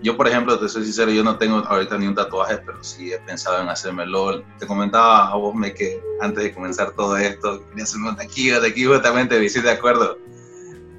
Yo, 0.02 0.16
por 0.16 0.28
ejemplo, 0.28 0.60
te 0.60 0.70
soy 0.70 0.84
sincero, 0.86 1.12
yo 1.12 1.24
no 1.24 1.38
tengo 1.38 1.58
ahorita 1.58 1.98
ni 1.98 2.08
un 2.08 2.16
tatuaje, 2.16 2.58
pero 2.66 2.84
sí 2.84 3.12
he 3.12 3.20
pensado 3.20 3.62
en 3.62 3.70
hacérmelo. 3.70 4.42
Te 4.60 4.66
comentaba 4.68 5.28
a 5.30 5.36
vos, 5.36 5.54
me 5.56 5.74
que 5.74 6.02
antes 6.22 6.44
de 6.44 6.54
comenzar 6.54 6.92
todo 6.92 7.18
esto, 7.18 7.68
quería 7.70 7.84
hacerme 7.84 8.10
un 8.10 8.16
de 8.16 8.68
aquí 8.68 8.86
justamente, 8.86 9.38
me 9.38 9.46
hiciste 9.46 9.68
de 9.68 9.74
acuerdo. 9.74 10.18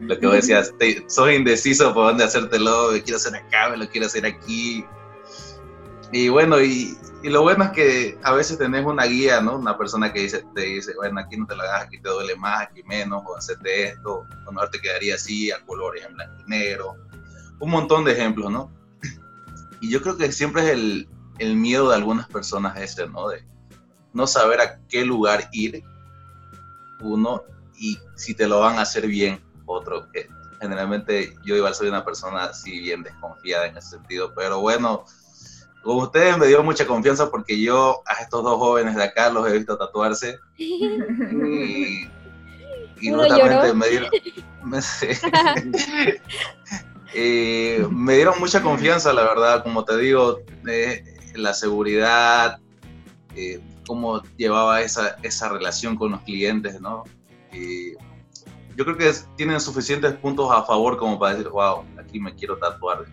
Lo 0.00 0.18
que 0.18 0.26
vos 0.26 0.36
decías, 0.36 0.72
te- 0.78 1.04
soy 1.08 1.36
indeciso 1.36 1.92
por 1.92 2.06
dónde 2.08 2.24
hacértelo, 2.24 2.92
me 2.92 3.02
quiero 3.02 3.16
hacer 3.16 3.34
acá, 3.36 3.70
me 3.70 3.76
lo 3.76 3.88
quiero 3.88 4.06
hacer 4.06 4.26
aquí. 4.26 4.84
Y 6.12 6.28
bueno, 6.28 6.60
y, 6.60 6.96
y 7.22 7.28
lo 7.30 7.42
bueno 7.42 7.64
es 7.64 7.70
que 7.70 8.18
a 8.22 8.32
veces 8.32 8.58
tenés 8.58 8.84
una 8.86 9.04
guía, 9.04 9.40
¿no? 9.40 9.56
Una 9.56 9.76
persona 9.76 10.12
que 10.12 10.20
dice, 10.20 10.44
te 10.54 10.62
dice, 10.62 10.94
bueno, 10.96 11.20
aquí 11.20 11.36
no 11.36 11.46
te 11.46 11.56
la 11.56 11.64
hagas, 11.64 11.82
aquí 11.86 12.00
te 12.00 12.08
duele 12.08 12.36
más, 12.36 12.62
aquí 12.62 12.82
menos, 12.84 13.22
o 13.26 13.36
hacerte 13.36 13.88
esto, 13.88 14.24
o 14.46 14.52
mejor 14.52 14.70
te 14.70 14.80
quedaría 14.80 15.16
así, 15.16 15.50
a 15.50 15.58
colores 15.66 16.04
en 16.06 16.14
blanco 16.14 16.34
y 16.46 16.50
negro. 16.50 16.96
Un 17.60 17.70
montón 17.70 18.04
de 18.04 18.12
ejemplos, 18.12 18.50
¿no? 18.50 18.70
Y 19.80 19.90
yo 19.90 20.02
creo 20.02 20.16
que 20.16 20.32
siempre 20.32 20.62
es 20.62 20.68
el, 20.70 21.08
el 21.38 21.56
miedo 21.56 21.90
de 21.90 21.96
algunas 21.96 22.28
personas 22.28 22.78
ese, 22.80 23.06
¿no? 23.08 23.28
De 23.28 23.44
no 24.12 24.26
saber 24.26 24.60
a 24.60 24.78
qué 24.88 25.04
lugar 25.04 25.48
ir, 25.52 25.82
uno, 27.00 27.42
y 27.78 27.98
si 28.16 28.34
te 28.34 28.48
lo 28.48 28.60
van 28.60 28.78
a 28.78 28.82
hacer 28.82 29.06
bien, 29.06 29.40
otro, 29.66 30.10
que 30.10 30.28
generalmente 30.60 31.34
yo 31.44 31.56
igual 31.56 31.74
soy 31.74 31.88
una 31.88 32.04
persona 32.04 32.44
así 32.44 32.80
bien 32.80 33.02
desconfiada 33.02 33.66
en 33.66 33.76
ese 33.76 33.90
sentido, 33.90 34.32
pero 34.34 34.60
bueno, 34.60 35.04
con 35.82 35.98
ustedes 35.98 36.36
me 36.36 36.46
dio 36.46 36.62
mucha 36.62 36.86
confianza 36.86 37.30
porque 37.30 37.60
yo 37.60 38.02
a 38.06 38.22
estos 38.22 38.42
dos 38.42 38.58
jóvenes 38.58 38.96
de 38.96 39.04
acá 39.04 39.30
los 39.30 39.46
he 39.48 39.52
visto 39.52 39.78
tatuarse 39.78 40.38
y, 40.56 42.08
y 43.00 43.10
Uno 43.10 43.22
justamente 43.22 43.54
lloró. 43.54 43.74
me 43.74 43.88
dieron 43.88 44.10
me, 44.64 44.78
eh, 47.14 47.86
me 47.90 48.14
dieron 48.16 48.38
mucha 48.38 48.62
confianza 48.62 49.12
la 49.12 49.22
verdad 49.22 49.62
como 49.62 49.84
te 49.84 49.96
digo 49.98 50.40
eh, 50.68 51.02
la 51.34 51.54
seguridad 51.54 52.58
eh, 53.34 53.60
cómo 53.86 54.22
llevaba 54.36 54.82
esa, 54.82 55.16
esa 55.22 55.48
relación 55.48 55.96
con 55.96 56.12
los 56.12 56.20
clientes 56.22 56.80
no 56.80 57.04
yo 58.76 58.84
creo 58.84 58.96
que 58.96 59.08
es- 59.08 59.26
tienen 59.36 59.58
suficientes 59.60 60.12
puntos 60.12 60.50
a 60.52 60.62
favor 60.64 60.96
como 60.98 61.18
para 61.18 61.34
decir 61.34 61.48
wow 61.50 61.84
aquí 61.98 62.20
me 62.20 62.34
quiero 62.34 62.56
tatuar 62.58 63.04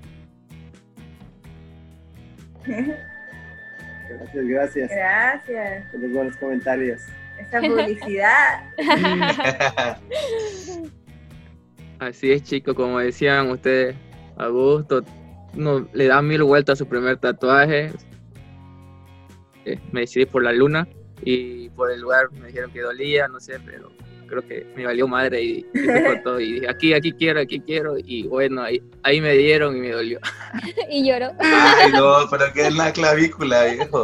Gracias, 4.08 4.46
gracias 4.46 4.90
Gracias. 4.90 5.92
por 5.92 6.00
los 6.00 6.12
buenos 6.12 6.38
comentarios. 6.38 7.02
Esa 7.40 7.60
publicidad. 7.60 8.70
Así 12.06 12.32
es, 12.32 12.44
chicos, 12.44 12.76
como 12.76 13.00
decían 13.00 13.50
ustedes, 13.50 13.96
a 14.38 14.48
gusto, 14.48 15.04
uno 15.56 15.90
le 15.92 16.06
da 16.06 16.22
mil 16.22 16.44
vueltas 16.44 16.74
a 16.74 16.84
su 16.84 16.88
primer 16.88 17.18
tatuaje. 17.18 17.92
Eh, 19.66 19.80
me 19.92 20.02
decidí 20.02 20.28
por 20.28 20.44
la 20.44 20.52
luna 20.52 20.88
y 21.24 21.70
por 21.70 21.92
el 21.92 22.02
lugar 22.02 22.32
me 22.34 22.48
dijeron 22.48 22.72
que 22.72 22.82
dolía, 22.82 23.28
no 23.28 23.40
sé, 23.40 23.60
pero 23.66 23.92
creo 24.28 24.48
que 24.48 24.68
me 24.76 24.86
valió 24.86 25.08
madre 25.08 25.42
y, 25.42 25.66
y 25.74 25.86
con 26.06 26.22
todo. 26.22 26.40
Y 26.40 26.54
dije, 26.54 26.70
aquí, 26.70 26.94
aquí 26.94 27.12
quiero, 27.12 27.40
aquí 27.40 27.60
quiero. 27.60 27.96
Y 27.98 28.28
bueno, 28.28 28.62
ahí, 28.62 28.84
ahí 29.02 29.20
me 29.20 29.34
dieron 29.34 29.76
y 29.76 29.80
me 29.80 29.90
dolió. 29.90 30.20
y 30.92 31.08
lloró. 31.08 31.32
Ay, 31.40 31.92
no, 31.92 32.18
pero 32.30 32.54
que 32.54 32.68
es 32.68 32.76
la 32.76 32.94
clavícula, 32.94 33.64
viejo. 33.66 34.04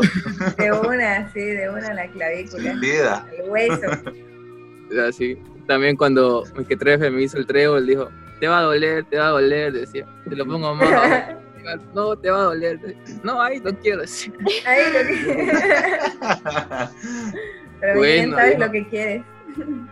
De 0.57 0.71
una, 0.71 1.31
sí, 1.33 1.41
de 1.41 1.69
una 1.69 1.93
la 1.93 2.07
clavícula. 2.09 2.73
Vida. 2.73 3.27
El 3.37 3.47
hueso. 3.47 3.87
Así. 5.07 5.37
También 5.67 5.95
cuando 5.95 6.43
mi 6.55 6.65
que 6.65 6.75
trefe 6.75 7.09
me 7.09 7.21
hizo 7.23 7.37
el 7.37 7.45
trébol, 7.45 7.85
dijo, 7.85 8.09
te 8.39 8.47
va 8.47 8.59
a 8.59 8.63
doler, 8.63 9.03
te 9.05 9.17
va 9.17 9.27
a 9.27 9.31
doler, 9.31 9.71
decía, 9.73 10.05
te 10.27 10.35
lo 10.35 10.45
pongo 10.45 10.73
más 10.75 10.91
abajo". 10.91 11.41
No, 11.93 12.15
te 12.17 12.29
va 12.31 12.39
a 12.39 12.43
doler. 12.45 12.79
No, 13.23 13.39
ahí 13.41 13.59
no 13.59 13.69
quiero 13.79 14.01
decir. 14.01 14.33
Ahí 14.65 14.81
lo 14.91 14.99
que... 15.07 15.51
Pero 17.79 18.01
bien 18.01 18.29
Bueno, 18.29 18.37
sabes 18.37 18.53
hijo. 18.55 18.65
lo 18.65 18.71
que 18.71 18.87
quieres. 18.89 19.23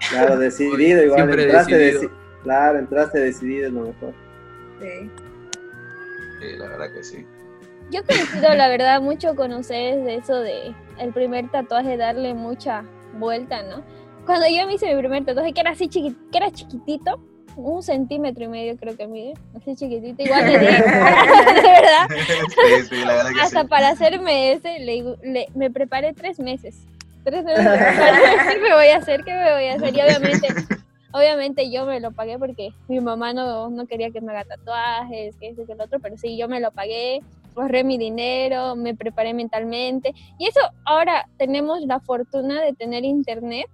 Claro, 0.09 0.37
decidido, 0.37 1.03
igual 1.03 1.17
Siempre 1.19 1.43
entraste 1.43 1.77
decidido. 1.77 2.01
deci- 2.11 2.13
Claro, 2.43 2.79
entraste 2.79 3.19
decidido 3.19 3.67
es 3.67 3.73
lo 3.73 3.81
mejor. 3.81 4.13
Sí. 4.81 5.09
Sí, 6.39 6.57
la 6.57 6.67
verdad 6.69 6.93
que 6.93 7.03
sí. 7.03 7.25
Yo 7.91 8.03
coincido, 8.03 8.53
la 8.55 8.69
verdad, 8.69 9.01
mucho 9.01 9.35
con 9.35 9.51
ustedes 9.53 10.05
de 10.05 10.15
eso 10.15 10.39
de 10.39 10.73
el 10.99 11.11
primer 11.11 11.49
tatuaje, 11.49 11.97
darle 11.97 12.33
mucha 12.33 12.83
vuelta, 13.17 13.61
¿no? 13.63 13.83
Cuando 14.25 14.47
yo 14.47 14.65
me 14.67 14.75
hice 14.75 14.93
mi 14.93 14.99
primer 14.99 15.25
tatuaje, 15.25 15.53
que 15.53 15.61
era 15.61 15.71
así 15.71 15.87
chiqui- 15.87 16.15
que 16.31 16.37
era 16.37 16.51
chiquitito, 16.51 17.19
un 17.55 17.81
centímetro 17.83 18.43
y 18.43 18.47
medio 18.47 18.77
creo 18.77 18.95
que 18.95 19.07
mide, 19.07 19.33
así 19.55 19.75
chiquitito, 19.75 20.21
igual 20.23 20.45
di, 20.45 20.53
de 20.57 20.61
verdad, 20.61 22.07
Sí, 22.09 22.83
sí, 22.89 22.95
la 23.05 23.15
verdad 23.15 23.29
que 23.29 23.35
sí. 23.35 23.41
hasta 23.41 23.63
para 23.65 23.89
hacerme 23.89 24.51
ese, 24.53 24.79
le, 24.79 25.03
le- 25.23 25.47
me 25.55 25.69
preparé 25.71 26.13
tres 26.13 26.39
meses. 26.39 26.85
Tres 27.23 27.43
meses 27.43 27.65
para 27.65 28.53
qué 28.53 28.59
me 28.61 28.73
voy 28.73 28.87
a 28.87 28.97
hacer, 28.97 29.23
qué 29.23 29.33
me 29.33 29.51
voy 29.53 29.65
a 29.65 29.73
hacer. 29.75 29.93
Y 29.95 30.01
obviamente, 30.01 30.47
obviamente 31.11 31.69
yo 31.71 31.85
me 31.85 31.99
lo 31.99 32.11
pagué 32.11 32.37
porque 32.39 32.69
mi 32.87 32.99
mamá 33.01 33.33
no, 33.33 33.69
no 33.69 33.87
quería 33.87 34.09
que 34.11 34.21
me 34.21 34.31
haga 34.31 34.45
tatuajes, 34.45 35.35
que 35.37 35.49
eso, 35.49 35.65
que 35.65 35.73
el 35.73 35.81
otro, 35.81 35.99
pero 35.99 36.17
sí, 36.17 36.37
yo 36.37 36.47
me 36.47 36.59
lo 36.61 36.71
pagué, 36.71 37.21
ahorré 37.55 37.83
mi 37.83 37.97
dinero, 37.97 38.75
me 38.77 38.95
preparé 38.95 39.33
mentalmente. 39.33 40.13
Y 40.37 40.47
eso, 40.47 40.61
ahora 40.85 41.27
tenemos 41.37 41.81
la 41.81 41.99
fortuna 41.99 42.61
de 42.61 42.71
tener 42.73 43.03
internet. 43.03 43.65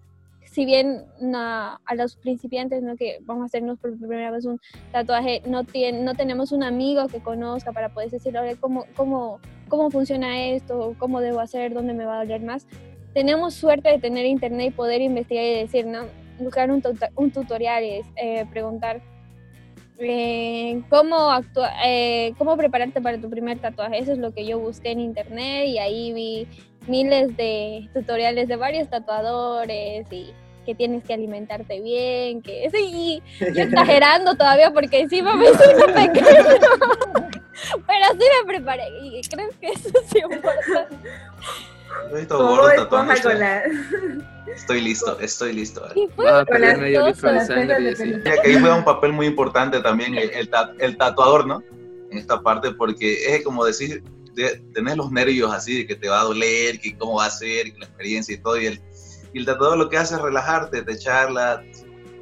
Si 0.56 0.66
bien 0.66 1.04
a 1.36 1.96
los 1.98 2.16
principiantes, 2.16 2.82
¿no? 2.82 2.96
que 2.96 3.18
vamos 3.24 3.44
a 3.44 3.46
hacernos 3.48 3.78
por 3.78 3.98
primera 3.98 4.32
vez 4.32 4.46
un 4.46 4.58
tatuaje, 4.94 5.42
no, 5.46 5.66
tiene, 5.66 6.02
no 6.02 6.16
tenemos 6.16 6.54
un 6.54 6.64
amigo 6.64 7.08
que 7.10 7.20
conozca 7.20 7.74
para 7.74 7.90
poder 7.90 8.10
decirle 8.10 8.40
"Oye, 8.40 8.56
cómo, 8.56 8.86
cómo, 8.96 9.40
funciona 9.92 10.46
esto, 10.46 10.96
cómo 10.98 11.20
debo 11.20 11.42
hacer, 11.42 11.74
dónde 11.74 11.94
me 11.94 12.06
va 12.06 12.16
a 12.16 12.24
doler 12.24 12.42
más. 12.42 12.66
tenemos 13.14 13.54
suerte 13.54 13.90
de 13.90 14.00
tener 14.00 14.26
internet 14.26 14.68
y 14.70 14.72
poder 14.72 15.02
investigar 15.02 15.44
y 15.44 15.56
decir, 15.56 15.86
¿no? 15.86 16.06
Buscar 16.40 16.72
un, 16.72 16.82
un 17.18 17.32
tutorial 17.32 17.84
y 17.84 18.02
eh, 18.16 18.46
preguntar 18.50 19.02
eh, 20.00 20.82
cómo, 20.90 21.16
actua- 21.32 21.74
eh, 21.86 22.34
cómo 22.38 22.56
prepararte 22.56 23.02
para 23.02 23.18
tu 23.20 23.30
primer 23.30 23.60
tatuaje. 23.60 24.00
Eso 24.00 24.14
es 24.14 24.20
lo 24.20 24.32
que 24.34 24.46
yo 24.46 24.58
busqué 24.60 24.92
en 24.92 25.00
internet 25.02 25.68
y 25.68 25.80
ahí 25.80 26.14
vi 26.14 26.48
miles 26.88 27.36
de 27.36 27.90
tutoriales 27.94 28.48
de 28.48 28.56
varios 28.56 28.90
tatuadores 28.90 30.12
y 30.12 30.34
que 30.66 30.76
tienes 30.76 31.04
que 31.04 31.14
alimentarte 31.14 31.80
bien, 31.82 32.42
que 32.42 32.70
sí, 32.74 33.22
yo 33.40 33.64
exagerando 33.64 34.36
todavía 34.36 34.72
porque 34.72 35.02
encima 35.02 35.36
me 35.36 35.46
hice 35.50 35.64
uno 35.76 35.86
pequeño. 35.86 36.26
Pero 37.88 38.06
sí 38.12 38.26
me 38.42 38.48
preparé 38.48 38.84
y 39.02 39.22
creo 39.30 39.50
que 39.62 39.68
eso 39.70 39.90
sí 40.12 40.20
importa. 40.20 40.90
Yo 42.10 42.18
he 42.18 42.20
visto 42.20 42.38
Como 42.38 42.70
esponja 42.70 43.22
con, 43.22 43.40
la, 43.40 43.64
Estoy 44.54 44.82
listo, 44.82 45.18
estoy 45.20 45.54
listo. 45.54 45.88
Y 45.96 46.08
fue 46.16 46.46
con 46.46 46.62
las, 46.62 46.78
medio 46.78 47.06
de 47.06 47.14
sangre 47.16 48.22
que 48.24 48.30
ahí 48.44 48.54
juega 48.60 48.76
un 48.76 48.84
papel 48.84 49.14
muy 49.14 49.28
importante 49.28 49.80
también 49.82 50.16
el, 50.16 50.30
el 50.32 50.50
ta- 50.50 50.74
el 50.80 50.98
tatuador, 50.98 51.48
¿no? 51.48 51.64
En 52.12 52.18
esta 52.18 52.42
parte, 52.42 52.72
porque 52.72 53.36
es 53.36 53.44
como 53.44 53.64
decir, 53.66 54.04
de- 54.34 54.62
tenés 54.74 54.98
los 54.98 55.12
nervios 55.12 55.52
así 55.54 55.78
de 55.80 55.88
que 55.88 55.96
te 55.96 56.10
va 56.10 56.22
a 56.22 56.24
doler, 56.26 56.80
que 56.80 56.96
cómo 56.98 57.16
va 57.16 57.26
a 57.26 57.30
ser, 57.32 57.72
que 57.74 57.80
la 57.80 57.86
experiencia 57.86 58.36
y 58.36 58.38
todo, 58.38 58.60
y 58.60 58.68
el, 58.68 58.82
y 59.36 59.40
el 59.40 59.46
tatuador 59.46 59.78
lo 59.78 59.90
que 59.90 59.98
hace 59.98 60.16
es 60.16 60.22
relajarte, 60.22 60.82
te 60.84 60.98
charla, 60.98 61.62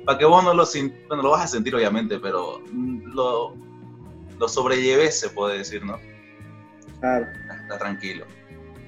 para 0.06 0.18
que 0.18 0.26
vos 0.26 0.44
no 0.44 0.54
lo, 0.54 0.66
sin- 0.66 0.94
bueno, 1.08 1.22
lo 1.24 1.30
vas 1.30 1.44
a 1.44 1.48
sentir 1.48 1.76
obviamente, 1.76 2.20
pero 2.20 2.60
mm, 2.72 3.14
lo, 3.14 3.56
lo 4.40 4.48
sobrelleves, 4.50 5.20
se 5.20 5.30
puede 5.30 5.60
decir, 5.60 5.86
¿no? 5.86 6.00
Claro. 7.00 7.28
Está 7.62 7.78
tranquilo, 7.78 8.26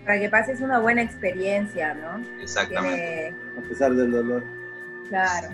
Para 0.05 0.19
que 0.19 0.30
pases 0.30 0.59
una 0.61 0.80
buena 0.80 1.03
experiencia, 1.03 1.93
¿no? 1.93 2.26
exactamente. 2.41 3.34
Tiene, 3.53 3.59
A 3.65 3.69
pesar 3.69 3.93
del 3.93 4.11
dolor. 4.11 4.43
claro. 5.09 5.49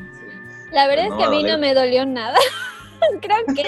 La 0.71 0.87
verdad 0.87 1.09
No 1.09 1.15
es 1.15 1.17
que 1.19 1.23
a 1.25 1.29
mí 1.29 1.43
no 1.43 1.57
me 1.57 1.73
dolió 1.73 2.05
nada. 2.05 2.37
Creo 3.21 3.37
que 3.55 3.63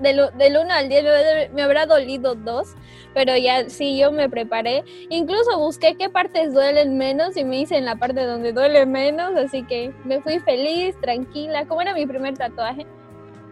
del, 0.00 0.16
del, 0.16 0.38
del 0.38 0.56
1 0.64 0.72
al 0.72 0.88
10 0.88 1.04
me, 1.04 1.48
me 1.54 1.62
habrá 1.62 1.86
dolido 1.86 2.34
dos, 2.34 2.74
pero 3.14 3.36
ya 3.36 3.68
sí, 3.68 3.98
yo 3.98 4.12
me 4.12 4.28
preparé. 4.28 4.84
Incluso 5.10 5.58
busqué 5.58 5.96
qué 5.96 6.08
partes 6.08 6.52
duelen 6.52 6.98
menos 6.98 7.36
y 7.36 7.44
me 7.44 7.60
hice 7.60 7.76
en 7.76 7.84
la 7.84 7.96
parte 7.96 8.24
donde 8.24 8.52
duele 8.52 8.86
menos, 8.86 9.34
así 9.36 9.62
que 9.64 9.92
me 10.04 10.20
fui 10.20 10.38
feliz, 10.40 10.94
tranquila, 11.00 11.64
como 11.66 11.80
era 11.82 11.94
mi 11.94 12.06
primer 12.06 12.36
tatuaje. 12.36 12.86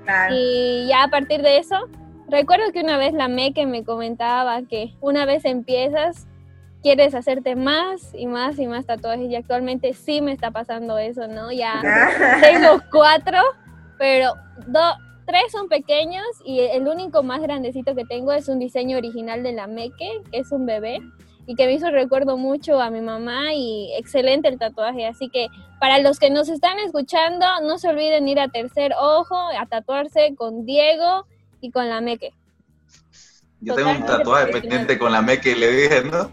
Claro. 0.05 0.35
Y 0.37 0.87
ya 0.89 1.05
a 1.05 1.09
partir 1.09 1.41
de 1.43 1.59
eso, 1.59 1.89
recuerdo 2.29 2.71
que 2.73 2.81
una 2.81 2.99
vez 2.99 3.13
la 3.15 3.29
Meque 3.29 3.65
me 3.67 3.85
comentaba 3.85 4.61
que 4.63 4.93
una 5.01 5.25
vez 5.25 5.45
empiezas, 5.47 6.27
quieres 6.83 7.15
hacerte 7.15 7.57
más 7.57 8.13
y 8.15 8.27
más 8.27 8.59
y 8.59 8.67
más 8.67 8.85
tatuajes 8.85 9.31
y 9.31 9.37
actualmente 9.37 9.95
sí 9.95 10.21
me 10.21 10.33
está 10.33 10.51
pasando 10.51 10.99
eso, 10.99 11.27
¿no? 11.29 11.51
Ya 11.51 11.81
tengo 12.43 12.83
cuatro, 12.93 13.39
pero 13.99 14.35
do- 14.67 14.95
tres 15.27 15.45
son 15.53 15.69
pequeños 15.69 16.25
y 16.45 16.61
el 16.61 16.87
único 16.89 17.23
más 17.23 17.41
grandecito 17.41 17.95
que 17.95 18.05
tengo 18.05 18.33
es 18.33 18.49
un 18.49 18.59
diseño 18.59 18.99
original 18.99 19.43
de 19.43 19.53
la 19.53 19.67
Meque, 19.67 20.11
que 20.31 20.39
es 20.39 20.51
un 20.53 20.67
bebé 20.67 20.99
y 21.47 21.55
que 21.57 21.67
me 21.67 21.75
hizo 21.75 21.91
recuerdo 21.91 22.37
mucho 22.39 22.81
a 22.81 22.91
mi 22.91 23.01
mamá 23.01 23.53
y 23.55 23.93
excelente 23.99 24.49
el 24.49 24.59
tatuaje. 24.59 25.07
Así 25.07 25.29
que 25.29 25.49
para 25.81 25.99
los 25.99 26.19
que 26.19 26.31
nos 26.31 26.49
están 26.49 26.79
escuchando, 26.79 27.45
no 27.63 27.79
se 27.79 27.89
olviden 27.89 28.27
ir 28.29 28.41
a 28.41 28.49
Tercer 28.49 28.93
Ojo 28.99 29.37
a 29.37 29.67
tatuarse 29.67 30.35
con 30.37 30.65
Diego 30.65 31.27
y 31.61 31.71
con 31.71 31.89
la 31.89 32.01
Meque. 32.01 32.33
Yo 33.61 33.75
tengo 33.75 33.91
un 33.91 34.05
tatuaje 34.05 34.53
pendiente 34.53 34.99
con 34.99 35.11
la 35.13 35.23
meque 35.23 35.53
y 35.53 35.55
le 35.55 35.71
dije, 35.71 36.03
¿no? 36.05 36.31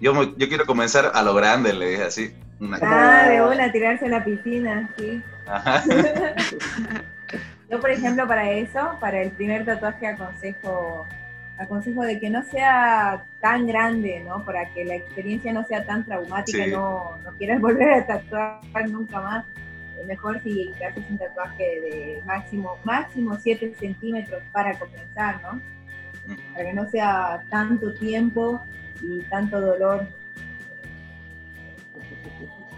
Yo, 0.00 0.14
me- 0.14 0.32
yo 0.36 0.48
quiero 0.48 0.64
comenzar 0.64 1.10
a 1.12 1.22
lo 1.24 1.34
grande, 1.34 1.72
le 1.72 1.88
dije 1.90 2.02
así. 2.04 2.30
Una- 2.60 2.78
Ah, 2.80 3.28
de 3.28 3.42
una, 3.42 3.72
tirarse 3.72 4.06
a 4.06 4.08
la 4.08 4.24
piscina, 4.24 4.94
sí. 4.96 5.20
Ajá. 5.46 5.82
Yo, 7.70 7.80
por 7.80 7.90
ejemplo, 7.90 8.26
para 8.26 8.50
eso, 8.50 8.96
para 9.00 9.20
el 9.20 9.30
primer 9.30 9.64
tatuaje 9.64 10.06
aconsejo, 10.06 11.06
aconsejo 11.58 12.02
de 12.02 12.18
que 12.18 12.30
no 12.30 12.42
sea 12.44 13.26
tan 13.40 13.66
grande, 13.66 14.20
¿no? 14.26 14.42
Para 14.44 14.66
que 14.70 14.84
la 14.84 14.94
experiencia 14.94 15.52
no 15.52 15.64
sea 15.64 15.84
tan 15.84 16.04
traumática, 16.04 16.64
Sí. 16.64 16.70
no, 16.70 17.16
no 17.22 17.32
quieras 17.36 17.60
volver 17.60 17.90
a 17.92 18.06
tatuar 18.06 18.88
nunca 18.88 19.20
más. 19.20 19.44
Mejor 20.06 20.40
si 20.42 20.72
te 20.78 20.86
haces 20.86 21.04
un 21.10 21.18
tatuaje 21.18 21.62
de 21.80 22.22
máximo, 22.24 22.78
máximo 22.84 23.36
7 23.36 23.74
centímetros 23.78 24.40
para 24.52 24.78
comenzar, 24.78 25.42
¿no? 25.42 25.60
Para 26.52 26.64
que 26.66 26.72
no 26.72 26.88
sea 26.88 27.42
tanto 27.50 27.92
tiempo 27.94 28.62
y 29.02 29.20
tanto 29.22 29.60
dolor. 29.60 30.06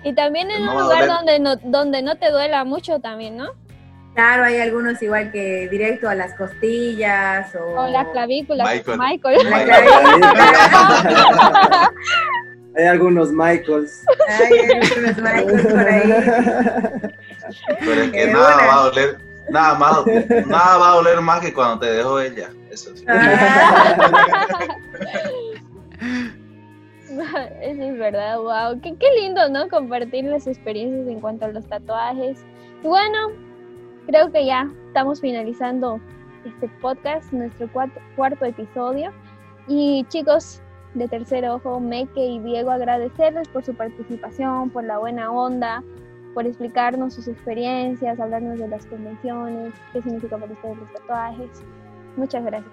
Y 0.02 0.14
también 0.14 0.50
en 0.50 0.64
No 0.64 0.74
un 0.76 0.82
lugar 0.82 1.06
donde 1.06 1.38
no, 1.40 1.56
donde 1.56 2.02
no 2.02 2.16
te 2.16 2.30
duela 2.30 2.64
mucho 2.64 3.00
también, 3.00 3.36
¿no? 3.36 3.50
Claro, 4.14 4.44
hay 4.44 4.58
algunos 4.58 5.00
igual 5.02 5.30
que 5.30 5.68
directo 5.68 6.08
a 6.08 6.14
las 6.14 6.34
costillas 6.34 7.54
o... 7.54 7.80
O 7.80 7.86
la 7.88 8.10
clavícula. 8.10 8.64
Michael. 8.64 8.98
Michael. 8.98 9.50
La 9.50 9.56
Michael. 9.56 10.20
clavícula. 10.20 11.92
Hay 12.76 12.84
algunos 12.84 13.32
Michaels. 13.32 14.04
Hay 14.28 14.70
algunos 14.70 15.16
Michaels 15.18 15.66
por 15.66 15.80
ahí. 15.80 16.14
Pero 17.80 18.02
es 18.02 18.12
que 18.12 18.26
nada 18.28 18.56
va 18.56 18.74
a 18.74 18.82
doler, 18.84 19.18
nada 19.50 19.74
más, 19.74 20.06
nada 20.46 20.78
va 20.78 20.92
a 20.92 20.94
doler 20.94 21.20
más 21.20 21.40
que 21.40 21.52
cuando 21.52 21.80
te 21.80 21.86
dejó 21.86 22.20
ella. 22.20 22.48
Eso 22.70 22.96
sí. 22.96 23.04
Ah, 23.08 24.68
Eso 27.60 27.82
es 27.82 27.98
verdad, 27.98 28.38
wow. 28.38 28.80
Qué, 28.80 28.94
qué 28.96 29.06
lindo, 29.20 29.48
¿no? 29.48 29.68
Compartir 29.68 30.24
las 30.24 30.46
experiencias 30.46 31.08
en 31.08 31.20
cuanto 31.20 31.46
a 31.46 31.48
los 31.48 31.66
tatuajes. 31.66 32.38
Y 32.82 32.86
bueno, 32.86 33.30
creo 34.10 34.30
que 34.32 34.44
ya 34.44 34.68
estamos 34.88 35.20
finalizando 35.20 36.00
este 36.44 36.68
podcast, 36.80 37.32
nuestro 37.32 37.70
cuarto, 37.72 38.00
cuarto 38.16 38.44
episodio. 38.44 39.12
Y 39.68 40.04
chicos 40.08 40.60
de 40.94 41.06
Tercer 41.06 41.48
Ojo, 41.48 41.78
Meke 41.78 42.24
y 42.26 42.40
Diego, 42.40 42.70
agradecerles 42.72 43.46
por 43.48 43.64
su 43.64 43.72
participación, 43.74 44.70
por 44.70 44.82
la 44.82 44.98
buena 44.98 45.30
onda, 45.30 45.84
por 46.34 46.44
explicarnos 46.46 47.14
sus 47.14 47.28
experiencias, 47.28 48.18
hablarnos 48.18 48.58
de 48.58 48.66
las 48.66 48.84
convenciones, 48.86 49.72
qué 49.92 50.02
significa 50.02 50.36
para 50.38 50.52
ustedes 50.52 50.76
los 50.78 50.92
tatuajes. 50.94 51.62
Muchas 52.16 52.44
gracias 52.44 52.72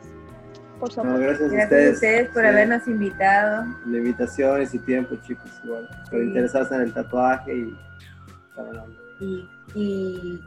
por 0.79 0.91
su 0.91 1.03
No, 1.03 1.11
apoyo. 1.11 1.27
gracias, 1.27 1.51
a 1.51 1.53
Gracias 1.53 1.61
a 1.71 1.75
ustedes. 1.75 1.93
ustedes 1.93 2.29
por 2.29 2.41
Sí, 2.43 2.47
habernos 2.47 2.88
invitado. 2.88 3.65
La 3.85 3.97
invitación 3.97 4.61
y 4.61 4.65
su 4.65 4.79
tiempo, 4.79 5.15
chicos, 5.17 5.51
igual. 5.63 5.88
Por 6.09 6.19
Sí. 6.19 6.25
interesarse 6.25 6.73
en 6.75 6.81
el 6.81 6.93
tatuaje 6.93 7.55
y, 7.55 7.77
y- 9.19 9.49
y 9.75 10.39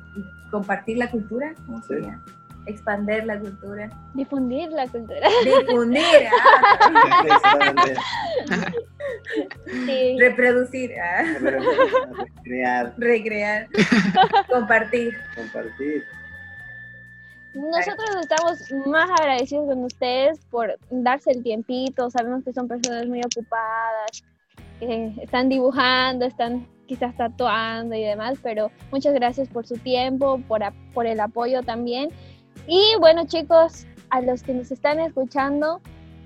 compartir 0.51 0.99
la 0.99 1.11
cultura, 1.11 1.55
¿cómo 1.67 1.79
Sí. 1.83 1.89
sería? 1.89 2.21
Expander 2.67 3.25
la 3.25 3.39
cultura. 3.41 3.89
Difundir 4.15 4.69
la 4.71 4.87
cultura. 4.87 5.27
Difundir, 5.45 6.05
ah. 6.31 7.85
Sí. 9.87 10.17
reproducir, 10.19 10.93
ah, 11.01 11.25
Crear, 12.45 12.93
recrear, 12.99 13.69
compartir. 14.49 15.17
compartir. 15.35 16.05
Nosotros 17.55 18.09
estamos 18.21 18.87
más 18.87 19.11
agradecidos 19.19 19.67
con 19.67 19.85
ustedes 19.85 20.39
por 20.51 20.79
darse 20.91 21.33
el 21.33 21.43
tiempito. 21.43 22.09
Sabemos 22.11 22.45
que 22.45 22.53
son 22.53 22.69
personas 22.69 23.07
muy 23.07 23.21
ocupadas, 23.25 24.23
que 24.81 25.13
están 25.23 25.49
dibujando, 25.49 26.25
están 26.25 26.67
quizás 26.87 27.15
tatuando 27.17 27.95
y 27.95 28.03
demás, 28.03 28.39
pero 28.43 28.71
muchas 28.91 29.15
gracias 29.15 29.49
por 29.49 29.65
su 29.67 29.77
tiempo, 29.77 30.41
por, 30.49 30.65
a- 30.65 30.73
por 30.93 31.07
el 31.07 31.21
apoyo 31.21 31.63
también. 31.63 32.09
Y 32.67 32.81
bueno, 32.99 33.27
chicos, 33.27 33.87
a 34.11 34.21
los 34.21 34.43
que 34.43 34.53
nos 34.55 34.73
están 34.73 34.99
escuchando, 34.99 35.81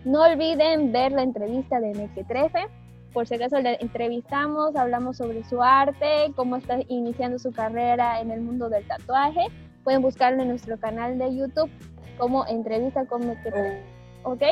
no 0.07 0.23
olviden 0.23 0.91
ver 0.93 1.13
la 1.13 1.23
entrevista 1.23 1.81
de 1.81 1.93
Mequetrefe. 1.95 2.67
Por 3.13 3.27
si 3.29 3.35
acaso 3.35 3.61
la 3.61 3.75
entrevistamos, 3.75 4.75
hablamos 4.75 5.19
sobre 5.19 5.45
su 5.45 5.63
arte, 5.63 6.33
cómo 6.35 6.57
está 6.57 6.79
iniciando 6.89 7.39
su 7.39 7.53
carrera 7.53 8.21
en 8.21 8.31
el 8.31 8.41
mundo 8.41 8.69
del 8.71 8.87
tatuaje 8.87 9.47
pueden 9.85 10.01
buscarlo 10.01 10.41
en 10.41 10.49
nuestro 10.49 10.79
canal 10.81 11.19
de 11.19 11.37
YouTube 11.37 11.71
como 12.17 12.47
entrevista 12.47 13.05
con 13.05 13.27
Mequetrefe, 13.27 13.83
¿ok? 14.23 14.43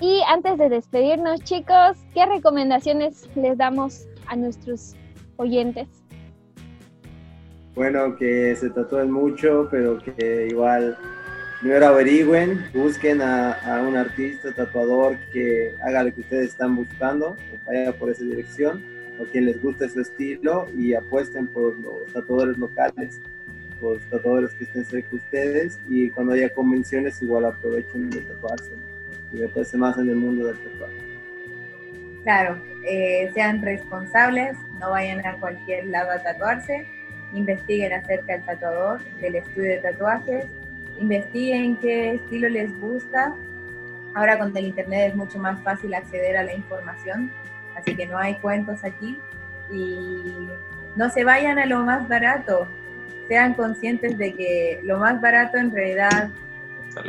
Y 0.00 0.20
antes 0.28 0.58
de 0.58 0.68
despedirnos, 0.68 1.40
chicos, 1.42 1.96
¿qué 2.14 2.26
recomendaciones 2.26 3.28
les 3.36 3.56
damos 3.56 4.06
a 4.26 4.34
nuestros 4.34 4.96
oyentes? 5.36 5.88
Bueno, 7.74 8.16
que 8.16 8.54
se 8.56 8.70
tatúen 8.70 9.10
mucho, 9.10 9.68
pero 9.70 9.98
que 9.98 10.48
igual 10.50 10.96
primero 11.60 11.86
averigüen, 11.86 12.64
busquen 12.74 13.22
a, 13.22 13.82
un 13.86 13.96
artista, 13.96 14.52
tatuador 14.52 15.16
que 15.32 15.74
haga 15.82 16.04
lo 16.04 16.14
que 16.14 16.20
ustedes 16.20 16.50
están 16.50 16.76
buscando, 16.76 17.36
vaya 17.66 17.92
por 17.92 18.10
esa 18.10 18.24
dirección, 18.24 18.84
o 19.20 19.24
quien 19.24 19.46
les 19.46 19.62
guste 19.62 19.88
su 19.88 20.00
estilo 20.00 20.66
y 20.76 20.94
apuesten 20.94 21.46
por 21.46 21.78
los 21.78 22.12
tatuadores 22.12 22.58
locales, 22.58 23.20
por 23.80 23.94
los 23.94 24.10
tatuadores 24.10 24.52
que 24.54 24.64
estén 24.64 24.84
cerca 24.84 25.08
de 25.10 25.16
ustedes 25.16 25.80
y 25.88 26.10
cuando 26.10 26.32
haya 26.32 26.52
convenciones 26.52 27.22
igual 27.22 27.44
aprovechen 27.44 28.10
de 28.10 28.20
tatuarse 28.22 28.93
meterse 29.34 29.76
más 29.76 29.96
en 29.98 30.08
el 30.08 30.16
mundo 30.16 30.46
del 30.46 30.58
tatuaje. 30.58 30.94
Claro, 32.22 32.58
eh, 32.86 33.30
sean 33.34 33.60
responsables, 33.62 34.56
no 34.80 34.90
vayan 34.90 35.24
a 35.26 35.34
cualquier 35.34 35.86
lado 35.86 36.10
a 36.10 36.22
tatuarse, 36.22 36.86
investiguen 37.34 37.92
acerca 37.92 38.34
del 38.34 38.44
tatuador, 38.44 39.00
del 39.20 39.36
estudio 39.36 39.70
de 39.70 39.78
tatuajes, 39.78 40.46
investiguen 40.98 41.76
qué 41.76 42.14
estilo 42.14 42.48
les 42.48 42.78
gusta. 42.80 43.34
Ahora 44.14 44.38
con 44.38 44.56
el 44.56 44.66
internet 44.66 45.10
es 45.10 45.16
mucho 45.16 45.38
más 45.38 45.60
fácil 45.62 45.92
acceder 45.94 46.36
a 46.36 46.44
la 46.44 46.54
información, 46.54 47.30
así 47.76 47.94
que 47.94 48.06
no 48.06 48.16
hay 48.16 48.36
cuentos 48.36 48.84
aquí. 48.84 49.18
Y 49.72 50.48
no 50.96 51.10
se 51.10 51.24
vayan 51.24 51.58
a 51.58 51.66
lo 51.66 51.80
más 51.80 52.08
barato, 52.08 52.68
sean 53.28 53.54
conscientes 53.54 54.16
de 54.18 54.34
que 54.34 54.80
lo 54.82 54.98
más 54.98 55.20
barato 55.20 55.58
en 55.58 55.72
realidad 55.72 56.30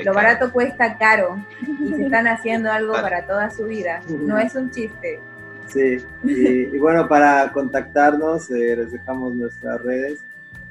lo 0.03 0.13
barato 0.13 0.51
cuesta 0.51 0.97
caro 0.97 1.43
y 1.61 1.89
se 1.93 2.03
están 2.03 2.27
haciendo 2.27 2.71
algo 2.71 2.93
para 2.93 3.25
toda 3.25 3.49
su 3.49 3.65
vida. 3.65 4.01
No 4.07 4.37
es 4.37 4.55
un 4.55 4.71
chiste. 4.71 5.19
Sí, 5.67 5.97
y, 6.23 6.77
bueno, 6.77 7.07
para 7.07 7.51
contactarnos 7.51 8.49
eh, 8.51 8.75
les 8.75 8.91
dejamos 8.91 9.33
nuestras 9.33 9.81
redes. 9.81 10.23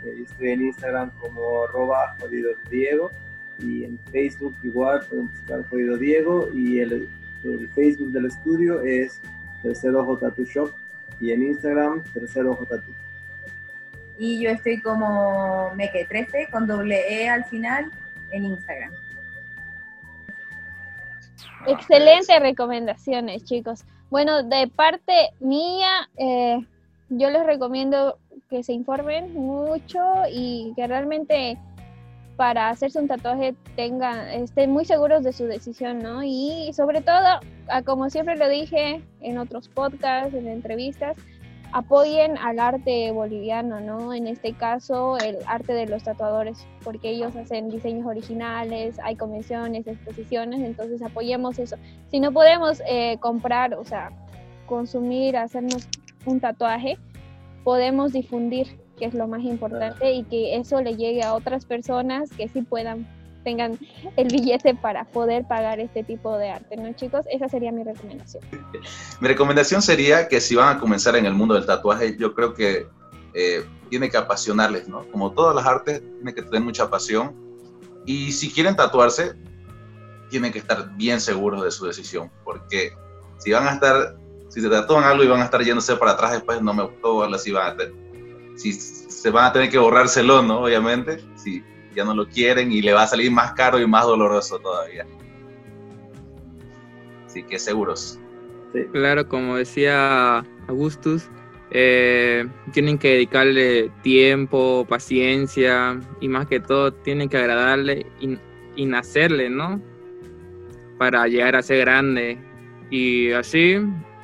Eh, 0.05 0.23
estoy 0.23 0.51
en 0.51 0.63
Instagram 0.63 1.11
como 1.21 1.65
arroba 1.65 2.17
jodido 2.21 2.51
Diego 2.71 3.11
y 3.59 3.85
en 3.85 3.99
Facebook 4.11 4.55
igual 4.63 5.05
pueden 5.09 5.29
buscar 5.29 5.69
jodido 5.69 5.97
Diego 5.97 6.49
y 6.53 6.81
el, 6.81 7.09
el 7.43 7.69
Facebook 7.71 8.13
del 8.13 8.27
estudio 8.27 8.83
es 8.83 9.21
Tercer 9.63 9.95
Ojo 9.95 10.17
Tattoo 10.17 10.45
Shop 10.45 10.73
y 11.21 11.33
en 11.33 11.43
Instagram 11.43 12.03
Tercer 12.13 12.47
Ojo 12.47 12.65
Tattoo. 12.65 12.95
Y 14.19 14.41
yo 14.41 14.51
estoy 14.51 14.81
como 14.81 15.73
Meque13 15.75 16.51
con 16.51 16.67
doble 16.67 17.03
E 17.09 17.29
al 17.29 17.45
final 17.47 17.91
en 18.31 18.45
Instagram. 18.45 18.93
Excelentes 21.67 22.41
recomendaciones, 22.41 23.45
chicos. 23.45 23.85
Bueno, 24.11 24.43
de 24.43 24.69
parte 24.69 25.31
mía, 25.41 26.09
eh, 26.17 26.59
yo 27.09 27.31
les 27.31 27.47
recomiendo 27.47 28.19
que 28.51 28.63
se 28.63 28.73
informen 28.73 29.35
mucho 29.35 30.01
y 30.31 30.73
que 30.77 30.87
realmente 30.87 31.59
para 32.37 32.69
hacerse 32.69 32.99
un 32.99 33.09
tatuaje 33.09 33.55
tengan, 33.77 34.29
estén 34.29 34.71
muy 34.71 34.85
seguros 34.85 35.23
de 35.23 35.33
su 35.33 35.45
decisión, 35.45 36.01
¿no? 36.01 36.23
Y 36.23 36.73
sobre 36.75 37.01
todo, 37.01 37.41
como 37.85 38.11
siempre 38.11 38.37
lo 38.37 38.49
dije 38.49 39.03
en 39.21 39.39
otros 39.39 39.69
podcasts, 39.69 40.35
en 40.35 40.49
entrevistas, 40.49 41.17
apoyen 41.75 42.39
al 42.39 42.61
arte 42.61 43.11
boliviano, 43.11 43.81
¿no? 43.81 44.15
En 44.15 44.29
este 44.29 44.53
caso, 44.53 45.19
el 45.19 45.39
arte 45.45 45.73
de 45.73 45.87
los 45.87 46.05
tatuadores, 46.05 46.65
porque 46.85 47.11
ellos 47.11 47.35
hacen 47.35 47.69
diseños 47.69 48.07
originales, 48.07 48.97
hay 49.03 49.17
convenciones, 49.17 49.85
exposiciones, 49.89 50.61
entonces 50.61 51.03
apoyemos 51.03 51.59
eso. 51.59 51.75
Si 52.13 52.21
no 52.21 52.31
podemos 52.31 52.81
eh, 52.89 53.19
comprar, 53.19 53.75
o 53.75 53.85
sea, 53.85 54.13
consumir, 54.67 55.37
hacernos 55.37 55.89
un 56.27 56.39
tatuaje, 56.39 56.97
podemos 57.65 58.13
difundir, 58.13 58.79
que 58.97 59.07
es 59.07 59.15
lo 59.15 59.27
más 59.27 59.43
importante, 59.43 60.13
y 60.13 60.23
que 60.23 60.55
eso 60.55 60.81
le 60.81 60.95
llegue 60.95 61.25
a 61.25 61.35
otras 61.35 61.65
personas 61.65 62.31
que 62.31 62.47
sí 62.47 62.63
puedan 62.63 63.05
tengan 63.45 63.79
el 64.17 64.29
billete 64.29 64.75
para 64.75 65.05
poder 65.05 65.47
pagar 65.47 65.79
este 65.79 66.03
tipo 66.03 66.37
de 66.37 66.51
arte, 66.51 66.77
¿no, 66.77 66.93
chicos? 66.95 67.27
Esa 67.31 67.49
sería 67.49 67.71
mi 67.71 67.85
recomendación. 67.85 68.43
Mi 69.21 69.29
recomendación 69.29 69.83
sería 69.83 70.27
que 70.27 70.41
si 70.41 70.57
van 70.57 70.77
a 70.77 70.81
comenzar 70.81 71.15
en 71.15 71.27
el 71.27 71.35
mundo 71.35 71.55
del 71.55 71.67
tatuaje, 71.67 72.17
yo 72.19 72.35
creo 72.35 72.55
que 72.55 72.89
eh, 73.35 73.65
tiene 73.91 74.11
que 74.11 74.17
apasionarles, 74.17 74.89
¿no? 74.89 75.07
Como 75.11 75.33
todas 75.33 75.55
las 75.55 75.67
artes, 75.67 76.03
tiene 76.17 76.35
que 76.35 76.43
tener 76.43 76.63
mucha 76.63 76.91
pasión. 76.91 77.35
Y 78.07 78.33
si 78.33 78.51
quieren 78.51 78.75
tatuarse, 78.75 79.35
tienen 80.31 80.53
que 80.53 80.59
estar 80.59 80.97
bien 80.97 81.21
seguros 81.21 81.63
de 81.63 81.71
su 81.71 81.87
decisión, 81.87 82.31
porque 82.45 82.93
si 83.39 83.53
van 83.53 83.69
a 83.69 83.73
estar, 83.73 84.17
si 84.49 84.61
se 84.61 84.69
tatúan 84.69 85.05
algo 85.05 85.23
y 85.23 85.29
van 85.29 85.41
a 85.41 85.45
estar 85.45 85.63
yéndose 85.63 85.97
para 85.97 86.13
atrás 86.13 86.33
después, 86.33 86.61
no 86.61 86.75
me 86.75 86.83
gustó, 86.83 87.23
así 87.25 87.53
van 87.53 87.73
a 87.73 87.77
tener, 87.77 87.95
si 88.57 88.73
se 88.73 89.31
van 89.31 89.47
a 89.47 89.53
tener 89.53 89.71
que 89.71 89.79
borrárselo, 89.79 90.43
¿no? 90.43 90.61
Obviamente, 90.61 91.25
si 91.37 91.63
ya 91.95 92.05
no 92.05 92.15
lo 92.15 92.27
quieren 92.27 92.73
y 92.73 92.83
le 92.83 92.93
va 92.93 93.05
a 93.05 93.07
salir 93.07 93.31
más 93.31 93.53
caro 93.53 93.81
y 93.81 93.87
más 93.87 94.05
doloroso 94.05 94.59
todavía. 94.59 95.07
Así 97.27 97.43
que 97.43 97.59
seguros. 97.59 98.19
Claro, 98.93 99.29
como 99.29 99.57
decía 99.57 100.45
Augustus, 100.69 101.29
eh, 101.71 102.47
tienen 102.73 102.99
que 102.99 103.15
dedicarle 103.15 103.91
tiempo, 104.03 104.85
paciencia 104.89 106.01
y 106.21 106.29
más 106.29 106.47
que 106.47 106.61
todo 106.61 106.93
tienen 106.93 107.29
que 107.29 107.37
agradarle 107.37 108.07
y, 108.21 108.37
y 108.77 108.87
nacerle, 108.87 109.51
¿no? 109.51 109.81
Para 110.99 111.27
llegar 111.29 111.57
a 111.57 111.63
ser 111.63 111.79
grande. 111.81 112.39
Y 112.91 113.33
así 113.33 113.79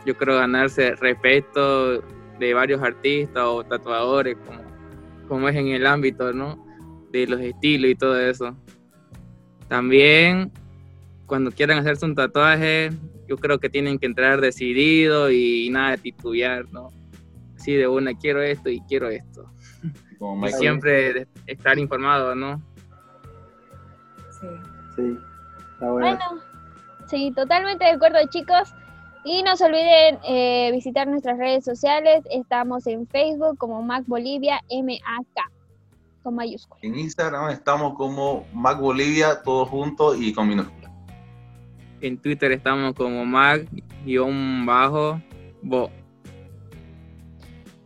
yo 0.04 0.16
creo 0.16 0.36
ganarse 0.36 0.94
respeto 0.96 2.02
de 2.38 2.54
varios 2.54 2.82
artistas 2.82 3.44
o 3.44 3.64
tatuadores, 3.64 4.36
como, 4.46 4.62
como 5.28 5.48
es 5.48 5.56
en 5.56 5.68
el 5.68 5.86
ámbito, 5.86 6.32
¿no? 6.32 6.69
De 7.10 7.26
los 7.26 7.40
estilos 7.40 7.90
y 7.90 7.94
todo 7.94 8.18
eso. 8.18 8.56
También 9.68 10.52
cuando 11.26 11.52
quieran 11.52 11.78
hacerse 11.78 12.04
un 12.06 12.16
tatuaje, 12.16 12.90
yo 13.28 13.36
creo 13.36 13.60
que 13.60 13.70
tienen 13.70 14.00
que 14.00 14.06
entrar 14.06 14.40
decidido 14.40 15.30
y, 15.30 15.70
nada 15.70 15.92
de 15.92 15.98
titubear, 15.98 16.64
¿no? 16.72 16.88
Así 17.56 17.74
de 17.74 17.86
una, 17.86 18.14
quiero 18.14 18.42
esto 18.42 18.68
y 18.68 18.80
quiero 18.88 19.08
esto. 19.08 19.48
y 20.48 20.52
siempre 20.52 21.28
estar 21.46 21.78
informado, 21.78 22.34
¿no? 22.34 22.60
Sí. 24.40 24.46
Sí, 24.96 25.16
está 25.74 25.90
bueno. 25.92 26.18
sí, 27.06 27.32
totalmente 27.36 27.84
de 27.84 27.92
acuerdo, 27.92 28.18
chicos. 28.28 28.74
Y 29.24 29.44
no 29.44 29.54
se 29.54 29.66
olviden 29.66 30.18
eh, 30.26 30.70
visitar 30.72 31.06
nuestras 31.06 31.38
redes 31.38 31.64
sociales. 31.64 32.24
Estamos 32.30 32.88
en 32.88 33.06
Facebook 33.06 33.56
como 33.58 33.82
Mac 33.82 34.02
Bolivia 34.06 34.60
MAK 34.68 35.59
con 36.22 36.34
mayúscula. 36.34 36.80
En 36.82 36.98
Instagram 36.98 37.50
estamos 37.50 37.94
como 37.94 38.44
Mac 38.52 38.80
Bolivia, 38.80 39.42
todo 39.42 39.66
junto 39.66 40.14
y 40.14 40.32
con 40.32 40.48
minúscula. 40.48 40.90
En 42.00 42.18
Twitter 42.18 42.52
estamos 42.52 42.94
como 42.94 43.24
Mac-Bo. 43.24 43.70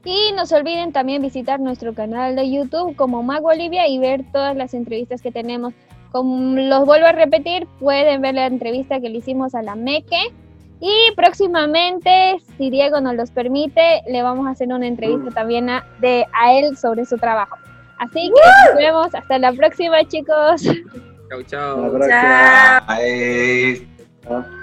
Y 0.05 0.33
no 0.37 0.45
se 0.45 0.57
olviden 0.57 0.93
también 0.93 1.23
visitar 1.23 1.59
nuestro 1.61 1.95
canal 1.95 2.37
de 2.37 2.51
YouTube 2.51 2.95
como 2.95 3.23
Mac 3.23 3.41
Bolivia 3.43 3.89
y 3.89 3.99
ver 3.99 4.25
todas 4.33 4.55
las 4.55 4.75
entrevistas 4.75 5.23
que 5.23 5.33
tenemos. 5.33 5.73
Como 6.13 6.61
los 6.61 6.85
vuelvo 6.85 7.07
a 7.07 7.13
repetir, 7.13 7.67
pueden 7.81 8.21
ver 8.21 8.35
la 8.35 8.47
entrevista 8.47 9.01
que 9.01 9.09
le 9.09 9.19
hicimos 9.19 9.55
a 9.55 9.63
la 9.63 9.75
Meque. 9.75 10.33
Y 10.81 11.13
próximamente, 11.17 12.37
si 12.59 12.69
Diego 12.69 13.01
nos 13.01 13.15
los 13.15 13.31
permite, 13.31 14.03
le 14.07 14.23
vamos 14.23 14.47
a 14.47 14.51
hacer 14.51 14.69
una 14.69 14.87
entrevista 14.87 15.31
también 15.31 15.71
a, 15.71 15.87
de, 16.01 16.27
a 16.33 16.53
él 16.53 16.77
sobre 16.77 17.07
su 17.07 17.17
trabajo. 17.17 17.57
Así 17.99 18.31
que 18.35 18.71
nos 18.71 18.77
vemos 18.77 19.15
hasta 19.15 19.39
la 19.39 19.53
próxima, 19.53 20.05
chicos. 20.05 20.63
Chau, 21.31 21.43
chau. 21.43 21.99
Chao. 22.09 22.87
Bye. 22.87 24.55